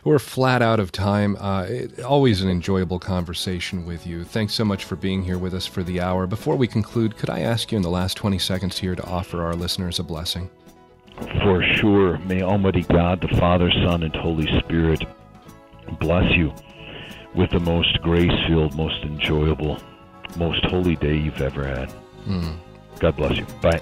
we're 0.03 0.19
flat 0.19 0.61
out 0.61 0.79
of 0.79 0.91
time. 0.91 1.35
Uh, 1.37 1.63
it, 1.63 2.01
always 2.01 2.41
an 2.41 2.49
enjoyable 2.49 2.99
conversation 2.99 3.85
with 3.85 4.05
you. 4.05 4.23
Thanks 4.23 4.53
so 4.53 4.65
much 4.65 4.83
for 4.83 4.95
being 4.95 5.23
here 5.23 5.37
with 5.37 5.53
us 5.53 5.65
for 5.65 5.83
the 5.83 6.01
hour. 6.01 6.27
Before 6.27 6.55
we 6.55 6.67
conclude, 6.67 7.17
could 7.17 7.29
I 7.29 7.39
ask 7.39 7.71
you 7.71 7.77
in 7.77 7.81
the 7.81 7.89
last 7.89 8.17
20 8.17 8.37
seconds 8.39 8.79
here 8.79 8.95
to 8.95 9.05
offer 9.05 9.43
our 9.43 9.55
listeners 9.55 9.99
a 9.99 10.03
blessing? 10.03 10.49
For 11.17 11.63
sure. 11.75 12.17
May 12.19 12.41
Almighty 12.41 12.83
God, 12.83 13.21
the 13.21 13.35
Father, 13.37 13.71
Son, 13.85 14.03
and 14.03 14.15
Holy 14.15 14.47
Spirit 14.59 15.03
bless 15.99 16.31
you 16.35 16.53
with 17.35 17.49
the 17.51 17.59
most 17.59 18.01
grace 18.01 18.31
filled, 18.47 18.75
most 18.75 19.03
enjoyable, 19.03 19.77
most 20.37 20.63
holy 20.65 20.95
day 20.95 21.15
you've 21.15 21.41
ever 21.41 21.65
had. 21.65 21.93
Mm. 22.27 22.55
God 22.99 23.15
bless 23.15 23.37
you. 23.37 23.45
Bye. 23.61 23.81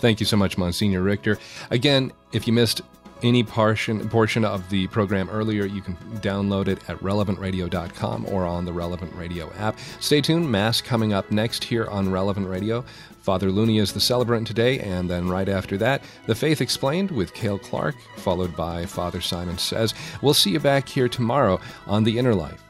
Thank 0.00 0.20
you 0.20 0.26
so 0.26 0.36
much, 0.36 0.56
Monsignor 0.56 1.02
Richter. 1.02 1.38
Again, 1.70 2.12
if 2.32 2.46
you 2.46 2.52
missed 2.52 2.82
any 3.22 3.42
portion 3.42 4.08
portion 4.08 4.44
of 4.44 4.68
the 4.70 4.86
program 4.88 5.28
earlier, 5.30 5.64
you 5.64 5.80
can 5.80 5.96
download 6.20 6.68
it 6.68 6.78
at 6.88 6.98
relevantradio.com 6.98 8.26
or 8.26 8.44
on 8.44 8.64
the 8.64 8.72
Relevant 8.72 9.14
Radio 9.14 9.52
app. 9.54 9.78
Stay 10.00 10.20
tuned, 10.20 10.50
Mass 10.50 10.80
coming 10.80 11.12
up 11.12 11.30
next 11.30 11.64
here 11.64 11.86
on 11.86 12.10
Relevant 12.10 12.48
Radio. 12.48 12.84
Father 13.22 13.50
Looney 13.50 13.78
is 13.78 13.92
the 13.92 14.00
celebrant 14.00 14.46
today, 14.46 14.78
and 14.80 15.08
then 15.08 15.28
right 15.28 15.48
after 15.48 15.76
that, 15.76 16.02
The 16.26 16.34
Faith 16.34 16.60
Explained 16.60 17.10
with 17.10 17.34
Cale 17.34 17.58
Clark, 17.58 17.96
followed 18.16 18.56
by 18.56 18.86
Father 18.86 19.20
Simon 19.20 19.58
Says. 19.58 19.94
We'll 20.22 20.34
see 20.34 20.50
you 20.50 20.60
back 20.60 20.88
here 20.88 21.08
tomorrow 21.08 21.60
on 21.86 22.04
The 22.04 22.18
Inner 22.18 22.34
Life. 22.34 22.69